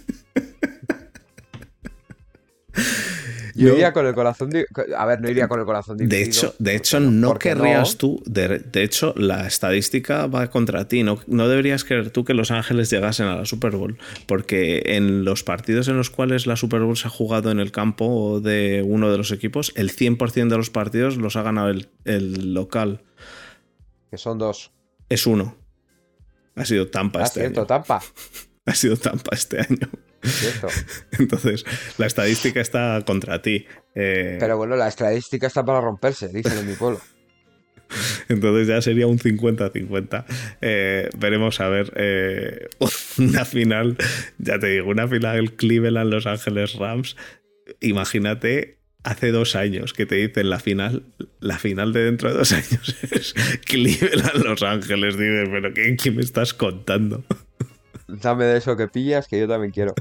Yo 3.55 3.73
iría 3.75 3.93
con 3.93 4.07
el 4.07 4.15
corazón. 4.15 4.51
A 4.97 5.07
ver, 5.07 5.21
no 5.21 5.31
iría 5.31 5.49
con 5.49 5.61
el 5.61 5.67
corazón 5.67 5.97
De 5.97 6.23
hecho, 6.23 6.55
de 6.59 6.77
hecho 6.77 7.01
no 7.01 7.39
querrías 7.39 7.93
no. 7.93 7.99
tú. 7.99 8.23
De, 8.27 8.59
de 8.59 8.83
hecho, 8.83 9.15
la 9.17 9.47
estadística 9.47 10.27
va 10.27 10.49
contra 10.51 10.89
ti. 10.89 11.03
No, 11.03 11.21
no 11.27 11.49
deberías 11.49 11.85
querer 11.85 12.11
tú 12.11 12.25
que 12.25 12.35
Los 12.35 12.51
Ángeles 12.51 12.91
llegasen 12.91 13.27
a 13.27 13.37
la 13.37 13.45
Super 13.45 13.77
Bowl. 13.77 13.99
Porque 14.27 14.83
en 14.97 15.25
los 15.25 15.45
partidos 15.45 15.89
en 15.89 15.97
los 15.97 16.11
cuales 16.11 16.47
la 16.47 16.57
Super 16.57 16.81
Bowl 16.81 16.97
se 16.97 17.07
ha 17.07 17.11
jugado 17.11 17.51
en 17.51 17.61
el 17.61 17.71
campo 17.73 18.41
de 18.41 18.83
uno 18.87 19.11
de 19.11 19.19
los 19.19 19.31
equipos, 19.33 19.73
el 19.77 19.91
100% 19.95 20.49
de 20.49 20.57
los 20.57 20.71
partidos 20.71 21.17
los 21.17 21.37
ha 21.37 21.43
ganado 21.43 21.69
el, 21.69 21.89
el 22.05 22.55
local. 22.55 23.03
Que 24.11 24.19
son 24.19 24.39
dos. 24.39 24.73
Es 25.09 25.27
uno. 25.27 25.57
Ha 26.57 26.65
sido 26.65 26.89
Tampa 26.89 27.21
Ah, 27.21 27.25
este 27.25 27.41
cierto, 27.41 27.61
año. 27.61 27.67
Tampa. 27.67 28.01
Ha 28.67 28.75
sido 28.75 28.97
Tampa 28.97 29.31
este 29.35 29.61
año. 29.61 29.91
Cierto. 30.25 30.69
Entonces, 31.19 31.65
la 31.99 32.07
estadística 32.07 32.61
está 32.61 33.03
contra 33.07 33.43
ti. 33.43 33.67
Eh, 33.95 34.37
Pero 34.41 34.57
bueno, 34.57 34.77
la 34.77 34.89
estadística 34.89 35.47
está 35.47 35.65
para 35.65 35.81
romperse, 35.81 36.29
dicen 36.29 36.59
en 36.59 36.67
mi 36.67 36.75
pueblo. 36.75 37.01
Entonces 38.29 38.67
ya 38.69 38.81
sería 38.83 39.07
un 39.07 39.19
50-50. 39.19 40.25
Eh, 40.61 41.11
veremos 41.19 41.61
a 41.61 41.69
ver 41.69 41.93
eh, 41.97 42.69
una 43.19 43.45
final, 43.45 43.97
ya 44.39 44.59
te 44.59 44.69
digo, 44.69 44.91
una 44.91 45.09
final 45.09 45.53
Cleveland 45.53 46.11
Los 46.11 46.27
Ángeles 46.27 46.75
Rams. 46.75 47.17
Imagínate 47.81 48.79
hace 49.03 49.33
dos 49.33 49.55
años 49.55 49.93
que 49.93 50.07
te 50.07 50.15
dicen 50.17 50.49
la 50.49 50.59
final, 50.59 51.05
la 51.41 51.59
final 51.59 51.93
de 51.93 52.05
dentro 52.05 52.31
de 52.31 52.39
dos 52.39 52.53
años 52.53 52.97
es 53.11 53.35
Cleveland 53.67 54.45
Los 54.45 54.63
Ángeles. 54.63 55.17
Dices, 55.19 55.49
pero 55.51 55.73
¿qué, 55.73 55.97
qué 55.97 56.11
me 56.11 56.23
estás 56.23 56.55
contando? 56.55 57.25
Dame 58.09 58.45
de 58.45 58.59
eso 58.59 58.77
que 58.77 58.89
pillas, 58.89 59.29
que 59.29 59.39
yo 59.39 59.49
también 59.49 59.73
quiero. 59.73 59.95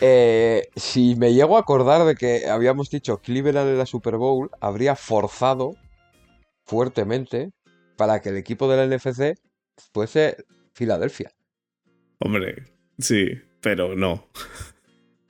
Eh, 0.00 0.68
si 0.76 1.16
me 1.16 1.34
llego 1.34 1.56
a 1.56 1.60
acordar 1.60 2.04
de 2.06 2.14
que 2.14 2.48
habíamos 2.48 2.88
dicho 2.88 3.18
Cleveland 3.18 3.70
en 3.70 3.78
la 3.78 3.86
Super 3.86 4.16
Bowl, 4.16 4.48
habría 4.60 4.94
forzado 4.94 5.74
fuertemente 6.64 7.50
para 7.96 8.20
que 8.20 8.28
el 8.28 8.36
equipo 8.36 8.68
del 8.68 8.88
NFC 8.88 9.34
fuese 9.92 10.36
Filadelfia. 10.72 11.32
Hombre, 12.20 12.64
sí, 12.98 13.26
pero 13.60 13.96
no. 13.96 14.28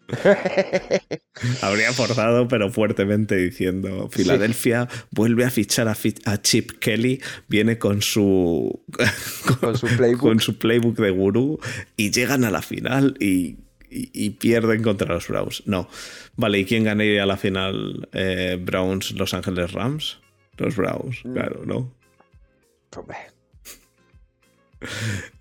Habría 1.63 1.93
forzado, 1.93 2.49
pero 2.49 2.71
fuertemente 2.71 3.37
diciendo: 3.37 4.09
Filadelfia 4.11 4.89
vuelve 5.11 5.45
a 5.45 5.51
fichar 5.51 5.89
a, 5.89 6.43
Chip 6.43 6.73
Kelly, 6.79 7.21
viene 7.49 7.79
con 7.79 8.01
su, 8.01 8.85
con, 9.61 9.77
su 9.77 9.87
playbook. 9.87 10.21
con 10.21 10.41
su 10.41 10.59
playbook 10.59 10.97
de 10.97 11.11
gurú 11.11 11.61
y 11.97 12.11
llegan 12.11 12.45
a 12.45 12.51
la 12.51 12.63
final 12.63 13.17
y, 13.21 13.57
pierden 14.39 14.83
contra 14.83 15.15
los 15.15 15.29
Browns. 15.29 15.63
No. 15.67 15.89
Vale, 16.37 16.59
¿y 16.59 16.65
quién 16.67 16.85
ganaría 16.85 17.23
a 17.23 17.27
la 17.27 17.39
final? 17.39 18.09
Eh, 18.13 18.59
¿Browns, 18.61 19.13
Los 19.13 19.33
Ángeles 19.33 19.73
Rams? 19.73 20.19
Los 20.59 20.77
Browns, 20.77 21.25
mm. 21.25 21.33
claro, 21.33 21.63
¿no? 21.65 21.95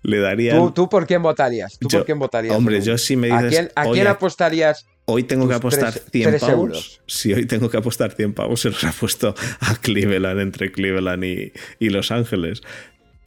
Le 0.02 0.18
daría. 0.18 0.54
¿Tú, 0.74 0.88
por 0.88 1.06
quién 1.06 1.22
votarías? 1.22 1.78
¿Tú 1.78 1.88
por 1.88 2.04
quién 2.04 2.18
votarías? 2.18 2.56
Hombre, 2.56 2.80
yo 2.80 2.98
sí 2.98 3.16
me 3.16 3.28
dices. 3.28 3.70
¿A 3.74 3.84
quién, 3.90 4.06
apostarías? 4.06 4.86
Hoy 5.04 5.22
tengo 5.22 5.48
que 5.48 5.54
apostar 5.54 5.92
100 5.92 6.38
pavos. 6.38 7.00
Si 7.06 7.32
hoy 7.32 7.46
tengo 7.46 7.70
que 7.70 7.78
apostar 7.78 8.12
100 8.12 8.34
pavos, 8.34 8.60
se 8.60 8.68
los 8.68 8.84
ha 8.84 8.92
puesto 8.92 9.34
a 9.60 9.76
Cleveland, 9.76 10.40
entre 10.40 10.70
Cleveland 10.70 11.24
y, 11.24 11.88
Los 11.88 12.10
Ángeles. 12.10 12.62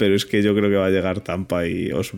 Pero 0.02 0.16
es 0.16 0.26
que 0.26 0.42
yo 0.42 0.56
creo 0.56 0.68
que 0.72 0.78
va 0.78 0.88
a 0.88 0.90
llegar 0.90 1.20
Tampa 1.20 1.68
y 1.68 1.92
os, 1.92 2.14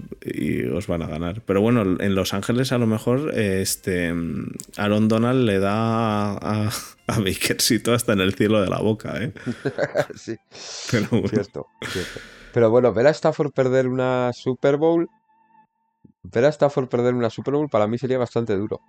os 0.73 0.87
van 0.87 1.01
a 1.01 1.07
ganar. 1.07 1.41
Pero 1.41 1.59
bueno, 1.59 1.81
en 1.99 2.15
Los 2.15 2.33
Ángeles 2.33 2.71
a 2.71 2.77
lo 2.77 2.87
mejor 2.87 3.37
este, 3.37 4.13
Aaron 4.77 5.09
Donald 5.09 5.43
le 5.43 5.59
da 5.59 6.31
a, 6.31 6.69
a 7.07 7.19
Bakersito 7.19 7.93
hasta 7.93 8.13
en 8.13 8.21
el 8.21 8.35
cielo 8.35 8.61
de 8.61 8.69
la 8.69 8.79
boca. 8.79 9.21
¿eh? 9.21 9.33
sí. 10.15 10.37
Pero 10.91 11.07
cierto, 11.27 11.67
cierto. 11.85 12.21
Pero 12.53 12.69
bueno, 12.69 12.93
ver 12.93 13.07
a 13.07 13.09
Stafford 13.09 13.51
perder 13.51 13.89
una 13.89 14.31
Super 14.31 14.77
Bowl. 14.77 15.09
Ver 16.23 16.45
a 16.45 16.49
Stafford 16.51 16.87
perder 16.87 17.15
una 17.15 17.29
Super 17.29 17.55
Bowl 17.55 17.67
para 17.67 17.85
mí 17.87 17.97
sería 17.97 18.17
bastante 18.17 18.55
duro. 18.55 18.79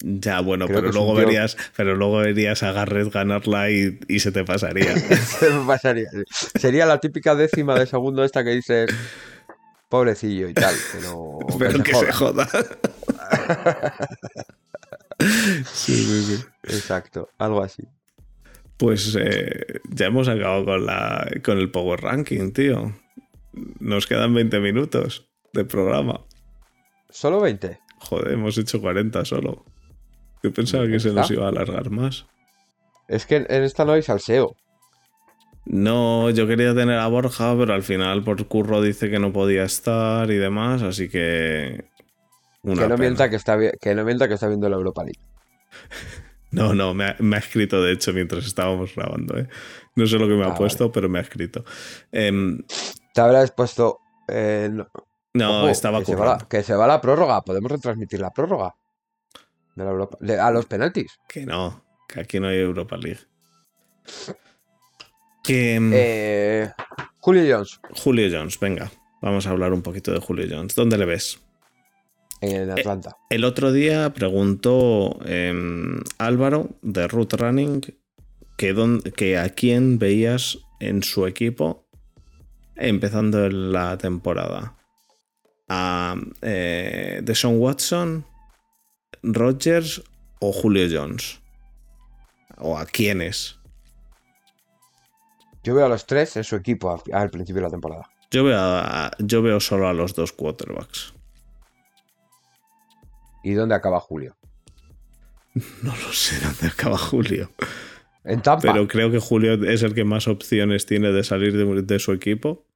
Ya, 0.00 0.40
bueno, 0.40 0.68
pero 0.68 0.92
luego, 0.92 1.14
verías, 1.14 1.56
pero 1.76 1.96
luego 1.96 2.18
verías 2.18 2.62
a 2.62 2.70
Garrett 2.70 3.12
ganarla 3.12 3.68
y, 3.70 3.98
se 4.20 4.30
te 4.30 4.44
pasaría. 4.44 4.96
se 4.98 5.50
me 5.50 5.66
pasaría. 5.66 6.08
Sería 6.30 6.86
la 6.86 7.00
típica 7.00 7.34
décima 7.34 7.76
de 7.76 7.86
segundo 7.86 8.22
esta 8.22 8.44
que 8.44 8.50
dices, 8.50 8.94
pobrecillo 9.88 10.48
y 10.48 10.54
tal, 10.54 10.74
pero, 10.92 11.38
pero 11.58 11.82
que, 11.82 11.94
se 11.94 12.12
joda. 12.12 12.48
sí, 15.18 15.96
sí, 15.96 16.22
sí. 16.22 16.44
Exacto, 16.62 17.30
algo 17.38 17.60
así. 17.62 17.82
Pues 18.76 19.16
eh, 19.18 19.80
ya 19.90 20.06
hemos 20.06 20.28
acabado 20.28 20.64
con, 20.64 20.86
la, 20.86 21.28
con 21.42 21.58
el 21.58 21.72
Power 21.72 22.00
Ranking, 22.00 22.52
tío. 22.52 22.94
Nos 23.80 24.06
quedan 24.06 24.32
20 24.32 24.60
minutos 24.60 25.28
de 25.52 25.64
programa. 25.64 26.20
¿Solo 27.10 27.40
20? 27.40 27.80
Joder, 27.98 28.32
hemos 28.32 28.56
hecho 28.58 28.80
40 28.80 29.24
solo. 29.24 29.64
Yo 30.42 30.52
pensaba 30.52 30.86
que 30.86 31.00
se 31.00 31.12
nos 31.12 31.30
iba 31.30 31.46
a 31.46 31.48
alargar 31.48 31.90
más. 31.90 32.26
Es 33.08 33.26
que 33.26 33.36
en 33.36 33.62
esta 33.62 33.84
no 33.84 33.92
hay 33.92 34.02
salseo. 34.02 34.56
No, 35.64 36.30
yo 36.30 36.46
quería 36.46 36.74
tener 36.74 36.98
a 36.98 37.06
Borja, 37.06 37.54
pero 37.56 37.72
al 37.72 37.82
final 37.82 38.24
por 38.24 38.44
curro 38.48 38.82
dice 38.82 39.10
que 39.10 39.18
no 39.18 39.32
podía 39.32 39.62
estar 39.62 40.30
y 40.30 40.36
demás, 40.36 40.82
así 40.82 41.08
que. 41.08 41.84
que, 42.64 42.88
no 42.88 42.96
mienta 42.96 43.30
que, 43.30 43.36
está, 43.36 43.56
que 43.80 43.94
no 43.94 44.04
mienta 44.04 44.26
que 44.26 44.34
está 44.34 44.48
viendo 44.48 44.68
la 44.68 44.76
Europa 44.76 45.04
League. 45.04 45.20
No, 46.52 46.74
no, 46.74 46.92
me 46.92 47.06
ha, 47.06 47.38
escrito 47.38 47.82
de 47.82 47.92
hecho 47.92 48.12
mientras 48.12 48.44
estábamos 48.44 48.94
grabando. 48.94 49.38
¿eh? 49.38 49.48
No 49.96 50.06
sé 50.06 50.18
lo 50.18 50.28
que 50.28 50.34
me 50.34 50.44
ha 50.44 50.48
ah, 50.48 50.54
puesto, 50.54 50.92
pero 50.92 51.08
me 51.08 51.18
ha 51.18 51.22
escrito. 51.22 51.64
Em, 52.12 52.58
Te 53.14 53.22
habrás 53.22 53.52
puesto. 53.52 54.00
Eh, 54.28 54.70
no, 55.32 55.68
estaba 55.70 56.00
que 56.00 56.04
se, 56.04 56.14
va 56.14 56.26
la, 56.26 56.46
que 56.46 56.62
se 56.62 56.74
va 56.74 56.86
la 56.86 57.00
prórroga. 57.00 57.40
Podemos 57.40 57.72
retransmitir 57.72 58.20
la 58.20 58.30
prórroga. 58.32 58.74
De 59.74 59.84
la 59.84 59.90
Europa, 59.90 60.18
a 60.40 60.50
los 60.50 60.66
penaltis. 60.66 61.18
Que 61.28 61.46
no, 61.46 61.84
que 62.08 62.20
aquí 62.20 62.40
no 62.40 62.48
hay 62.48 62.58
Europa 62.58 62.96
League. 62.96 63.20
Que, 65.42 65.74
em, 65.74 65.90
eh, 65.94 66.72
Julio 67.18 67.42
Jones. 67.56 67.80
Julio 68.02 68.28
Jones, 68.30 68.60
venga. 68.60 68.90
Vamos 69.20 69.46
a 69.46 69.50
hablar 69.50 69.72
un 69.72 69.82
poquito 69.82 70.12
de 70.12 70.20
Julio 70.20 70.46
Jones. 70.50 70.74
¿Dónde 70.74 70.98
le 70.98 71.04
ves? 71.04 71.40
en 72.42 72.68
eh, 72.68 72.72
Atlanta. 72.72 73.16
El 73.30 73.44
otro 73.44 73.72
día 73.72 74.12
preguntó 74.12 75.18
em, 75.24 76.00
Álvaro 76.18 76.70
de 76.82 77.08
Root 77.08 77.34
Running 77.34 77.80
que, 78.56 79.12
que 79.16 79.38
a 79.38 79.48
quién 79.50 79.98
veías 79.98 80.58
en 80.80 81.02
su 81.02 81.26
equipo 81.26 81.86
empezando 82.76 83.48
la 83.48 83.96
temporada. 83.96 84.76
A 85.68 86.16
eh, 86.42 87.20
Deshaun 87.22 87.58
Watson, 87.58 88.26
Rogers 89.22 90.02
o 90.40 90.52
Julio 90.52 90.88
Jones. 90.90 91.40
¿O 92.58 92.78
a 92.78 92.86
quiénes? 92.86 93.58
Yo 95.64 95.74
veo 95.74 95.86
a 95.86 95.88
los 95.88 96.06
tres 96.06 96.36
en 96.36 96.44
su 96.44 96.56
equipo 96.56 97.02
al 97.12 97.30
principio 97.30 97.60
de 97.60 97.66
la 97.66 97.70
temporada. 97.70 98.10
Yo 98.30 98.44
veo, 98.44 99.10
yo 99.18 99.42
veo 99.42 99.60
solo 99.60 99.88
a 99.88 99.92
los 99.92 100.14
dos 100.14 100.32
quarterbacks. 100.32 101.14
¿Y 103.44 103.54
dónde 103.54 103.74
acaba 103.74 104.00
Julio? 104.00 104.36
No 105.82 105.90
lo 105.90 106.12
sé 106.12 106.40
dónde 106.40 106.68
acaba 106.68 106.96
Julio. 106.96 107.50
En 108.24 108.40
Tampa. 108.40 108.72
Pero 108.72 108.88
creo 108.88 109.10
que 109.10 109.18
Julio 109.18 109.54
es 109.68 109.82
el 109.82 109.94
que 109.94 110.04
más 110.04 110.28
opciones 110.28 110.86
tiene 110.86 111.12
de 111.12 111.24
salir 111.24 111.52
de, 111.84 111.98
su 111.98 112.12
equipo 112.12 112.66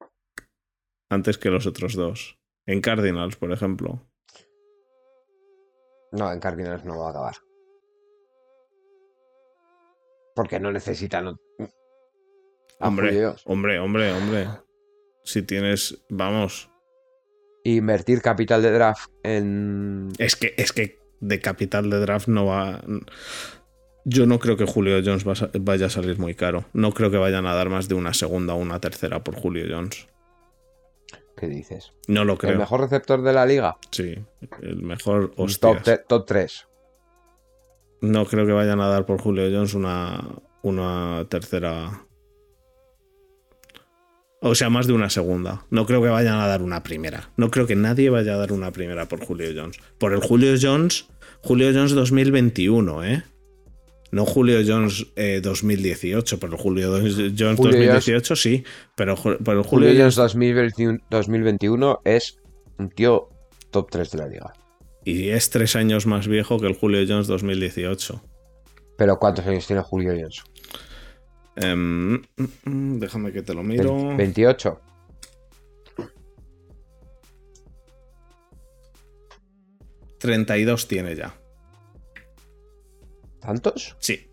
antes 1.08 1.38
que 1.38 1.50
los 1.50 1.66
otros 1.66 1.94
dos. 1.94 2.38
En 2.66 2.80
Cardinals, 2.80 3.36
por 3.36 3.52
ejemplo. 3.52 4.02
No, 6.12 6.32
en 6.32 6.40
Cardinals 6.40 6.84
no 6.84 6.98
va 6.98 7.08
a 7.08 7.10
acabar. 7.10 7.34
Porque 10.34 10.60
no 10.60 10.70
necesitan. 10.72 11.36
Hombre, 12.78 13.26
hombre, 13.44 13.78
hombre, 13.78 14.12
hombre. 14.12 14.48
Si 15.24 15.42
tienes, 15.42 16.04
vamos, 16.08 16.70
invertir 17.74 18.22
capital 18.22 18.62
de 18.62 18.70
draft 18.70 19.10
en. 19.22 20.12
Es 20.18 20.36
que, 20.36 20.54
es 20.56 20.72
que 20.72 20.98
de 21.20 21.40
capital 21.40 21.90
de 21.90 21.98
draft 21.98 22.28
no 22.28 22.46
va. 22.46 22.82
Yo 24.04 24.26
no 24.26 24.38
creo 24.38 24.56
que 24.56 24.66
Julio 24.66 25.00
Jones 25.04 25.24
vaya 25.24 25.86
a 25.86 25.90
salir 25.90 26.18
muy 26.18 26.34
caro. 26.34 26.66
No 26.72 26.92
creo 26.92 27.10
que 27.10 27.16
vayan 27.16 27.46
a 27.46 27.54
dar 27.54 27.68
más 27.68 27.88
de 27.88 27.96
una 27.96 28.14
segunda 28.14 28.54
o 28.54 28.58
una 28.58 28.80
tercera 28.80 29.24
por 29.24 29.34
Julio 29.34 29.66
Jones. 29.68 30.06
¿Qué 31.36 31.48
dices? 31.48 31.92
No 32.08 32.24
lo 32.24 32.38
creo. 32.38 32.52
¿El 32.52 32.58
mejor 32.58 32.80
receptor 32.80 33.22
de 33.22 33.32
la 33.32 33.44
liga? 33.44 33.76
Sí, 33.90 34.14
el 34.62 34.82
mejor. 34.82 35.34
Top, 35.60 35.78
top 36.08 36.26
3. 36.26 36.66
No 38.00 38.24
creo 38.26 38.46
que 38.46 38.52
vayan 38.52 38.80
a 38.80 38.88
dar 38.88 39.04
por 39.04 39.20
Julio 39.20 39.44
Jones 39.50 39.74
una, 39.74 40.22
una 40.62 41.26
tercera 41.28 42.06
o 44.40 44.54
sea, 44.54 44.70
más 44.70 44.86
de 44.86 44.92
una 44.92 45.10
segunda. 45.10 45.64
No 45.70 45.86
creo 45.86 46.02
que 46.02 46.08
vayan 46.08 46.38
a 46.38 46.46
dar 46.46 46.62
una 46.62 46.82
primera. 46.82 47.30
No 47.36 47.50
creo 47.50 47.66
que 47.66 47.74
nadie 47.74 48.10
vaya 48.10 48.34
a 48.34 48.36
dar 48.36 48.52
una 48.52 48.70
primera 48.70 49.06
por 49.06 49.24
Julio 49.24 49.48
Jones. 49.54 49.78
Por 49.98 50.12
el 50.12 50.20
Julio 50.20 50.54
Jones, 50.60 51.08
Julio 51.42 51.72
Jones 51.72 51.92
2021, 51.92 53.04
¿eh? 53.04 53.24
No 54.12 54.24
Julio 54.24 54.58
Jones 54.66 55.06
2018, 55.42 56.38
por 56.38 56.50
el 56.50 56.56
Julio 56.56 56.92
Jones 56.92 57.16
2018 57.36 58.36
sí, 58.36 58.64
pero 58.94 59.16
por 59.16 59.56
el 59.56 59.62
Julio, 59.62 59.90
Jones 59.96 60.14
2021, 60.14 62.00
es 62.04 62.38
un 62.78 62.90
tío 62.90 63.28
top 63.70 63.90
3 63.90 64.10
de 64.10 64.18
la 64.18 64.28
liga. 64.28 64.52
Y 65.04 65.28
es 65.28 65.50
tres 65.50 65.76
años 65.76 66.06
más 66.06 66.26
viejo 66.28 66.58
que 66.58 66.66
el 66.66 66.74
Julio 66.74 67.04
Jones 67.06 67.26
2018. 67.26 68.22
¿Pero 68.96 69.18
cuántos 69.18 69.46
años 69.46 69.66
tiene 69.66 69.82
Julio 69.82 70.12
Jones? 70.12 70.42
Em, 71.56 72.22
déjame 72.64 73.32
que 73.32 73.42
te 73.42 73.54
lo 73.54 73.62
miro. 73.62 74.16
28. 74.16 74.80
¿32 80.18 80.86
tiene 80.86 81.14
ya. 81.14 81.34
¿Tantos? 83.46 83.96
Sí. 84.00 84.28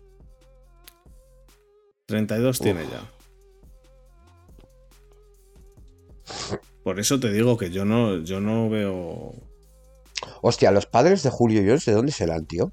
32 2.06 2.58
tiene 2.58 2.84
ya. 2.88 3.08
Por 6.82 6.98
eso 6.98 7.20
te 7.20 7.30
digo 7.30 7.56
que 7.56 7.70
yo 7.70 7.84
no, 7.84 8.18
yo 8.24 8.40
no 8.40 8.68
veo. 8.68 9.32
Hostia, 10.42 10.72
los 10.72 10.86
padres 10.86 11.22
de 11.22 11.30
Julio 11.30 11.62
Jones, 11.64 11.84
¿de 11.84 11.92
dónde 11.92 12.10
serán, 12.10 12.44
tío? 12.46 12.72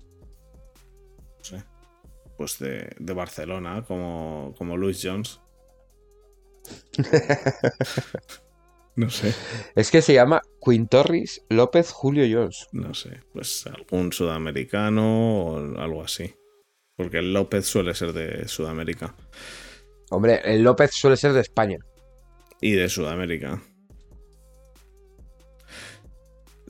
pues 2.37 2.57
de, 2.57 3.13
Barcelona, 3.13 3.85
como, 3.87 4.55
como 4.57 4.75
Luis 4.75 4.99
Jones. 5.03 5.39
No 8.95 9.09
sé. 9.09 9.33
Es 9.75 9.89
que 9.89 10.01
se 10.01 10.13
llama 10.13 10.41
Quintorris 10.63 11.43
López 11.49 11.91
Julio 11.91 12.25
Jones. 12.29 12.67
No 12.71 12.93
sé. 12.93 13.21
Pues 13.33 13.65
algún 13.67 14.11
sudamericano 14.11 15.45
o 15.45 15.79
algo 15.79 16.03
así. 16.03 16.33
Porque 16.95 17.19
el 17.19 17.33
López 17.33 17.65
suele 17.65 17.93
ser 17.93 18.13
de 18.13 18.47
Sudamérica. 18.47 19.15
Hombre, 20.09 20.41
el 20.43 20.61
López 20.61 20.91
suele 20.91 21.17
ser 21.17 21.33
de 21.33 21.41
España. 21.41 21.77
Y 22.59 22.71
de 22.73 22.89
Sudamérica. 22.89 23.61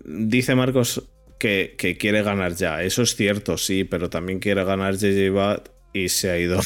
Dice 0.06 0.56
Marcos 0.56 1.10
que, 1.40 1.76
que 1.78 1.98
quiere 1.98 2.22
ganar 2.22 2.54
ya. 2.54 2.84
Eso 2.84 3.02
es 3.02 3.16
cierto, 3.16 3.58
sí, 3.58 3.84
pero 3.84 4.10
también 4.10 4.40
quiere 4.40 4.64
ganar 4.64 4.96
JJ 4.96 5.32
Watt 5.32 5.70
y 5.92 6.10
se 6.10 6.30
ha 6.30 6.38
ido 6.38 6.60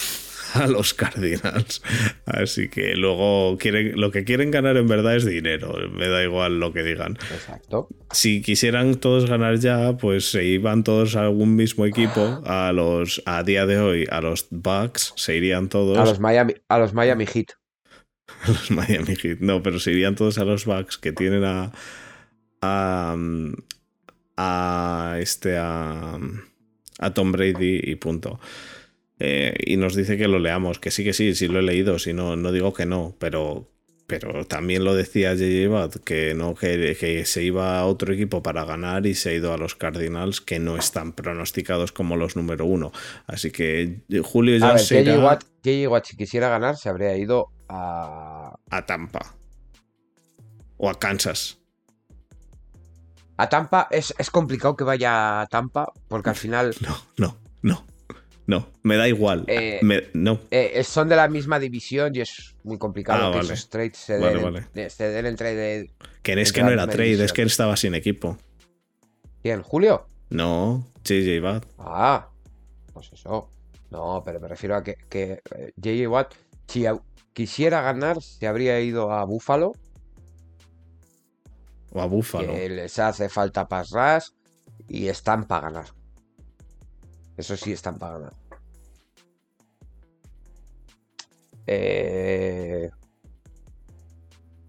a 0.64 0.68
los 0.68 0.94
Cardinals. 0.94 1.82
Así 2.26 2.70
que 2.70 2.96
luego 2.96 3.58
quieren, 3.58 4.00
lo 4.00 4.12
que 4.12 4.24
quieren 4.24 4.52
ganar 4.52 4.78
en 4.78 4.88
verdad 4.88 5.16
es 5.16 5.26
dinero. 5.26 5.76
Me 5.90 6.08
da 6.08 6.24
igual 6.24 6.60
lo 6.60 6.72
que 6.72 6.84
digan. 6.84 7.18
Exacto. 7.32 7.90
Si 8.12 8.42
quisieran 8.42 8.96
todos 8.96 9.30
ganar 9.30 9.58
ya, 9.60 9.98
pues 9.98 10.32
se 10.32 10.46
iban 10.46 10.84
todos 10.84 11.16
a 11.16 11.22
algún 11.22 11.56
mismo 11.56 11.86
equipo. 11.86 12.42
A 12.46 12.72
los 12.72 13.22
a 13.26 13.44
día 13.44 13.66
de 13.66 13.80
hoy, 13.80 14.08
a 14.10 14.22
los 14.22 14.48
Bucks, 14.50 15.14
se 15.16 15.36
irían 15.36 15.70
todos. 15.70 15.98
A 15.98 16.06
los 16.06 16.20
Miami, 16.20 16.56
a 16.70 16.80
los 16.80 16.94
Miami 16.94 17.26
Heat. 17.26 17.48
A 18.44 18.48
los 18.48 18.72
Miami 18.72 19.16
Heat. 19.16 19.40
No, 19.40 19.62
pero 19.62 19.80
se 19.80 19.92
irían 19.92 20.16
todos 20.16 20.38
a 20.40 20.46
los 20.46 20.66
Bucks 20.66 20.98
que 20.98 21.12
tienen 21.12 21.44
a. 21.44 21.72
a. 22.62 23.16
a 24.38 25.18
este. 25.20 25.58
a. 25.58 26.18
a 27.00 27.14
Tom 27.14 27.32
Brady 27.32 27.82
y 27.84 27.96
punto. 27.96 28.40
Eh, 29.20 29.54
y 29.66 29.78
nos 29.78 29.96
dice 29.96 30.18
que 30.18 30.28
lo 30.28 30.40
leamos, 30.40 30.80
que 30.80 30.92
sí, 30.92 31.04
que 31.04 31.14
sí, 31.14 31.36
sí 31.36 31.48
lo 31.48 31.60
he 31.60 31.64
leído, 31.64 32.00
si 32.00 32.14
no, 32.14 32.36
no 32.36 32.52
digo 32.52 32.74
que 32.74 32.86
no, 32.86 33.16
pero, 33.18 33.70
pero 34.08 34.46
también 34.46 34.84
lo 34.84 34.94
decía 34.94 35.32
J.J. 35.32 35.70
Watt, 35.70 35.96
que, 36.04 36.34
no, 36.34 36.54
que, 36.54 36.98
que, 37.00 37.26
se 37.26 37.44
iba 37.44 37.80
a 37.80 37.86
otro 37.86 38.14
equipo 38.14 38.44
para 38.44 38.66
ganar 38.66 39.06
y 39.06 39.16
se 39.16 39.30
ha 39.30 39.34
ido 39.34 39.54
a 39.54 39.58
los 39.58 39.76
Cardinals, 39.76 40.42
que 40.42 40.60
no 40.60 40.76
están 40.76 41.14
pronosticados 41.14 41.94
como 41.94 42.18
los 42.18 42.36
número 42.36 42.66
uno. 42.66 42.92
Así 43.26 43.52
que 43.52 44.02
Julio 44.24 44.58
ya 44.58 44.78
se. 44.78 45.18
Watt, 45.18 45.46
Watt, 45.88 46.06
si 46.06 46.18
quisiera 46.18 46.50
ganar, 46.50 46.76
se 46.76 46.90
habría 46.90 47.16
ido 47.16 47.48
a... 47.70 48.54
A 48.70 48.86
Tampa. 48.86 49.34
O 50.78 50.90
a 50.90 51.00
Kansas. 51.00 51.58
A 53.38 53.50
Tampa 53.50 53.88
es, 53.92 54.14
es 54.18 54.30
complicado 54.30 54.76
que 54.76 54.84
vaya 54.84 55.42
a 55.42 55.48
Tampa, 55.48 55.92
porque 56.10 56.30
al 56.30 56.36
final... 56.36 56.76
No, 56.82 56.98
no, 57.18 57.38
no. 57.62 57.95
No, 58.48 58.70
me 58.84 58.96
da 58.96 59.08
igual. 59.08 59.44
Eh, 59.48 59.80
me, 59.82 60.04
no. 60.14 60.40
Eh, 60.52 60.84
son 60.84 61.10
de 61.10 61.16
la 61.16 61.28
misma 61.28 61.60
división 61.60 62.16
y 62.16 62.22
es 62.22 62.56
muy 62.64 62.78
complicado 62.78 63.28
ah, 63.28 63.32
que 63.32 63.38
vale. 63.38 63.54
esos 63.54 63.70
trades 63.70 63.98
se 63.98 64.14
den, 64.14 64.22
vale, 64.22 64.66
vale. 64.74 64.90
Se 64.90 65.10
den 65.10 65.26
entre 65.26 65.56
de, 65.56 65.92
Que 66.22 66.40
es 66.40 66.54
que 66.54 66.62
no 66.62 66.70
era 66.70 66.86
trade, 66.86 67.04
división. 67.04 67.26
es 67.26 67.34
que 67.34 67.42
él 67.42 67.48
estaba 67.48 67.76
sin 67.76 67.96
equipo. 67.96 68.38
¿Quién? 69.42 69.64
¿Julio? 69.64 70.08
No, 70.30 70.86
JJ 71.04 71.44
Watt. 71.44 71.66
Ah, 71.80 72.30
pues 72.94 73.12
eso. 73.14 73.50
No, 73.90 74.22
pero 74.24 74.40
me 74.40 74.48
refiero 74.48 74.76
a 74.76 74.84
que, 74.84 74.96
que 75.10 75.42
JJ 75.78 76.02
eh, 76.04 76.08
Watt, 76.08 76.34
si 76.68 76.86
quisiera 77.34 77.82
ganar, 77.82 78.22
se 78.22 78.46
habría 78.46 78.80
ido 78.80 79.12
a 79.12 79.24
Buffalo. 79.26 79.74
O 81.92 82.02
a 82.02 82.06
Buffalo. 82.06 82.54
Que 82.54 82.70
les 82.70 83.00
hace 83.00 83.28
falta 83.28 83.68
pass 83.68 83.90
rush 83.90 84.30
y 84.88 85.08
están 85.08 85.46
para 85.46 85.70
ganar. 85.70 85.95
Eso 87.38 87.58
sí 87.58 87.72
están 87.72 87.98
pagando. 87.98 88.30
Eh... 91.68 92.90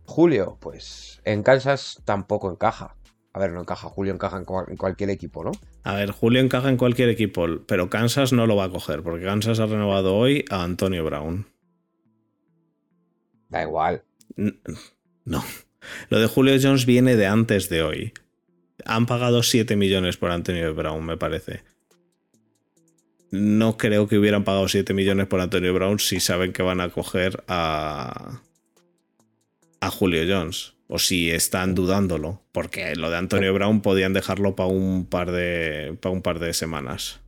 Julio, 0.04 0.56
pues 0.60 1.20
en 1.24 1.42
Kansas 1.42 2.00
tampoco 2.04 2.50
encaja. 2.50 2.96
A 3.32 3.38
ver, 3.38 3.52
no 3.52 3.60
encaja. 3.60 3.88
Julio 3.88 4.14
encaja 4.14 4.38
en, 4.38 4.44
cual, 4.44 4.66
en, 4.68 4.76
cualquier 4.76 5.10
equipo, 5.10 5.44
¿no? 5.44 5.52
A 5.82 5.94
ver, 5.94 6.10
Julio 6.10 6.40
encaja 6.40 6.70
en 6.70 6.76
cualquier 6.76 7.10
equipo, 7.10 7.46
pero 7.66 7.90
Kansas 7.90 8.32
no 8.32 8.46
lo 8.46 8.56
va 8.56 8.64
a 8.64 8.70
coger, 8.70 9.02
porque 9.02 9.26
Kansas 9.26 9.60
ha 9.60 9.66
renovado 9.66 10.16
hoy 10.16 10.44
a 10.50 10.62
Antonio 10.62 11.04
Brown. 11.04 11.46
Da 13.48 13.62
igual. 13.62 14.04
No. 15.24 15.44
Lo 16.08 16.18
de 16.18 16.26
Julio 16.26 16.56
Jones 16.60 16.86
viene 16.86 17.16
de 17.16 17.26
antes 17.26 17.68
de 17.68 17.82
hoy. 17.82 18.12
Han 18.84 19.06
pagado 19.06 19.42
7 19.42 19.76
millones 19.76 20.16
por 20.16 20.30
Antonio 20.30 20.74
Brown, 20.74 21.04
me 21.04 21.16
parece 21.16 21.62
no 23.30 23.76
creo 23.76 24.08
que 24.08 24.18
hubieran 24.18 24.44
pagado 24.44 24.68
7 24.68 24.94
millones 24.94 25.26
por 25.26 25.40
Antonio 25.40 25.74
Brown 25.74 25.98
si 25.98 26.20
saben 26.20 26.52
que 26.52 26.62
van 26.62 26.80
a 26.80 26.90
coger 26.90 27.42
a, 27.48 28.40
a 29.80 29.90
Julio 29.90 30.22
Jones. 30.28 30.74
O 30.88 31.00
si 31.00 31.30
están 31.32 31.74
dudándolo. 31.74 32.42
Porque 32.52 32.94
lo 32.94 33.10
de 33.10 33.16
Antonio 33.16 33.52
Brown 33.52 33.80
podían 33.80 34.12
dejarlo 34.12 34.54
para 34.54 34.68
un 34.68 35.06
par 35.06 35.32
de. 35.32 35.98
para 36.00 36.12
un 36.12 36.22
par 36.22 36.38
de 36.38 36.54
semanas. 36.54 37.20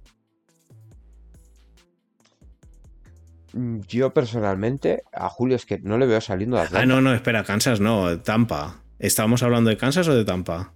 Yo 3.53 4.15
personalmente, 4.15 5.03
a 5.13 5.29
Julio 5.29 5.57
es 5.57 5.67
que 5.67 5.79
no 5.79 5.99
le 5.99 6.07
veo 6.07 6.21
saliendo 6.21 6.57
de 6.57 6.69
Ah, 6.73 6.87
no, 6.87 7.01
no, 7.01 7.13
espera, 7.13 7.43
Kansas 7.43 7.81
no, 7.81 8.21
Tampa. 8.21 8.83
¿Estábamos 9.01 9.43
hablando 9.43 9.71
de 9.71 9.77
Kansas 9.77 10.07
o 10.07 10.15
de 10.15 10.25
Tampa? 10.25 10.73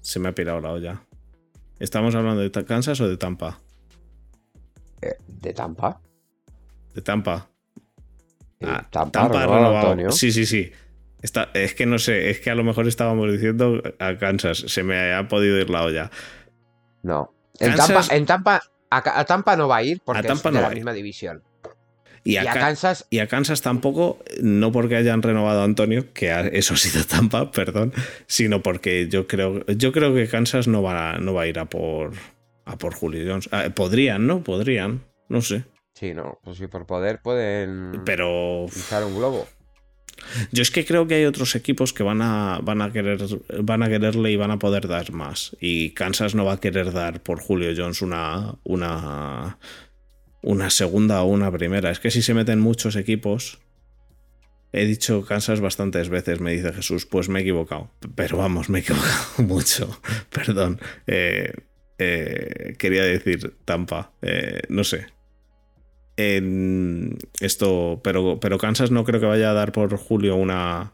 Se 0.00 0.18
me 0.18 0.28
ha 0.30 0.34
pirado 0.34 0.60
la 0.60 0.72
olla. 0.72 1.02
¿Estamos 1.78 2.14
hablando 2.14 2.40
de 2.40 2.64
Kansas 2.64 3.00
o 3.00 3.08
de 3.08 3.18
Tampa? 3.18 3.60
Eh, 5.02 5.16
¿De 5.26 5.52
Tampa? 5.52 6.00
De 6.94 7.02
Tampa. 7.02 7.48
Ah, 8.62 8.86
Tampa, 8.90 9.30
Tampa 9.30 10.10
Sí, 10.10 10.32
sí, 10.32 10.44
sí. 10.44 10.72
Está, 11.22 11.50
es 11.54 11.74
que 11.74 11.86
no 11.86 11.98
sé, 11.98 12.30
es 12.30 12.40
que 12.40 12.50
a 12.50 12.54
lo 12.54 12.64
mejor 12.64 12.88
estábamos 12.88 13.30
diciendo 13.30 13.82
a 13.98 14.16
Kansas. 14.16 14.58
Se 14.58 14.82
me 14.82 15.14
ha 15.14 15.28
podido 15.28 15.58
ir 15.58 15.70
la 15.70 15.84
olla. 15.84 16.10
No. 17.02 17.32
En 17.58 17.74
Tampa, 17.74 18.02
en 18.10 18.26
Tampa 18.26 18.62
a, 18.90 19.24
Tampa 19.24 19.56
no 19.56 19.68
va 19.68 19.76
a 19.76 19.82
ir 19.82 20.00
porque 20.04 20.26
es 20.26 20.42
de 20.42 20.50
no 20.52 20.60
la 20.60 20.70
misma 20.70 20.92
división. 20.92 21.42
Y 22.22 22.36
a, 22.36 22.44
y 22.44 22.46
a, 22.48 22.52
Kansas. 22.52 23.06
Y 23.08 23.18
a 23.20 23.28
Kansas 23.28 23.62
tampoco, 23.62 24.18
no 24.42 24.72
porque 24.72 24.96
hayan 24.96 25.22
renovado 25.22 25.62
a 25.62 25.64
Antonio, 25.64 26.12
que 26.12 26.50
eso 26.52 26.74
ha 26.74 26.76
sido 26.76 27.04
Tampa, 27.04 27.50
perdón, 27.52 27.94
sino 28.26 28.62
porque 28.62 29.08
yo 29.08 29.26
creo, 29.26 29.64
yo 29.66 29.92
creo 29.92 30.14
que 30.14 30.28
Kansas 30.28 30.68
no 30.68 30.82
va, 30.82 31.18
no 31.18 31.32
va 31.32 31.42
a 31.42 31.46
ir 31.46 31.58
a 31.58 31.64
por, 31.66 32.12
a 32.70 32.78
por 32.78 32.94
Julio 32.94 33.24
Jones. 33.28 33.48
Ah, 33.52 33.68
podrían, 33.74 34.26
¿no? 34.26 34.42
Podrían. 34.42 35.04
No 35.28 35.42
sé. 35.42 35.64
Sí, 35.94 36.14
no. 36.14 36.38
Pues 36.42 36.58
si 36.58 36.66
por 36.66 36.86
poder 36.86 37.20
pueden. 37.22 38.02
Pero. 38.04 38.64
Usar 38.64 39.04
un 39.04 39.16
globo. 39.16 39.46
Yo 40.52 40.62
es 40.62 40.70
que 40.70 40.84
creo 40.84 41.06
que 41.06 41.14
hay 41.14 41.24
otros 41.24 41.54
equipos 41.54 41.92
que 41.92 42.02
van 42.02 42.22
a, 42.22 42.60
van 42.62 42.82
a 42.82 42.92
querer 42.92 43.20
van 43.62 43.82
a 43.82 43.88
quererle 43.88 44.30
y 44.30 44.36
van 44.36 44.50
a 44.50 44.58
poder 44.58 44.88
dar 44.88 45.12
más. 45.12 45.56
Y 45.60 45.90
Kansas 45.90 46.34
no 46.34 46.44
va 46.44 46.54
a 46.54 46.60
querer 46.60 46.92
dar 46.92 47.22
por 47.22 47.40
Julio 47.40 47.72
Jones 47.76 48.02
una, 48.02 48.54
una, 48.64 49.58
una 50.42 50.70
segunda 50.70 51.22
o 51.22 51.26
una 51.26 51.50
primera. 51.50 51.90
Es 51.90 52.00
que 52.00 52.10
si 52.10 52.22
se 52.22 52.34
meten 52.34 52.60
muchos 52.60 52.96
equipos. 52.96 53.58
He 54.72 54.84
dicho 54.84 55.24
Kansas 55.24 55.60
bastantes 55.60 56.10
veces, 56.10 56.38
me 56.38 56.52
dice 56.52 56.72
Jesús, 56.72 57.04
pues 57.04 57.28
me 57.28 57.40
he 57.40 57.42
equivocado. 57.42 57.90
Pero 58.14 58.36
vamos, 58.36 58.68
me 58.68 58.78
he 58.78 58.82
equivocado 58.82 59.24
mucho. 59.38 60.00
Perdón. 60.30 60.80
Eh, 61.08 61.52
eh, 62.02 62.76
quería 62.78 63.04
decir 63.04 63.54
Tampa, 63.66 64.12
eh, 64.22 64.62
no 64.70 64.84
sé. 64.84 65.06
En 66.16 67.18
esto, 67.40 68.00
pero, 68.02 68.40
pero 68.40 68.56
Kansas 68.56 68.90
no 68.90 69.04
creo 69.04 69.20
que 69.20 69.26
vaya 69.26 69.50
a 69.50 69.54
dar 69.54 69.72
por 69.72 69.94
Julio 69.98 70.36
una, 70.36 70.92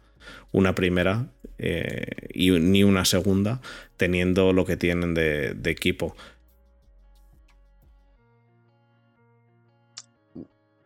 una 0.50 0.74
primera 0.74 1.28
eh, 1.59 2.28
y, 2.34 2.50
ni 2.50 2.82
una 2.82 3.04
segunda, 3.04 3.61
teniendo 3.96 4.52
lo 4.52 4.64
que 4.64 4.76
tienen 4.76 5.14
de, 5.14 5.54
de 5.54 5.70
equipo. 5.70 6.16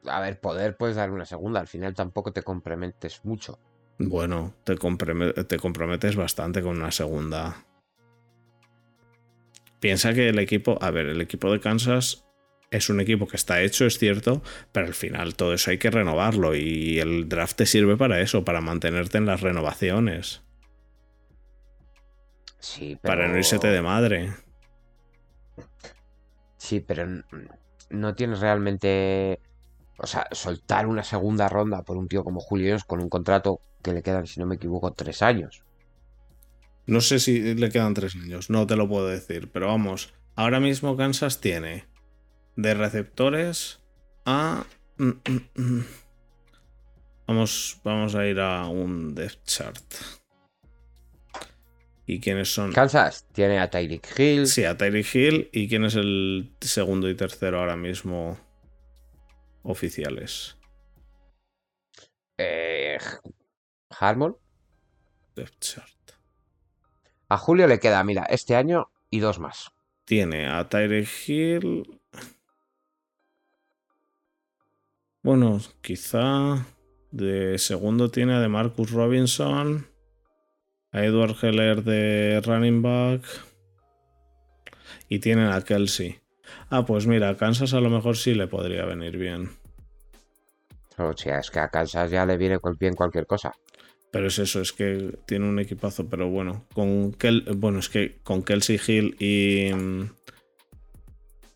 A 0.06 0.20
ver, 0.20 0.38
poder 0.38 0.76
puedes 0.76 0.96
dar 0.96 1.10
una 1.10 1.24
segunda, 1.24 1.60
al 1.60 1.68
final 1.68 1.94
tampoco 1.94 2.30
te 2.32 2.42
comprometes 2.42 3.24
mucho. 3.24 3.58
Bueno, 3.98 4.54
te, 4.64 4.76
te 4.76 5.58
comprometes 5.58 6.16
bastante 6.16 6.62
con 6.62 6.76
una 6.76 6.90
segunda. 6.90 7.64
Piensa 9.80 10.12
que 10.12 10.28
el 10.28 10.38
equipo, 10.38 10.78
a 10.80 10.90
ver, 10.90 11.06
el 11.06 11.20
equipo 11.20 11.50
de 11.50 11.60
Kansas 11.60 12.24
es 12.70 12.88
un 12.88 13.00
equipo 13.00 13.26
que 13.26 13.36
está 13.36 13.62
hecho, 13.62 13.86
es 13.86 13.98
cierto, 13.98 14.42
pero 14.72 14.86
al 14.86 14.94
final 14.94 15.34
todo 15.34 15.54
eso 15.54 15.70
hay 15.70 15.78
que 15.78 15.90
renovarlo 15.90 16.54
y 16.54 17.00
el 17.00 17.28
draft 17.28 17.56
te 17.56 17.66
sirve 17.66 17.96
para 17.96 18.20
eso, 18.20 18.44
para 18.44 18.60
mantenerte 18.60 19.18
en 19.18 19.26
las 19.26 19.40
renovaciones. 19.40 20.42
Sí, 22.60 22.98
pero... 23.00 23.14
Para 23.14 23.28
no 23.28 23.38
irse 23.38 23.58
de 23.58 23.82
madre. 23.82 24.32
Sí, 26.58 26.80
pero 26.80 27.06
no 27.88 28.14
tienes 28.14 28.40
realmente... 28.40 29.40
O 29.96 30.06
sea, 30.06 30.28
soltar 30.30 30.86
una 30.86 31.02
segunda 31.02 31.48
ronda 31.48 31.82
por 31.82 31.96
un 31.96 32.08
tío 32.08 32.22
como 32.24 32.40
Julio 32.40 32.76
con 32.86 33.00
un 33.00 33.08
contrato 33.08 33.60
que 33.82 33.92
le 33.92 34.02
quedan, 34.02 34.26
si 34.26 34.40
no 34.40 34.46
me 34.46 34.54
equivoco, 34.54 34.92
tres 34.92 35.22
años. 35.22 35.62
No 36.90 37.00
sé 37.00 37.20
si 37.20 37.54
le 37.54 37.70
quedan 37.70 37.94
tres 37.94 38.16
niños, 38.16 38.50
no 38.50 38.66
te 38.66 38.74
lo 38.74 38.88
puedo 38.88 39.06
decir, 39.06 39.48
pero 39.52 39.68
vamos, 39.68 40.12
ahora 40.34 40.58
mismo 40.58 40.96
Kansas 40.96 41.40
tiene 41.40 41.84
de 42.56 42.74
receptores 42.74 43.78
a... 44.26 44.66
Mm, 44.98 45.10
mm, 45.10 45.40
mm, 45.54 45.84
Vamos, 47.28 47.78
vamos 47.84 48.16
a 48.16 48.26
ir 48.26 48.40
a 48.40 48.66
un 48.66 49.14
depth 49.14 49.44
chart. 49.44 49.84
¿Y 52.06 52.18
quiénes 52.18 52.52
son? 52.52 52.72
Kansas 52.72 53.24
tiene 53.32 53.60
a 53.60 53.70
Tyreek 53.70 54.18
Hill. 54.18 54.48
Sí, 54.48 54.64
a 54.64 54.76
Tyreek 54.76 55.14
Hill. 55.14 55.48
¿Y 55.52 55.68
quién 55.68 55.84
es 55.84 55.94
el 55.94 56.50
segundo 56.60 57.08
y 57.08 57.14
tercero 57.14 57.60
ahora 57.60 57.76
mismo 57.76 58.36
oficiales? 59.62 60.56
Eh, 62.36 62.98
Harmon. 63.90 64.36
Depth 65.36 65.60
chart. 65.60 65.99
A 67.30 67.38
Julio 67.38 67.68
le 67.68 67.78
queda, 67.78 68.02
mira, 68.02 68.24
este 68.24 68.56
año 68.56 68.90
y 69.08 69.20
dos 69.20 69.38
más. 69.38 69.70
Tiene 70.04 70.48
a 70.48 70.68
Tyreek 70.68 71.08
Hill. 71.28 72.00
Bueno, 75.22 75.60
quizá 75.80 76.66
de 77.12 77.56
segundo 77.58 78.10
tiene 78.10 78.34
a 78.34 78.40
de 78.40 78.48
Marcus 78.48 78.90
Robinson, 78.90 79.86
a 80.90 81.04
Edward 81.04 81.36
Heller 81.40 81.84
de 81.84 82.42
running 82.44 82.82
back 82.82 83.22
y 85.08 85.20
tienen 85.20 85.50
a 85.50 85.62
Kelsey. 85.62 86.18
Ah, 86.68 86.84
pues 86.84 87.06
mira, 87.06 87.28
a 87.28 87.36
Kansas 87.36 87.74
a 87.74 87.80
lo 87.80 87.90
mejor 87.90 88.16
sí 88.16 88.34
le 88.34 88.48
podría 88.48 88.84
venir 88.86 89.16
bien. 89.16 89.50
O 90.98 91.16
sea, 91.16 91.38
es 91.38 91.52
que 91.52 91.60
a 91.60 91.68
Kansas 91.68 92.10
ya 92.10 92.26
le 92.26 92.36
viene 92.36 92.58
bien 92.76 92.94
cualquier 92.94 93.28
cosa. 93.28 93.52
Pero 94.12 94.26
es 94.26 94.38
eso, 94.38 94.60
es 94.60 94.72
que 94.72 95.18
tiene 95.26 95.48
un 95.48 95.58
equipazo, 95.60 96.08
pero 96.08 96.28
bueno, 96.28 96.66
con 96.74 97.12
Kel 97.12 97.44
bueno, 97.56 97.78
es 97.78 97.88
que 97.88 98.18
con 98.24 98.42
Kelsey 98.42 98.80
Hill 98.84 99.16
y 99.20 99.72
mm, 99.72 100.10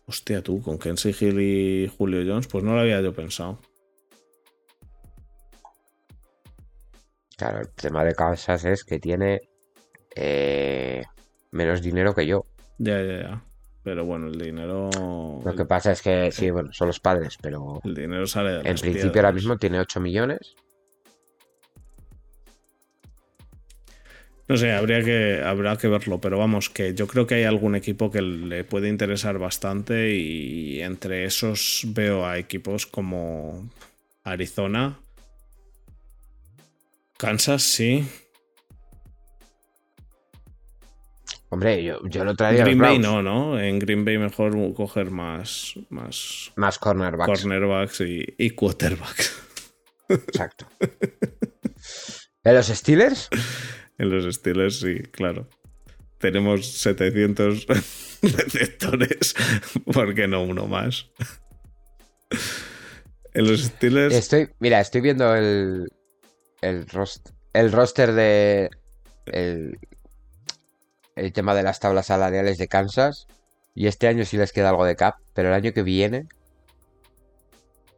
hostia 0.07 0.41
tú, 0.41 0.61
con 0.61 0.77
Kelsey 0.77 1.13
Hill 1.19 1.41
y 1.41 1.91
Julio 1.97 2.23
Jones, 2.25 2.47
pues 2.47 2.63
no 2.63 2.73
lo 2.73 2.81
había 2.81 3.01
yo 3.01 3.13
pensado. 3.13 3.59
Claro, 7.37 7.59
el 7.59 7.69
tema 7.69 8.05
de 8.05 8.15
Kansas 8.15 8.63
es 8.63 8.85
que 8.85 8.99
tiene 8.99 9.41
eh, 10.15 11.03
menos 11.51 11.81
dinero 11.81 12.15
que 12.15 12.25
yo. 12.25 12.45
Ya, 12.77 13.01
ya, 13.01 13.21
ya. 13.21 13.43
Pero 13.83 14.05
bueno, 14.05 14.27
el 14.27 14.39
dinero. 14.39 14.89
Lo 15.43 15.55
que 15.55 15.65
pasa 15.65 15.91
es 15.91 16.01
que 16.01 16.31
sí, 16.31 16.49
bueno, 16.49 16.71
son 16.73 16.87
los 16.87 16.99
padres, 16.99 17.37
pero. 17.39 17.81
El 17.83 17.93
dinero 17.93 18.25
sale 18.25 18.51
de 18.51 18.69
En 18.69 18.77
principio 18.77 19.21
ahora 19.21 19.31
mismo 19.31 19.57
tiene 19.57 19.79
8 19.79 19.99
millones. 19.99 20.55
No 24.47 24.57
sé, 24.57 24.71
habría 24.71 25.03
que, 25.03 25.41
habrá 25.43 25.75
que 25.75 25.87
verlo, 25.87 26.21
pero 26.21 26.37
vamos, 26.37 26.69
que 26.69 26.93
yo 26.93 27.07
creo 27.07 27.25
que 27.25 27.35
hay 27.35 27.43
algún 27.43 27.75
equipo 27.75 28.11
que 28.11 28.21
le 28.21 28.63
puede 28.63 28.89
interesar 28.89 29.39
bastante 29.39 30.15
y 30.15 30.81
entre 30.81 31.25
esos 31.25 31.81
veo 31.87 32.27
a 32.27 32.37
equipos 32.37 32.85
como 32.85 33.67
Arizona, 34.23 34.99
Kansas, 37.17 37.63
sí. 37.63 38.07
Hombre, 41.49 41.83
yo, 41.83 41.99
yo 42.07 42.25
lo 42.25 42.35
traería. 42.35 42.65
Green 42.65 42.79
Bay 42.79 42.99
no, 42.99 43.21
¿no? 43.21 43.59
En 43.59 43.79
Green 43.79 44.03
Bay 44.03 44.17
mejor 44.17 44.73
coger 44.73 45.11
más. 45.11 45.73
Más, 45.89 46.51
más 46.55 46.77
cornerbacks. 46.77 47.41
Cornerbacks 47.41 48.01
y, 48.01 48.25
y 48.37 48.49
quarterbacks. 48.51 49.41
Exacto. 50.09 50.67
¿En 52.43 52.53
los 52.53 52.67
Steelers? 52.67 53.29
En 53.97 54.09
los 54.09 54.33
Steelers, 54.35 54.79
sí, 54.79 54.99
claro. 55.11 55.47
Tenemos 56.17 56.65
700 56.67 57.67
receptores. 58.21 59.35
¿Por 59.91 60.13
qué 60.15 60.27
no 60.27 60.43
uno 60.43 60.67
más? 60.67 61.09
En 63.33 63.47
los 63.47 63.63
Steelers. 63.63 64.15
Estoy, 64.15 64.49
mira, 64.59 64.79
estoy 64.79 65.01
viendo 65.01 65.35
el, 65.35 65.87
el, 66.61 66.85
el 67.53 67.71
roster 67.71 68.13
de. 68.13 68.69
El, 69.25 69.77
el 71.15 71.33
tema 71.33 71.55
de 71.55 71.63
las 71.63 71.79
tablas 71.79 72.07
salariales 72.07 72.57
de 72.57 72.67
Kansas. 72.67 73.27
Y 73.73 73.87
este 73.87 74.07
año 74.07 74.23
sí 74.25 74.37
les 74.37 74.53
queda 74.53 74.69
algo 74.69 74.85
de 74.85 74.95
cap, 74.95 75.15
pero 75.33 75.49
el 75.49 75.53
año 75.53 75.73
que 75.73 75.83
viene. 75.83 76.27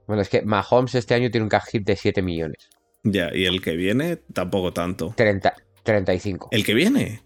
Bueno, 0.08 0.22
es 0.22 0.30
que 0.30 0.41
Mahomes 0.41 0.95
este 0.95 1.14
año 1.14 1.30
tiene 1.30 1.43
un 1.43 1.50
cap 1.50 1.64
hit 1.70 1.86
de 1.86 1.95
7 1.95 2.22
millones. 2.22 2.70
Ya, 3.04 3.30
y 3.34 3.45
el 3.45 3.62
que 3.62 3.76
viene 3.76 4.18
tampoco 4.34 4.74
tanto. 4.74 5.14
30, 5.16 5.54
35. 5.88 6.50
¿El 6.52 6.66
que 6.66 6.74
viene? 6.74 7.22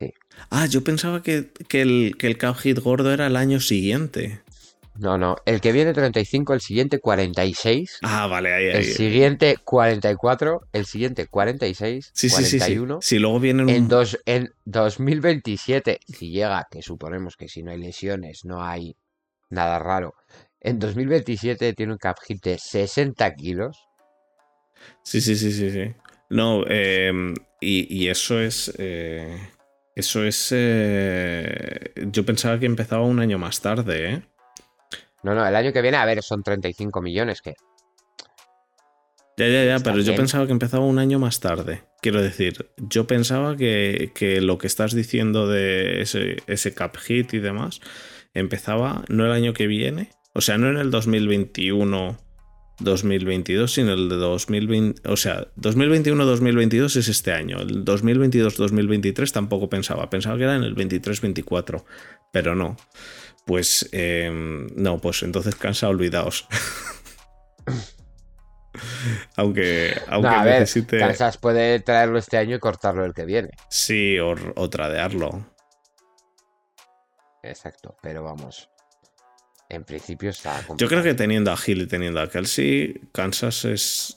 Sí. 0.00 0.14
Ah, 0.48 0.64
yo 0.64 0.82
pensaba 0.82 1.22
que, 1.22 1.52
el, 1.70 2.16
que 2.18 2.26
el 2.26 2.38
cap 2.38 2.56
hit 2.56 2.78
gordo 2.78 3.12
era 3.12 3.26
el 3.26 3.36
año 3.36 3.60
siguiente. 3.60 4.40
No, 4.94 5.18
no. 5.18 5.36
El 5.44 5.60
que 5.60 5.72
viene 5.72 5.92
35, 5.92 6.54
el 6.54 6.62
siguiente 6.62 6.98
46. 6.98 7.98
Ah, 8.02 8.26
vale, 8.26 8.54
ahí, 8.54 8.68
ahí. 8.68 8.76
El 8.76 8.84
siguiente 8.84 9.58
44, 9.62 10.62
el 10.72 10.86
siguiente 10.86 11.26
46, 11.26 12.10
sí, 12.14 12.30
41. 12.30 13.00
Sí, 13.00 13.06
sí, 13.06 13.14
sí. 13.16 13.18
luego 13.20 13.38
vienen 13.38 13.68
en, 13.68 13.88
dos, 13.88 14.18
en 14.24 14.50
2027, 14.64 16.00
si 16.06 16.30
llega, 16.30 16.66
que 16.70 16.80
suponemos 16.80 17.36
que 17.36 17.48
si 17.48 17.62
no 17.62 17.70
hay 17.70 17.78
lesiones, 17.78 18.46
no 18.46 18.64
hay 18.64 18.96
nada 19.50 19.78
raro. 19.78 20.14
En 20.58 20.78
2027 20.78 21.74
tiene 21.74 21.92
un 21.92 21.98
cap 21.98 22.16
hit 22.26 22.42
de 22.42 22.58
60 22.58 23.34
kilos. 23.34 23.76
Sí, 25.02 25.20
sí, 25.20 25.36
sí, 25.36 25.52
sí, 25.52 25.70
sí. 25.70 25.94
No, 26.32 26.64
eh, 26.66 27.12
y, 27.60 27.94
y, 27.94 28.08
eso 28.08 28.40
es. 28.40 28.74
Eh, 28.78 29.38
eso 29.94 30.24
es. 30.24 30.48
Eh, 30.50 31.92
yo 32.10 32.24
pensaba 32.24 32.58
que 32.58 32.64
empezaba 32.64 33.02
un 33.02 33.20
año 33.20 33.38
más 33.38 33.60
tarde, 33.60 34.10
¿eh? 34.10 34.22
No, 35.22 35.34
no, 35.34 35.46
el 35.46 35.54
año 35.54 35.74
que 35.74 35.82
viene, 35.82 35.98
a 35.98 36.06
ver, 36.06 36.22
son 36.22 36.42
35 36.42 37.02
millones 37.02 37.42
que. 37.42 37.54
Ya, 39.36 39.46
ya, 39.46 39.64
ya, 39.64 39.78
pero 39.80 39.98
yo 39.98 40.16
pensaba 40.16 40.46
que 40.46 40.52
empezaba 40.52 40.86
un 40.86 40.98
año 40.98 41.18
más 41.18 41.38
tarde. 41.40 41.82
Quiero 42.00 42.22
decir, 42.22 42.70
yo 42.78 43.06
pensaba 43.06 43.54
que, 43.54 44.12
que 44.14 44.40
lo 44.40 44.56
que 44.56 44.68
estás 44.68 44.94
diciendo 44.94 45.48
de 45.48 46.00
ese, 46.00 46.38
ese 46.46 46.72
cap 46.74 46.96
hit 46.96 47.34
y 47.34 47.40
demás 47.40 47.80
empezaba 48.32 49.04
no 49.08 49.26
el 49.26 49.32
año 49.32 49.52
que 49.52 49.66
viene, 49.66 50.10
o 50.32 50.40
sea, 50.40 50.56
no 50.56 50.70
en 50.70 50.78
el 50.78 50.90
2021. 50.90 52.18
2022, 52.80 53.72
sino 53.72 53.92
el 53.92 54.08
de 54.08 54.16
2020, 54.16 55.08
o 55.08 55.16
sea, 55.16 55.46
2021-2022 55.56 56.96
es 56.96 57.08
este 57.08 57.32
año, 57.32 57.60
el 57.60 57.84
2022-2023 57.84 59.32
tampoco 59.32 59.68
pensaba, 59.68 60.10
pensaba 60.10 60.36
que 60.36 60.44
era 60.44 60.56
en 60.56 60.64
el 60.64 60.74
23-24, 60.74 61.84
pero 62.32 62.54
no. 62.54 62.76
Pues 63.44 63.88
eh, 63.92 64.30
no, 64.76 64.98
pues 64.98 65.22
entonces 65.22 65.54
cansa, 65.56 65.88
olvidaos. 65.88 66.46
aunque 69.36 69.94
aunque 70.06 70.28
no, 70.28 70.36
a 70.36 70.44
ver, 70.44 70.60
necesite. 70.60 70.98
Kansas 70.98 71.38
puede 71.38 71.80
traerlo 71.80 72.18
este 72.18 72.38
año 72.38 72.56
y 72.56 72.60
cortarlo 72.60 73.04
el 73.04 73.14
que 73.14 73.24
viene. 73.24 73.50
Sí, 73.68 74.18
o, 74.18 74.34
o 74.54 74.70
tradearlo. 74.70 75.44
Exacto, 77.42 77.96
pero 78.00 78.22
vamos. 78.22 78.71
En 79.72 79.84
principio 79.84 80.28
está. 80.28 80.52
Complicado. 80.66 80.76
Yo 80.76 80.88
creo 80.88 81.02
que 81.02 81.14
teniendo 81.14 81.50
a 81.50 81.56
Hill 81.66 81.82
y 81.82 81.86
teniendo 81.86 82.20
a 82.20 82.28
Kelsey, 82.28 83.08
Kansas 83.10 83.64
es. 83.64 84.16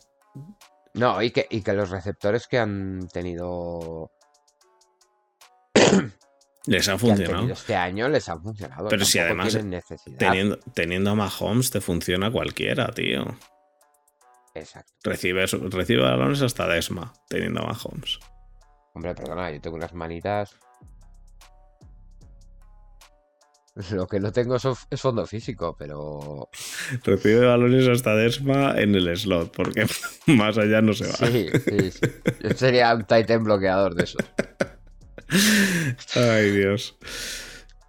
No, 0.94 1.22
y 1.22 1.32
que, 1.32 1.48
y 1.50 1.62
que 1.62 1.72
los 1.72 1.90
receptores 1.90 2.46
que 2.48 2.60
han 2.60 3.08
tenido 3.08 4.12
les 6.66 6.90
ha 6.90 6.98
funcionado. 6.98 7.50
Este 7.54 7.74
año 7.74 8.10
les 8.10 8.28
ha 8.28 8.38
funcionado. 8.38 8.90
Pero 8.90 9.06
si 9.06 9.18
además 9.18 9.58
teniendo, 10.18 10.60
teniendo 10.74 11.12
a 11.12 11.16
Mahomes 11.16 11.72
te 11.72 11.80
funciona 11.80 12.30
cualquiera, 12.30 12.88
tío. 12.88 13.26
Exacto. 14.54 14.92
Recibe, 15.04 15.46
recibe 15.46 16.02
balones 16.02 16.42
hasta 16.42 16.68
Desma 16.68 17.14
teniendo 17.30 17.62
a 17.62 17.68
Mahomes. 17.68 18.20
Hombre, 18.94 19.16
perdona, 19.16 19.52
yo 19.52 19.62
tengo 19.62 19.78
unas 19.78 19.94
manitas. 19.94 20.58
Lo 23.92 24.08
que 24.08 24.20
no 24.20 24.32
tengo 24.32 24.56
es 24.56 25.02
fondo 25.02 25.26
físico, 25.28 25.76
pero. 25.78 26.50
Recibe 27.04 27.46
balones 27.46 27.88
hasta 27.88 28.16
Desma 28.16 28.74
en 28.78 28.96
el 28.96 29.16
slot, 29.18 29.52
porque 29.52 29.86
más 30.28 30.58
allá 30.58 30.82
no 30.82 30.94
se 30.94 31.08
va. 31.08 31.14
Sí, 31.14 31.50
sí, 31.66 31.92
sí. 31.92 32.00
Yo 32.42 32.50
sería 32.52 32.96
un 32.96 33.04
Titan 33.04 33.44
bloqueador 33.44 33.96
de 33.96 34.04
eso. 34.04 34.18
Ay, 36.16 36.52
Dios. 36.52 36.98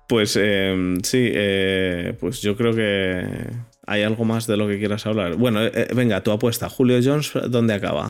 Pues 0.09 0.37
eh, 0.41 0.97
sí, 1.03 1.31
eh, 1.33 2.17
pues 2.19 2.41
yo 2.41 2.57
creo 2.57 2.75
que 2.75 3.51
hay 3.87 4.03
algo 4.03 4.25
más 4.25 4.47
de 4.47 4.57
lo 4.57 4.67
que 4.67 4.79
quieras 4.79 5.07
hablar. 5.07 5.37
Bueno, 5.37 5.65
eh, 5.65 5.89
venga, 5.95 6.23
tu 6.23 6.33
apuesta. 6.33 6.69
Julio 6.69 6.99
Jones, 7.03 7.33
¿dónde 7.49 7.75
acaba? 7.75 8.09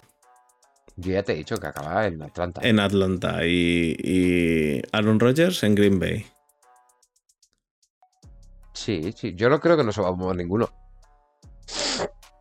Yo 0.97 1.13
ya 1.13 1.23
te 1.23 1.33
he 1.33 1.37
dicho 1.37 1.57
que 1.59 1.67
acaba 1.67 2.07
en 2.07 2.23
Atlanta. 2.23 2.61
En 2.65 2.81
Atlanta. 2.81 3.47
Y, 3.47 3.97
y 3.99 4.83
Aaron 4.93 5.21
Rodgers 5.21 5.63
en 5.63 5.75
Green 5.75 5.99
Bay. 5.99 6.27
Sí, 8.87 9.13
sí. 9.17 9.35
Yo 9.35 9.49
no 9.49 9.59
creo 9.59 9.77
que 9.77 9.83
no 9.83 9.91
se 9.91 10.01
va 10.01 10.11
a 10.11 10.13
mover 10.13 10.37
ninguno. 10.37 10.69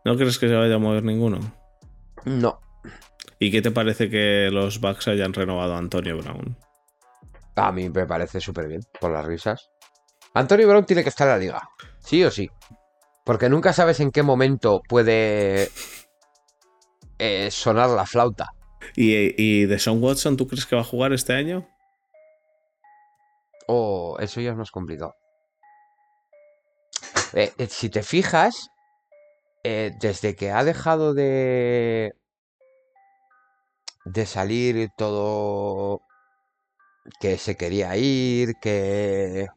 ¿No 0.05 0.15
crees 0.15 0.37
que 0.37 0.47
se 0.47 0.53
vaya 0.53 0.75
a 0.75 0.77
mover 0.77 1.03
ninguno? 1.03 1.39
No. 2.23 2.61
¿Y 3.39 3.49
qué 3.49 3.63
te 3.63 3.71
parece 3.71 4.11
que 4.11 4.49
los 4.51 4.79
Bucks 4.79 5.07
hayan 5.07 5.33
renovado 5.33 5.73
a 5.73 5.79
Antonio 5.79 6.19
Brown? 6.19 6.55
A 7.55 7.71
mí 7.71 7.89
me 7.89 8.05
parece 8.05 8.39
súper 8.39 8.67
bien, 8.67 8.81
por 9.01 9.09
las 9.09 9.25
risas. 9.25 9.71
Antonio 10.35 10.67
Brown 10.67 10.85
tiene 10.85 11.01
que 11.01 11.09
estar 11.09 11.27
en 11.27 11.33
la 11.33 11.39
liga, 11.39 11.69
sí 11.97 12.23
o 12.23 12.29
sí. 12.29 12.47
Porque 13.25 13.49
nunca 13.49 13.73
sabes 13.73 13.99
en 13.99 14.11
qué 14.11 14.21
momento 14.21 14.83
puede 14.87 15.71
eh, 17.17 17.49
sonar 17.49 17.89
la 17.89 18.05
flauta. 18.05 18.51
¿Y, 18.95 19.33
¿Y 19.41 19.65
de 19.65 19.79
Son 19.79 20.03
Watson 20.03 20.37
tú 20.37 20.45
crees 20.45 20.67
que 20.67 20.75
va 20.75 20.83
a 20.83 20.85
jugar 20.85 21.11
este 21.11 21.33
año? 21.33 21.67
Oh, 23.65 24.17
eso 24.19 24.41
ya 24.41 24.51
es 24.51 24.57
más 24.57 24.69
complicado. 24.69 25.15
Eh, 27.35 27.51
eh, 27.57 27.67
si 27.69 27.89
te 27.89 28.01
fijas, 28.01 28.69
eh, 29.63 29.91
desde 29.99 30.35
que 30.35 30.51
ha 30.51 30.63
dejado 30.63 31.13
de. 31.13 32.13
de 34.05 34.25
salir 34.25 34.89
todo. 34.97 36.01
que 37.19 37.37
se 37.37 37.55
quería 37.55 37.95
ir, 37.97 38.53
que. 38.61 39.47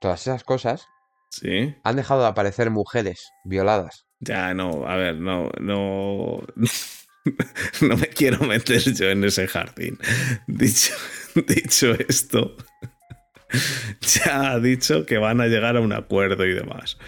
todas 0.00 0.22
esas 0.22 0.42
cosas, 0.44 0.86
Sí. 1.30 1.76
han 1.84 1.96
dejado 1.96 2.22
de 2.22 2.28
aparecer 2.28 2.70
mujeres 2.70 3.30
violadas. 3.44 4.04
Ya, 4.20 4.54
no, 4.54 4.86
a 4.86 4.96
ver, 4.96 5.16
no, 5.16 5.50
no. 5.60 6.40
No 7.82 7.94
me 7.98 8.06
quiero 8.06 8.38
meter 8.46 8.80
yo 8.80 9.10
en 9.10 9.22
ese 9.22 9.46
jardín. 9.46 9.98
Dicho, 10.46 10.94
dicho 11.46 11.92
esto, 12.08 12.56
ya 14.00 14.52
ha 14.52 14.60
dicho 14.60 15.06
que 15.06 15.18
van 15.18 15.40
a 15.40 15.46
llegar 15.46 15.76
a 15.76 15.80
un 15.80 15.92
acuerdo 15.92 16.44
y 16.46 16.54
demás. 16.54 16.98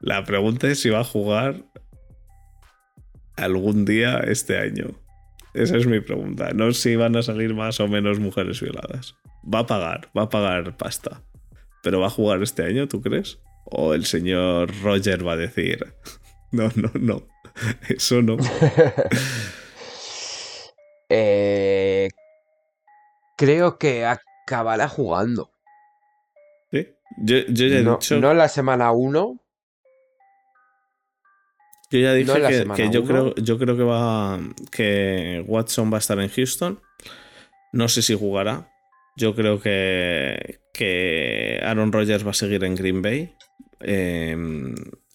La 0.00 0.24
pregunta 0.24 0.68
es 0.68 0.80
si 0.80 0.90
va 0.90 1.00
a 1.00 1.04
jugar 1.04 1.64
algún 3.36 3.84
día 3.84 4.18
este 4.20 4.58
año. 4.58 4.90
Esa 5.54 5.76
es 5.76 5.86
mi 5.86 6.00
pregunta. 6.00 6.50
No 6.54 6.72
si 6.72 6.96
van 6.96 7.16
a 7.16 7.22
salir 7.22 7.54
más 7.54 7.80
o 7.80 7.88
menos 7.88 8.20
mujeres 8.20 8.60
violadas. 8.60 9.16
Va 9.42 9.60
a 9.60 9.66
pagar, 9.66 10.10
va 10.16 10.22
a 10.22 10.28
pagar 10.28 10.76
pasta. 10.76 11.22
Pero 11.82 12.00
va 12.00 12.08
a 12.08 12.10
jugar 12.10 12.42
este 12.42 12.64
año, 12.64 12.86
¿tú 12.86 13.00
crees? 13.00 13.40
O 13.64 13.94
el 13.94 14.04
señor 14.04 14.70
Roger 14.82 15.26
va 15.26 15.32
a 15.32 15.36
decir, 15.36 15.94
no, 16.52 16.70
no, 16.76 16.90
no, 16.94 17.26
eso 17.88 18.22
no. 18.22 18.36
Eh, 21.10 22.10
creo 23.38 23.78
que 23.78 24.04
acabará 24.04 24.88
jugando. 24.88 25.50
Yo, 27.16 27.38
yo 27.48 27.66
ya 27.66 27.78
he 27.78 27.82
No, 27.82 27.92
dicho, 27.96 28.20
no 28.20 28.30
en 28.30 28.38
la 28.38 28.48
semana 28.48 28.92
1, 28.92 29.40
yo 31.90 31.98
ya 31.98 32.12
dije 32.14 32.64
no 32.64 32.74
que, 32.74 32.90
yo 32.90 33.04
creo, 33.04 33.34
yo 33.36 33.58
creo 33.58 33.76
que 33.76 33.82
va 33.82 34.38
que 34.70 35.42
Watson 35.46 35.90
va 35.92 35.96
a 35.96 36.00
estar 36.00 36.18
en 36.20 36.28
Houston. 36.28 36.80
No 37.72 37.88
sé 37.88 38.02
si 38.02 38.14
jugará. 38.14 38.70
Yo 39.16 39.34
creo 39.34 39.60
que, 39.60 40.60
que 40.72 41.60
Aaron 41.62 41.92
Rodgers 41.92 42.24
va 42.26 42.30
a 42.30 42.34
seguir 42.34 42.62
en 42.64 42.74
Green 42.76 43.02
Bay. 43.02 43.34
eh, 43.80 44.36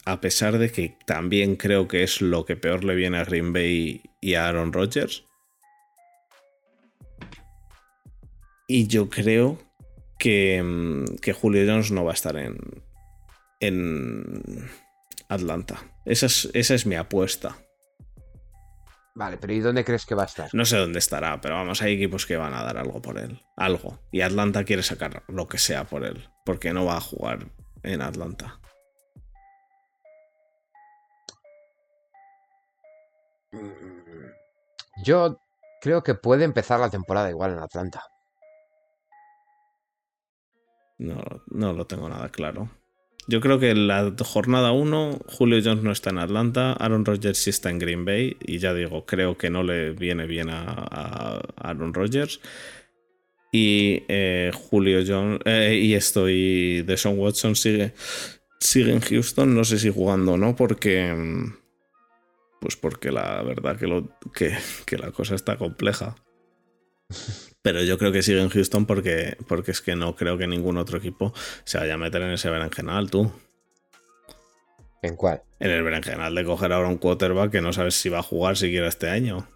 a 0.05 0.19
pesar 0.19 0.57
de 0.57 0.69
que 0.69 0.97
también 1.05 1.55
creo 1.55 1.87
que 1.87 2.03
es 2.03 2.21
lo 2.21 2.43
que 2.43 2.57
peor 2.57 2.83
le 2.83 2.93
viene 2.95 3.17
a 3.19 3.23
Green 3.23 3.53
Bay 3.53 4.01
y 4.19 4.33
a 4.33 4.49
Aaron 4.49 4.73
Rodgers. 4.73 5.23
Y 8.67 8.87
yo 8.87 9.09
creo 9.09 9.59
que, 10.23 10.63
mm, 10.63 11.17
que 11.17 11.33
Julio 11.33 11.65
Jones 11.69 11.91
no 11.91 12.05
va 12.05 12.11
a 12.11 12.13
estar 12.13 12.37
en, 12.37 12.57
en 13.59 14.69
Atlanta. 15.27 15.81
Esa 16.05 16.27
es, 16.27 16.49
esa 16.53 16.75
es 16.75 16.85
mi 16.85 16.95
apuesta. 16.95 17.57
Vale, 19.15 19.37
pero 19.37 19.51
¿y 19.51 19.59
dónde 19.59 19.83
crees 19.83 20.05
que 20.05 20.15
va 20.15 20.23
a 20.23 20.27
estar? 20.27 20.49
No 20.53 20.63
sé 20.63 20.77
dónde 20.77 20.99
estará, 20.99 21.41
pero 21.41 21.55
vamos, 21.55 21.81
hay 21.81 21.95
equipos 21.95 22.25
que 22.25 22.37
van 22.37 22.53
a 22.53 22.63
dar 22.63 22.77
algo 22.77 23.01
por 23.01 23.19
él. 23.19 23.41
Algo. 23.57 23.99
Y 24.13 24.21
Atlanta 24.21 24.63
quiere 24.63 24.81
sacar 24.81 25.23
lo 25.27 25.49
que 25.49 25.57
sea 25.57 25.83
por 25.83 26.05
él. 26.05 26.29
Porque 26.45 26.71
no 26.71 26.85
va 26.85 26.95
a 26.95 27.01
jugar 27.01 27.51
en 27.83 28.01
Atlanta. 28.01 28.61
Mm, 33.51 34.31
Yo 35.03 35.37
creo 35.81 36.01
que 36.01 36.15
puede 36.15 36.45
empezar 36.45 36.79
la 36.79 36.89
temporada 36.89 37.29
igual 37.29 37.51
en 37.51 37.59
Atlanta. 37.59 38.03
No, 40.97 41.21
no 41.49 41.73
lo 41.73 41.85
tengo 41.85 42.07
nada 42.09 42.29
claro. 42.29 42.69
Yo 43.27 43.39
creo 43.39 43.57
que 43.57 43.69
en 43.69 43.87
la 43.87 44.13
jornada 44.19 44.73
1, 44.73 45.19
Julio 45.27 45.61
Jones 45.63 45.83
no 45.83 45.91
está 45.91 46.09
en 46.09 46.17
Atlanta, 46.17 46.73
Aaron 46.73 47.05
Rodgers 47.05 47.37
sí 47.37 47.51
está 47.51 47.69
en 47.69 47.79
Green 47.79 48.03
Bay. 48.03 48.35
Y 48.41 48.59
ya 48.59 48.73
digo, 48.73 49.05
creo 49.05 49.37
que 49.37 49.49
no 49.49 49.63
le 49.63 49.91
viene 49.91 50.27
bien 50.27 50.49
a, 50.49 51.41
Aaron 51.55 51.93
Rodgers. 51.93 52.41
Y 53.51 54.03
eh, 54.09 54.51
Julio 54.53 55.03
Jones. 55.07 55.39
eh, 55.45 55.79
y 55.81 55.93
esto, 55.93 56.27
y 56.27 56.81
Deshaun 56.81 57.17
Watson 57.17 57.55
sigue, 57.55 57.93
sigue 58.59 58.91
en 58.91 58.99
Houston. 58.99 59.55
No 59.55 59.63
sé 59.63 59.79
si 59.79 59.89
jugando 59.89 60.33
o 60.33 60.37
no, 60.37 60.55
porque. 60.55 61.13
Pues 62.59 62.75
porque 62.77 63.11
la 63.11 63.41
verdad 63.43 63.77
que, 63.77 63.87
lo, 63.87 64.17
que, 64.33 64.57
que 64.85 64.97
la 64.97 65.11
cosa 65.11 65.35
está 65.35 65.57
compleja. 65.57 66.15
Pero 67.63 67.81
yo 67.81 67.97
creo 67.97 68.11
que 68.11 68.21
sigue 68.21 68.41
en 68.41 68.49
Houston 68.49 68.85
porque, 68.85 69.37
porque 69.47 69.71
es 69.71 69.81
que 69.81 69.95
no 69.95 70.15
creo 70.15 70.37
que 70.37 70.47
ningún 70.47 70.77
otro 70.77 70.97
equipo 70.97 71.33
se 71.63 71.77
vaya 71.77 71.95
a 71.95 71.97
meter 71.97 72.21
en 72.21 72.31
ese 72.31 72.49
berenjenal, 72.49 73.09
tú. 73.09 73.31
¿En 75.01 75.15
cuál? 75.15 75.41
En 75.59 75.71
el 75.71 75.81
berenjenal 75.81 76.35
de 76.35 76.43
coger 76.43 76.73
ahora 76.73 76.89
un 76.89 76.97
quarterback 76.97 77.51
que 77.51 77.61
no 77.61 77.71
sabes 77.71 77.95
si 77.95 78.09
va 78.09 78.19
a 78.19 78.23
jugar 78.23 78.57
siquiera 78.57 78.87
este 78.87 79.09
año. 79.09 79.47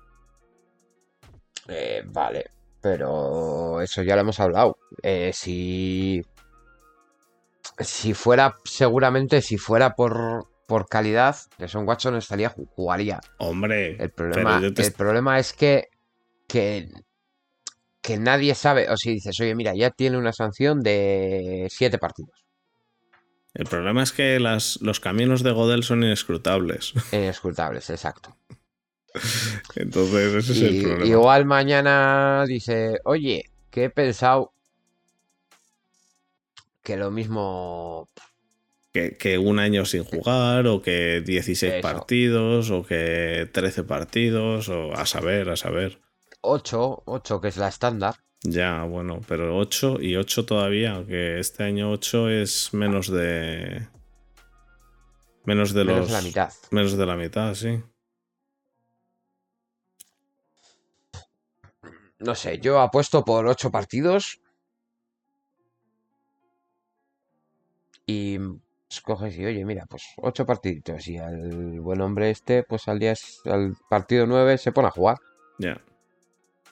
Eh, 1.68 2.02
vale, 2.06 2.46
pero 2.82 3.82
eso 3.82 4.02
ya 4.04 4.16
lo 4.16 4.22
hemos 4.22 4.40
hablado. 4.40 4.78
Eh, 5.04 5.32
si. 5.34 6.24
Si 7.80 8.14
fuera, 8.14 8.58
seguramente, 8.64 9.42
si 9.42 9.58
fuera 9.58 9.96
por, 9.96 10.48
por 10.66 10.88
calidad, 10.88 11.36
Son 11.68 11.88
Watson 11.88 12.16
estaría, 12.16 12.50
jugaría. 12.50 13.20
Hombre, 13.38 14.02
El 14.02 14.10
problema, 14.12 14.62
te 14.74 14.82
el 14.82 14.94
problema 14.94 15.38
es 15.38 15.54
que, 15.54 15.90
que, 16.48 16.90
que 18.02 18.18
nadie 18.18 18.56
sabe. 18.56 18.90
O 18.90 18.98
si 18.98 19.12
dices, 19.12 19.40
oye, 19.40 19.56
mira, 19.56 19.74
ya 19.76 19.92
tiene 19.92 20.18
una 20.18 20.34
sanción 20.34 20.82
de 20.82 21.68
siete 21.70 21.98
partidos. 21.98 22.46
El 23.54 23.66
problema 23.66 24.04
es 24.04 24.12
que 24.12 24.40
las, 24.40 24.80
los 24.82 25.00
caminos 25.00 25.42
de 25.42 25.52
Godel 25.52 25.84
son 25.84 26.04
inescrutables. 26.04 26.94
Inescrutables, 27.12 27.90
exacto. 27.90 28.36
Entonces, 29.76 30.36
ese 30.36 30.52
es 30.52 30.62
el 30.62 30.84
problema. 30.84 31.06
igual 31.08 31.46
mañana 31.46 32.44
dice, 32.48 33.00
oye, 33.04 33.46
que 33.72 33.86
he 33.86 33.90
pensado 33.90 34.54
que 36.84 36.98
lo 36.98 37.10
mismo. 37.10 38.08
Que, 38.94 39.18
que 39.18 39.38
un 39.38 39.60
año 39.60 39.86
sin 39.86 40.04
jugar, 40.04 40.68
o 40.68 40.82
que 40.82 41.22
16 41.26 41.74
Eso. 41.74 41.82
partidos, 41.82 42.70
o 42.70 42.84
que 42.84 43.50
13 43.52 43.84
partidos, 43.84 44.70
o 44.70 44.94
a 44.94 45.06
saber, 45.06 45.50
a 45.50 45.58
saber. 45.58 46.00
8, 46.48 47.04
8 47.06 47.42
que 47.42 47.48
es 47.50 47.58
la 47.58 47.68
estándar. 47.68 48.16
Ya, 48.44 48.84
bueno, 48.84 49.20
pero 49.28 49.58
8 49.58 49.98
y 50.02 50.16
8 50.16 50.46
todavía, 50.46 51.04
que 51.06 51.40
este 51.40 51.64
año 51.64 51.92
8 51.92 52.30
es 52.30 52.74
menos 52.74 53.12
de. 53.12 53.88
Menos 55.44 55.74
de 55.74 55.84
Menos 55.84 56.00
los. 56.00 56.08
de 56.08 56.14
la 56.14 56.22
mitad. 56.22 56.54
Menos 56.72 56.98
de 56.98 57.06
la 57.06 57.16
mitad, 57.16 57.54
sí. 57.56 57.82
No 62.20 62.36
sé, 62.36 62.60
yo 62.60 62.80
apuesto 62.80 63.24
por 63.24 63.46
8 63.46 63.72
partidos. 63.72 64.40
Y 68.06 68.40
escoges 68.90 69.38
y 69.38 69.46
oye, 69.46 69.66
mira, 69.66 69.86
pues 69.88 70.04
8 70.18 70.46
partiditos. 70.46 71.08
Y 71.08 71.18
al 71.18 71.80
buen 71.82 72.02
hombre 72.02 72.30
este, 72.30 72.64
pues 72.64 72.88
al 72.88 73.00
día 73.00 73.14
al 73.46 73.76
partido 73.90 74.26
9 74.26 74.58
se 74.58 74.72
pone 74.72 74.88
a 74.88 74.92
jugar. 74.92 75.18
Ya. 75.60 75.82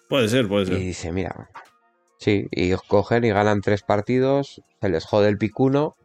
Puede 0.10 0.28
ser, 0.30 0.48
puede 0.48 0.64
Y 0.64 0.68
ser. 0.68 0.78
dice, 0.80 1.12
mira, 1.12 1.50
sí, 2.20 2.48
y 2.52 2.74
cogen 2.88 3.24
y 3.24 3.30
ganan 3.30 3.62
3 3.62 3.82
partidos, 3.84 4.62
se 4.82 4.90
les 4.90 5.06
jode 5.06 5.30
el 5.30 5.38
picuno. 5.38 5.96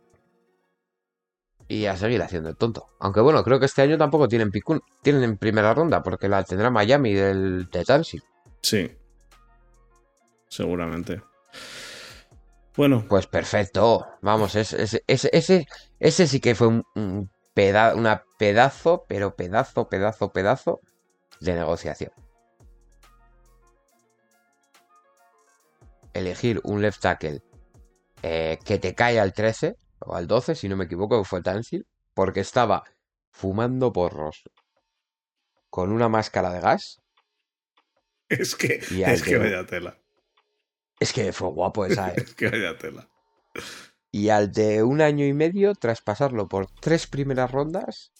Y 1.68 1.86
a 1.86 1.96
seguir 1.96 2.20
haciendo 2.20 2.48
el 2.50 2.56
tonto. 2.56 2.86
Aunque 2.98 3.20
bueno, 3.20 3.44
creo 3.44 3.60
que 3.60 3.66
este 3.66 3.82
año 3.82 3.96
tampoco 3.96 4.26
tienen 4.26 4.50
picuno. 4.50 4.80
Tienen 5.02 5.22
en 5.22 5.36
primera 5.38 5.72
ronda, 5.72 6.02
porque 6.02 6.28
la 6.28 6.42
tendrá 6.42 6.68
Miami 6.68 7.12
del 7.14 7.68
de. 7.70 8.20
Sí. 8.60 8.90
Seguramente. 10.48 11.22
Bueno, 12.76 13.04
Pues 13.08 13.26
perfecto. 13.28 14.04
Vamos, 14.20 14.56
ese, 14.56 14.82
ese, 14.82 15.02
ese, 15.06 15.30
ese, 15.32 15.66
ese 16.00 16.26
sí 16.26 16.40
que 16.40 16.56
fue 16.56 16.66
un, 16.66 16.82
un 16.96 17.30
peda- 17.54 17.94
una 17.94 18.24
pedazo, 18.38 19.04
pero 19.08 19.36
pedazo, 19.36 19.88
pedazo, 19.88 20.32
pedazo 20.32 20.80
de 21.40 21.54
negociación. 21.54 22.10
Elegir 26.14 26.60
un 26.64 26.82
left 26.82 27.00
tackle 27.00 27.42
eh, 28.22 28.58
que 28.64 28.78
te 28.78 28.94
cae 28.94 29.18
al 29.18 29.32
13 29.32 29.76
o 30.00 30.14
al 30.14 30.26
12, 30.26 30.54
si 30.54 30.68
no 30.68 30.76
me 30.76 30.84
equivoco, 30.84 31.22
fue 31.24 31.42
Tansil, 31.42 31.86
porque 32.14 32.40
estaba 32.40 32.84
fumando 33.30 33.92
porros 33.92 34.42
con 35.68 35.92
una 35.92 36.08
máscara 36.08 36.52
de 36.52 36.60
gas. 36.60 37.00
es 38.28 38.54
que, 38.56 38.80
Y 38.90 39.02
es 39.02 39.22
que 39.22 39.38
vaya 39.38 39.64
tela. 39.66 39.98
Es 40.98 41.12
que 41.12 41.32
fue 41.32 41.48
guapo 41.50 41.86
esa, 41.86 42.10
¿eh? 42.10 42.14
Es 42.16 42.34
que 42.34 42.48
vaya 42.50 42.76
tela. 42.76 43.08
Y 44.10 44.28
al 44.28 44.52
de 44.52 44.82
un 44.82 45.00
año 45.00 45.24
y 45.24 45.32
medio, 45.32 45.74
tras 45.74 46.02
pasarlo 46.02 46.48
por 46.48 46.66
tres 46.66 47.06
primeras 47.06 47.50
rondas, 47.50 48.12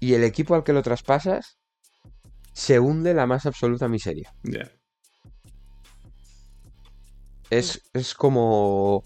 y 0.00 0.14
el 0.14 0.24
equipo 0.24 0.54
al 0.54 0.64
que 0.64 0.72
lo 0.72 0.82
traspasas 0.82 1.58
se 2.52 2.80
hunde 2.80 3.14
la 3.14 3.26
más 3.26 3.46
absoluta 3.46 3.88
miseria. 3.88 4.34
Ya. 4.42 4.70
Es, 7.50 7.82
es 7.94 8.14
como. 8.14 9.04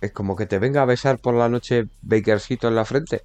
Es 0.00 0.12
como 0.12 0.36
que 0.36 0.46
te 0.46 0.58
venga 0.58 0.82
a 0.82 0.86
besar 0.86 1.18
por 1.18 1.34
la 1.34 1.48
noche 1.48 1.86
Bakersito 2.02 2.68
en 2.68 2.76
la 2.76 2.84
frente 2.84 3.22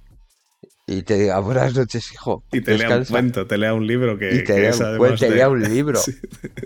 y 0.88 1.02
te 1.02 1.16
diga 1.18 1.38
buenas 1.38 1.74
noches, 1.74 2.12
hijo. 2.12 2.42
Y 2.52 2.60
te 2.62 2.76
lea 2.76 2.88
un 2.88 2.98
descansa". 2.98 3.12
cuento, 3.12 3.46
te 3.46 3.56
lea 3.58 3.72
un 3.74 3.86
libro 3.86 4.18
que, 4.18 4.34
Y 4.34 4.38
te 4.38 4.44
que 4.44 4.52
lea 4.60 4.70
es 4.70 4.80
un 4.80 4.86
además 4.86 4.98
cuento, 4.98 5.18
te 5.24 5.30
de- 5.30 5.36
lea 5.36 5.48
un 5.48 5.62
libro. 5.62 6.00
Sí, 6.04 6.12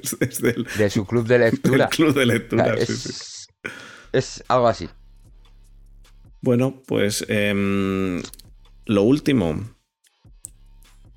es, 0.03 0.17
es 0.21 0.41
del, 0.41 0.67
de 0.79 0.91
su 0.91 1.05
club 1.05 1.27
de 1.27 1.39
del 1.39 1.51
lectura. 1.53 1.89
club 1.89 2.15
de 2.15 2.27
lectura. 2.27 2.75
es, 2.75 2.89
sí, 2.89 3.13
sí. 3.13 3.71
es 4.13 4.45
algo 4.49 4.69
así. 4.69 4.89
Bueno, 6.41 6.83
pues 6.87 7.25
em, 7.29 8.23
lo 8.87 9.03
último. 9.03 9.61